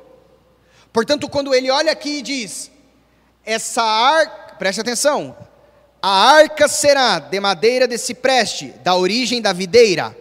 Portanto, 0.92 1.28
quando 1.28 1.54
ele 1.54 1.70
olha 1.70 1.92
aqui 1.92 2.18
e 2.18 2.22
diz: 2.22 2.70
essa 3.44 3.82
arca, 3.82 4.54
preste 4.54 4.80
atenção, 4.80 5.36
a 6.00 6.30
arca 6.30 6.66
será 6.66 7.18
de 7.18 7.38
madeira 7.38 7.86
de 7.86 7.98
cipreste, 7.98 8.68
da 8.82 8.96
origem 8.96 9.42
da 9.42 9.52
videira 9.52 10.16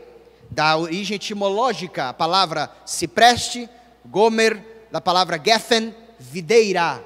da 0.56 0.78
origem 0.78 1.16
etimológica, 1.16 2.10
a 2.10 2.14
palavra 2.14 2.72
cipreste, 2.86 3.70
gomer, 4.06 4.88
da 4.90 5.02
palavra 5.02 5.40
geffen, 5.44 5.94
videira. 6.18 7.04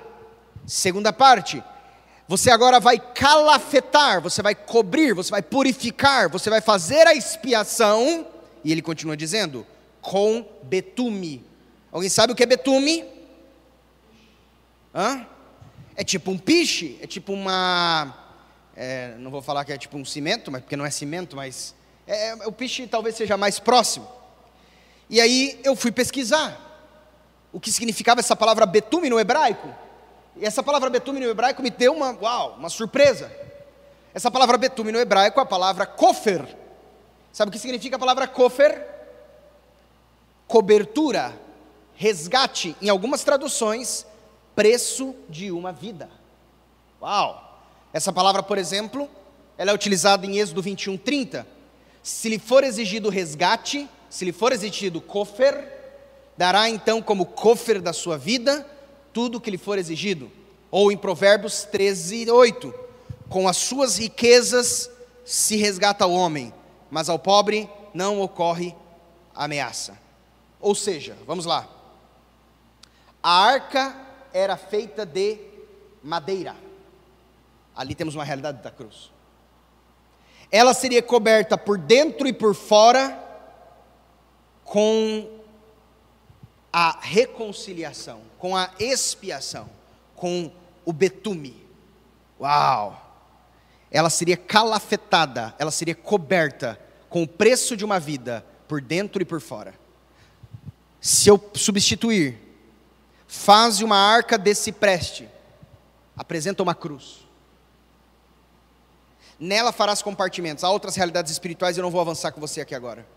Segunda 0.69 1.11
parte, 1.11 1.63
você 2.27 2.51
agora 2.51 2.79
vai 2.79 2.99
calafetar, 2.99 4.21
você 4.21 4.39
vai 4.39 4.53
cobrir, 4.53 5.15
você 5.15 5.31
vai 5.31 5.41
purificar, 5.41 6.29
você 6.29 6.47
vai 6.47 6.61
fazer 6.61 7.07
a 7.07 7.15
expiação, 7.15 8.27
e 8.63 8.71
ele 8.71 8.83
continua 8.83 9.17
dizendo, 9.17 9.65
com 9.99 10.45
betume. 10.61 11.43
Alguém 11.91 12.07
sabe 12.07 12.33
o 12.33 12.35
que 12.35 12.43
é 12.43 12.45
betume? 12.45 13.03
Hã? 14.93 15.25
É 15.95 16.03
tipo 16.03 16.29
um 16.29 16.37
piche, 16.37 16.99
é 17.01 17.07
tipo 17.07 17.33
uma. 17.33 18.15
É, 18.75 19.15
não 19.17 19.31
vou 19.31 19.41
falar 19.41 19.65
que 19.65 19.73
é 19.73 19.77
tipo 19.77 19.97
um 19.97 20.05
cimento, 20.05 20.51
mas 20.51 20.61
porque 20.61 20.77
não 20.77 20.85
é 20.85 20.91
cimento, 20.91 21.35
mas 21.35 21.73
é, 22.05 22.35
o 22.45 22.51
piche 22.51 22.85
talvez 22.85 23.15
seja 23.15 23.35
mais 23.35 23.57
próximo. 23.57 24.07
E 25.09 25.19
aí 25.19 25.59
eu 25.63 25.75
fui 25.75 25.91
pesquisar 25.91 26.63
o 27.51 27.59
que 27.59 27.71
significava 27.71 28.19
essa 28.19 28.35
palavra 28.35 28.67
betume 28.67 29.09
no 29.09 29.19
hebraico. 29.19 29.88
E 30.39 30.45
essa 30.45 30.63
palavra 30.63 30.89
betume 30.89 31.19
no 31.19 31.27
hebraico 31.27 31.61
me 31.61 31.69
deu 31.69 31.93
uma, 31.93 32.17
uau, 32.21 32.55
uma 32.57 32.69
surpresa. 32.69 33.29
Essa 34.13 34.31
palavra 34.31 34.57
betume 34.57 34.89
no 34.89 34.97
hebraico 34.97 35.37
é 35.37 35.43
a 35.43 35.45
palavra 35.45 35.85
kofer. 35.85 36.57
Sabe 37.33 37.49
o 37.49 37.51
que 37.51 37.59
significa 37.59 37.97
a 37.97 37.99
palavra 37.99 38.25
kofer? 38.25 38.87
Cobertura, 40.47 41.37
resgate, 41.93 42.73
em 42.81 42.87
algumas 42.87 43.21
traduções, 43.21 44.05
preço 44.55 45.13
de 45.27 45.51
uma 45.51 45.73
vida. 45.73 46.09
Uau! 47.01 47.61
Essa 47.91 48.13
palavra, 48.13 48.41
por 48.41 48.57
exemplo, 48.57 49.09
ela 49.57 49.71
é 49.71 49.73
utilizada 49.73 50.25
em 50.25 50.39
Êxodo 50.39 50.61
21, 50.61 50.97
30. 50.97 51.45
Se 52.01 52.29
lhe 52.29 52.39
for 52.39 52.63
exigido 52.63 53.09
resgate, 53.09 53.89
se 54.09 54.23
lhe 54.23 54.31
for 54.31 54.53
exigido 54.53 55.01
kofer, 55.01 55.67
dará 56.37 56.69
então 56.69 57.01
como 57.01 57.25
cofre 57.25 57.81
da 57.81 57.91
sua 57.91 58.17
vida 58.17 58.65
tudo 59.19 59.37
o 59.37 59.41
que 59.41 59.51
lhe 59.51 59.57
for 59.57 59.77
exigido. 59.77 60.31
Ou 60.71 60.93
em 60.93 60.97
Provérbios 60.97 61.63
13, 61.65 62.31
8: 62.31 62.73
Com 63.27 63.49
as 63.49 63.57
suas 63.57 63.97
riquezas 63.97 64.89
se 65.25 65.57
resgata 65.57 66.05
o 66.05 66.13
homem, 66.13 66.53
mas 66.89 67.09
ao 67.09 67.19
pobre 67.19 67.69
não 67.93 68.21
ocorre 68.21 68.73
ameaça. 69.35 69.99
Ou 70.57 70.73
seja, 70.73 71.17
vamos 71.27 71.43
lá. 71.43 71.67
A 73.21 73.43
arca 73.43 73.93
era 74.31 74.55
feita 74.55 75.05
de 75.05 75.37
madeira. 76.01 76.55
Ali 77.75 77.93
temos 77.95 78.15
uma 78.15 78.23
realidade 78.23 78.63
da 78.63 78.71
cruz. 78.71 79.11
Ela 80.49 80.73
seria 80.73 81.03
coberta 81.03 81.57
por 81.57 81.77
dentro 81.77 82.25
e 82.25 82.31
por 82.31 82.55
fora 82.55 83.21
com 84.63 85.38
a 86.71 86.99
reconciliação, 87.01 88.21
com 88.37 88.55
a 88.55 88.69
expiação, 88.79 89.69
com 90.15 90.51
o 90.85 90.93
betume. 90.93 91.65
Uau! 92.39 93.05
Ela 93.91 94.09
seria 94.09 94.37
calafetada, 94.37 95.55
ela 95.57 95.71
seria 95.71 95.95
coberta 95.95 96.79
com 97.09 97.23
o 97.23 97.27
preço 97.27 97.75
de 97.75 97.83
uma 97.83 97.99
vida 97.99 98.45
por 98.67 98.81
dentro 98.81 99.21
e 99.21 99.25
por 99.25 99.41
fora. 99.41 99.73
Se 101.01 101.27
eu 101.29 101.41
substituir, 101.55 102.37
faz 103.27 103.81
uma 103.81 103.97
arca 103.97 104.37
desse 104.37 104.71
preste, 104.71 105.27
apresenta 106.15 106.61
uma 106.61 106.75
cruz. 106.75 107.27
Nela 109.39 109.71
farás 109.71 110.01
compartimentos. 110.01 110.63
Há 110.63 110.69
outras 110.69 110.95
realidades 110.95 111.31
espirituais, 111.31 111.77
eu 111.77 111.81
não 111.81 111.89
vou 111.89 112.01
avançar 112.01 112.31
com 112.31 112.41
você 112.41 112.61
aqui 112.61 112.75
agora. 112.75 113.07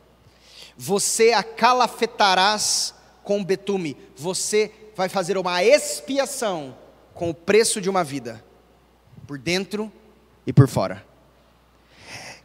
Você 0.76 1.32
a 1.32 1.42
calafetarás 1.42 2.94
com 3.22 3.44
betume, 3.44 3.96
você 4.16 4.70
vai 4.94 5.08
fazer 5.08 5.38
uma 5.38 5.62
expiação 5.62 6.76
com 7.14 7.30
o 7.30 7.34
preço 7.34 7.80
de 7.80 7.88
uma 7.88 8.02
vida, 8.02 8.42
por 9.26 9.38
dentro 9.38 9.90
e 10.46 10.52
por 10.52 10.68
fora. 10.68 11.04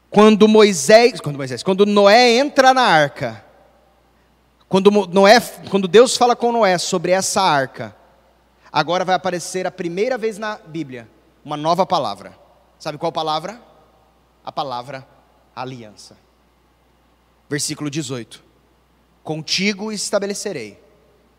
Quando 0.10 0.48
Moisés, 0.48 1.20
quando 1.20 1.38
Moisés, 1.38 1.64
quando 1.64 1.86
Noé 1.86 2.38
entra 2.38 2.74
na 2.74 2.84
arca, 2.84 3.44
quando 4.70 4.90
Noé, 5.08 5.40
quando 5.70 5.88
Deus 5.88 6.16
fala 6.16 6.36
com 6.36 6.52
Noé 6.52 6.78
sobre 6.78 7.12
essa 7.12 7.42
arca, 7.42 7.96
agora 8.72 9.06
vai 9.06 9.16
aparecer 9.16 9.66
a 9.68 9.72
primeira 9.72 10.18
vez 10.18 10.38
na 10.38 10.58
Bíblia 10.58 11.10
uma 11.44 11.58
nova 11.58 11.86
palavra. 11.86 12.38
Sabe 12.80 12.98
qual 12.98 13.12
palavra? 13.12 13.62
A 14.44 14.52
palavra 14.52 15.08
aliança. 15.56 16.18
Versículo 17.50 17.90
18. 17.90 18.47
Contigo 19.28 19.92
estabelecerei 19.92 20.82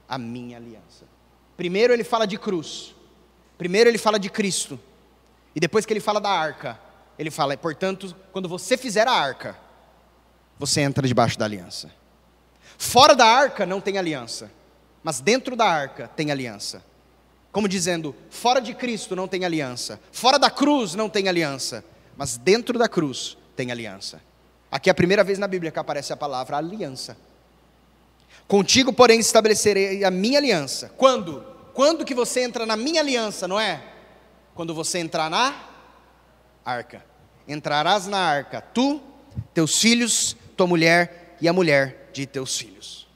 a 0.06 0.18
minha 0.18 0.58
aliança. 0.58 1.06
Primeiro 1.56 1.90
ele 1.90 2.04
fala 2.04 2.26
de 2.26 2.36
cruz. 2.36 2.94
Primeiro 3.56 3.88
ele 3.88 3.96
fala 3.96 4.18
de 4.18 4.28
Cristo. 4.28 4.78
E 5.56 5.58
depois 5.58 5.86
que 5.86 5.94
ele 5.94 5.98
fala 5.98 6.20
da 6.20 6.28
arca, 6.28 6.78
ele 7.18 7.30
fala, 7.30 7.56
portanto, 7.56 8.14
quando 8.30 8.46
você 8.46 8.76
fizer 8.76 9.08
a 9.08 9.12
arca, 9.12 9.58
você 10.58 10.82
entra 10.82 11.08
debaixo 11.08 11.38
da 11.38 11.46
aliança. 11.46 11.90
Fora 12.76 13.16
da 13.16 13.24
arca 13.24 13.64
não 13.64 13.80
tem 13.80 13.96
aliança, 13.96 14.50
mas 15.02 15.18
dentro 15.18 15.56
da 15.56 15.64
arca 15.64 16.08
tem 16.08 16.30
aliança. 16.30 16.84
Como 17.50 17.66
dizendo, 17.66 18.14
fora 18.28 18.60
de 18.60 18.74
Cristo 18.74 19.16
não 19.16 19.26
tem 19.26 19.46
aliança, 19.46 19.98
fora 20.12 20.38
da 20.38 20.50
cruz 20.50 20.94
não 20.94 21.08
tem 21.08 21.26
aliança, 21.26 21.82
mas 22.18 22.36
dentro 22.36 22.78
da 22.78 22.86
cruz 22.86 23.38
tem 23.56 23.72
aliança. 23.72 24.20
Aqui 24.70 24.90
é 24.90 24.92
a 24.92 24.94
primeira 24.94 25.24
vez 25.24 25.38
na 25.38 25.48
Bíblia 25.48 25.72
que 25.72 25.78
aparece 25.78 26.12
a 26.12 26.16
palavra 26.18 26.58
aliança. 26.58 27.16
Contigo, 28.48 28.94
porém, 28.94 29.20
estabelecerei 29.20 30.02
a 30.04 30.10
minha 30.10 30.38
aliança. 30.38 30.90
Quando? 30.96 31.44
Quando 31.74 32.02
que 32.02 32.14
você 32.14 32.40
entra 32.40 32.64
na 32.64 32.78
minha 32.78 33.02
aliança, 33.02 33.46
não 33.46 33.60
é? 33.60 33.84
Quando 34.54 34.74
você 34.74 34.98
entrar 34.98 35.28
na 35.28 35.54
arca. 36.64 37.04
Entrarás 37.46 38.06
na 38.06 38.18
arca, 38.18 38.62
tu, 38.62 39.02
teus 39.52 39.78
filhos, 39.78 40.34
tua 40.56 40.66
mulher 40.66 41.36
e 41.42 41.46
a 41.46 41.52
mulher 41.52 42.08
de 42.10 42.26
teus 42.26 42.56
filhos. 42.56 43.06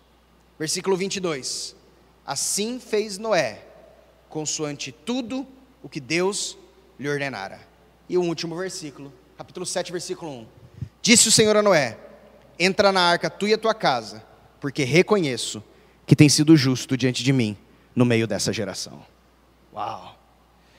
Versículo 0.59 0.99
22. 0.99 1.75
Assim 2.27 2.79
fez 2.79 3.17
Noé, 3.17 3.63
consoante 4.29 4.93
tudo 4.93 5.47
o 5.83 5.89
que 5.89 5.99
Deus 5.99 6.59
lhe 7.01 7.09
ordenara. 7.09 7.59
E 8.07 8.19
o 8.19 8.23
último 8.23 8.55
versículo, 8.55 9.11
capítulo 9.39 9.65
7, 9.65 9.93
versículo 9.93 10.31
1. 10.31 10.47
Disse 11.01 11.29
o 11.29 11.33
Senhor 11.33 11.57
a 11.57 11.63
Noé: 11.63 11.97
Entra 12.59 12.93
na 12.93 13.01
arca, 13.01 13.31
tu 13.31 13.49
e 13.49 13.55
a 13.55 13.59
tua 13.59 13.75
casa 13.75 14.31
porque 14.63 14.85
reconheço 14.85 15.61
que 16.07 16.15
tem 16.15 16.29
sido 16.29 16.57
justo 16.57 16.97
diante 16.97 17.25
de 17.25 17.33
mim 17.33 17.59
no 17.97 18.05
meio 18.05 18.29
dessa 18.29 18.53
geração. 18.53 19.05
Uau! 19.75 20.17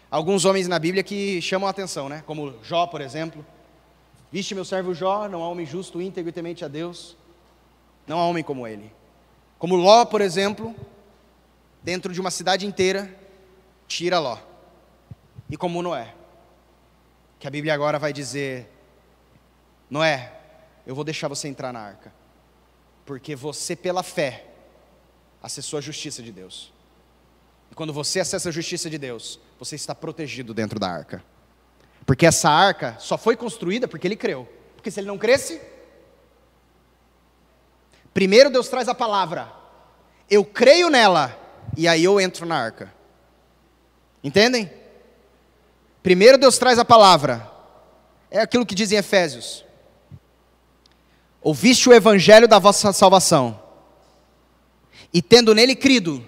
Alguns 0.10 0.46
homens 0.46 0.70
na 0.70 0.80
Bíblia 0.80 1.04
que 1.04 1.42
chamam 1.42 1.68
a 1.68 1.72
atenção, 1.72 2.08
né? 2.08 2.24
Como 2.26 2.54
Jó, 2.64 2.88
por 2.88 3.02
exemplo. 3.02 3.46
Viste 4.32 4.56
meu 4.56 4.64
servo 4.64 4.94
Jó, 4.94 5.28
não 5.28 5.44
há 5.44 5.50
homem 5.50 5.66
justo, 5.66 6.02
íntegro 6.02 6.30
e 6.30 6.32
temente 6.32 6.64
a 6.64 6.70
Deus. 6.70 7.18
Não 8.08 8.20
há 8.20 8.26
homem 8.26 8.42
como 8.42 8.66
ele. 8.66 8.90
Como 9.60 9.76
Ló, 9.76 10.06
por 10.06 10.22
exemplo, 10.22 10.74
dentro 11.84 12.14
de 12.14 12.22
uma 12.22 12.32
cidade 12.32 12.66
inteira, 12.66 13.14
tira 13.86 14.18
Ló. 14.18 14.38
E 15.50 15.58
como 15.58 15.82
Noé, 15.82 16.16
que 17.38 17.48
a 17.48 17.52
Bíblia 17.52 17.74
agora 17.74 18.00
vai 18.00 18.14
dizer: 18.14 18.72
Noé, 19.90 20.32
eu 20.88 20.96
vou 20.96 21.04
deixar 21.04 21.28
você 21.28 21.50
entrar 21.50 21.74
na 21.74 21.82
arca 21.82 22.23
porque 23.06 23.36
você, 23.36 23.76
pela 23.76 24.04
fé, 24.04 24.46
acessou 25.42 25.78
a 25.78 25.82
justiça 25.82 26.22
de 26.22 26.32
Deus. 26.32 26.72
E 27.72 27.76
quando 27.76 27.92
você 27.92 28.20
acessa 28.20 28.50
a 28.50 28.52
justiça 28.52 28.90
de 28.90 28.98
Deus, 28.98 29.40
você 29.60 29.76
está 29.76 29.94
protegido 29.94 30.54
dentro 30.54 30.80
da 30.80 30.90
arca. 30.90 31.24
Porque 32.06 32.26
essa 32.26 32.50
arca 32.50 32.96
só 33.00 33.18
foi 33.18 33.36
construída 33.36 33.88
porque 33.88 34.08
ele 34.08 34.16
creu. 34.16 34.48
Porque 34.76 34.92
se 34.92 35.00
ele 35.00 35.08
não 35.08 35.18
cresce, 35.18 35.62
primeiro 38.14 38.50
Deus 38.50 38.68
traz 38.68 38.88
a 38.88 38.96
palavra, 38.96 39.52
eu 40.30 40.44
creio 40.44 40.90
nela, 40.90 41.38
e 41.76 41.88
aí 41.88 42.04
eu 42.04 42.20
entro 42.20 42.46
na 42.46 42.58
arca. 42.58 42.94
Entendem? 44.24 44.72
Primeiro 46.02 46.38
Deus 46.38 46.58
traz 46.58 46.78
a 46.78 46.86
palavra, 46.86 47.50
é 48.30 48.42
aquilo 48.42 48.66
que 48.66 48.76
diz 48.76 48.92
em 48.92 48.98
Efésios: 48.98 49.66
ouviste 51.44 51.90
o 51.90 51.94
evangelho 51.94 52.48
da 52.48 52.58
vossa 52.58 52.94
salvação, 52.94 53.60
e 55.14 55.22
tendo 55.22 55.54
nele 55.54 55.76
crido, 55.76 56.26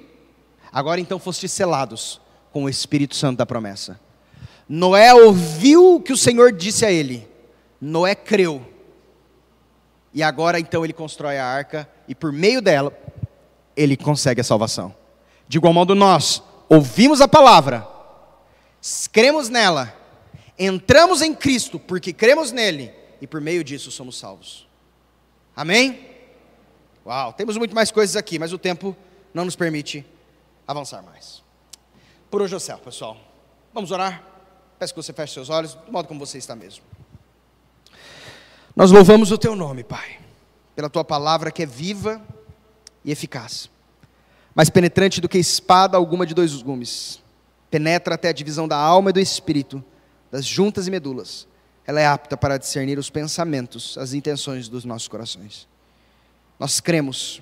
agora 0.72 0.99
então 0.99 1.18
fostes 1.18 1.51
selados 1.51 2.22
com 2.51 2.66
o 2.66 2.70
Espírito 2.70 3.16
Santo 3.16 3.38
da 3.38 3.45
promessa. 3.45 3.99
Noé 4.68 5.13
ouviu 5.13 5.95
o 5.95 6.01
que 6.01 6.13
o 6.13 6.18
Senhor 6.18 6.51
disse 6.51 6.86
a 6.86 6.91
ele, 6.91 7.28
Noé 7.80 8.13
creu, 8.13 8.66
e 10.13 10.22
agora 10.22 10.59
então 10.59 10.84
ele 10.84 10.93
constrói 10.93 11.38
a 11.38 11.45
arca, 11.45 11.89
e 12.07 12.13
por 12.13 12.32
meio 12.32 12.61
dela, 12.61 12.95
ele 13.76 13.97
consegue 13.97 14.41
a 14.41 14.43
salvação. 14.43 14.93
De 15.47 15.57
igual 15.57 15.74
modo, 15.74 15.95
nós 15.95 16.43
ouvimos 16.68 17.22
a 17.22 17.28
palavra, 17.28 17.88
cremos 19.11 19.49
nela, 19.49 19.93
entramos 20.57 21.22
em 21.22 21.34
Cristo 21.34 21.80
porque 21.80 22.11
cremos 22.11 22.51
nele, 22.51 22.91
e 23.22 23.28
por 23.28 23.39
meio 23.39 23.63
disso 23.63 23.91
somos 23.91 24.18
salvos. 24.18 24.68
Amém? 25.56 26.10
Uau, 27.06 27.32
temos 27.32 27.56
muito 27.56 27.74
mais 27.74 27.91
coisas 27.91 28.16
aqui, 28.16 28.38
mas 28.38 28.51
o 28.51 28.58
tempo 28.58 28.95
não 29.34 29.45
nos 29.45 29.56
permite 29.56 30.06
avançar 30.68 31.01
mais. 31.01 31.41
Por 32.30 32.41
hoje 32.41 32.53
é 32.53 32.58
o 32.58 32.60
céu, 32.60 32.78
pessoal. 32.80 33.18
Vamos 33.74 33.91
orar? 33.91 34.24
Peço 34.78 34.93
que 34.93 35.01
você 35.01 35.14
feche 35.14 35.34
seus 35.34 35.49
olhos, 35.49 35.76
do 35.76 35.91
modo 35.91 36.08
como 36.08 36.20
você 36.20 36.38
está 36.38 36.56
mesmo. 36.56 36.84
Nós 38.76 38.91
louvamos 38.91 39.32
o 39.32 39.38
teu 39.38 39.56
nome, 39.56 39.84
Pai, 39.84 40.20
pela 40.76 40.89
tua 40.89 41.06
palavra 41.06 41.51
que 41.51 41.64
é 41.64 41.66
viva 41.66 42.22
e 43.06 43.12
eficaz, 43.12 43.70
mais 44.53 44.70
penetrante 44.70 45.22
do 45.22 45.30
que 45.30 45.38
espada 45.38 45.95
alguma 45.95 46.26
de 46.26 46.34
dois 46.34 46.62
gumes, 46.62 47.24
penetra 47.72 48.16
até 48.16 48.30
a 48.30 48.34
divisão 48.34 48.68
da 48.68 48.76
alma 48.76 49.12
e 49.12 49.14
do 49.14 49.20
espírito, 49.20 49.82
das 50.30 50.43
juntas 50.45 50.88
e 50.88 50.91
medulas. 50.91 51.47
Ela 51.88 52.02
é 52.02 52.06
apta 52.06 52.36
para 52.36 52.58
discernir 52.58 52.98
os 52.98 53.10
pensamentos, 53.10 53.98
as 53.98 54.14
intenções 54.14 54.68
dos 54.68 54.86
nossos 54.86 55.08
corações. 55.08 55.68
Nós 56.60 56.80
cremos 56.80 57.42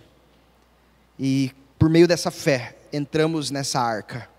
e, 1.18 1.52
por 1.78 1.90
meio 1.90 2.08
dessa 2.08 2.32
fé, 2.32 2.76
entramos 2.92 3.52
nessa 3.52 3.80
arca. 3.80 4.30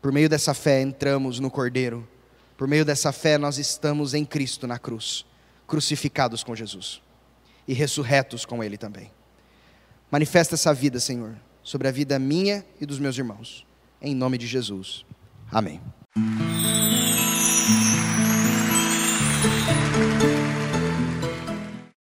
Por 0.00 0.12
meio 0.12 0.28
dessa 0.28 0.54
fé, 0.54 0.80
entramos 0.80 1.38
no 1.38 1.50
Cordeiro. 1.50 2.08
Por 2.56 2.66
meio 2.66 2.84
dessa 2.84 3.12
fé, 3.12 3.38
nós 3.38 3.58
estamos 3.58 4.14
em 4.14 4.24
Cristo 4.24 4.66
na 4.66 4.78
cruz, 4.78 5.24
crucificados 5.66 6.42
com 6.42 6.56
Jesus 6.56 7.00
e 7.68 7.74
ressurretos 7.74 8.44
com 8.44 8.64
Ele 8.64 8.78
também. 8.78 9.12
Manifesta 10.10 10.54
essa 10.54 10.72
vida, 10.72 10.98
Senhor, 10.98 11.36
sobre 11.62 11.86
a 11.86 11.92
vida 11.92 12.18
minha 12.18 12.64
e 12.80 12.86
dos 12.86 12.98
meus 12.98 13.16
irmãos. 13.16 13.66
Em 14.00 14.14
nome 14.14 14.38
de 14.38 14.46
Jesus. 14.46 15.04
Amém. 15.52 15.80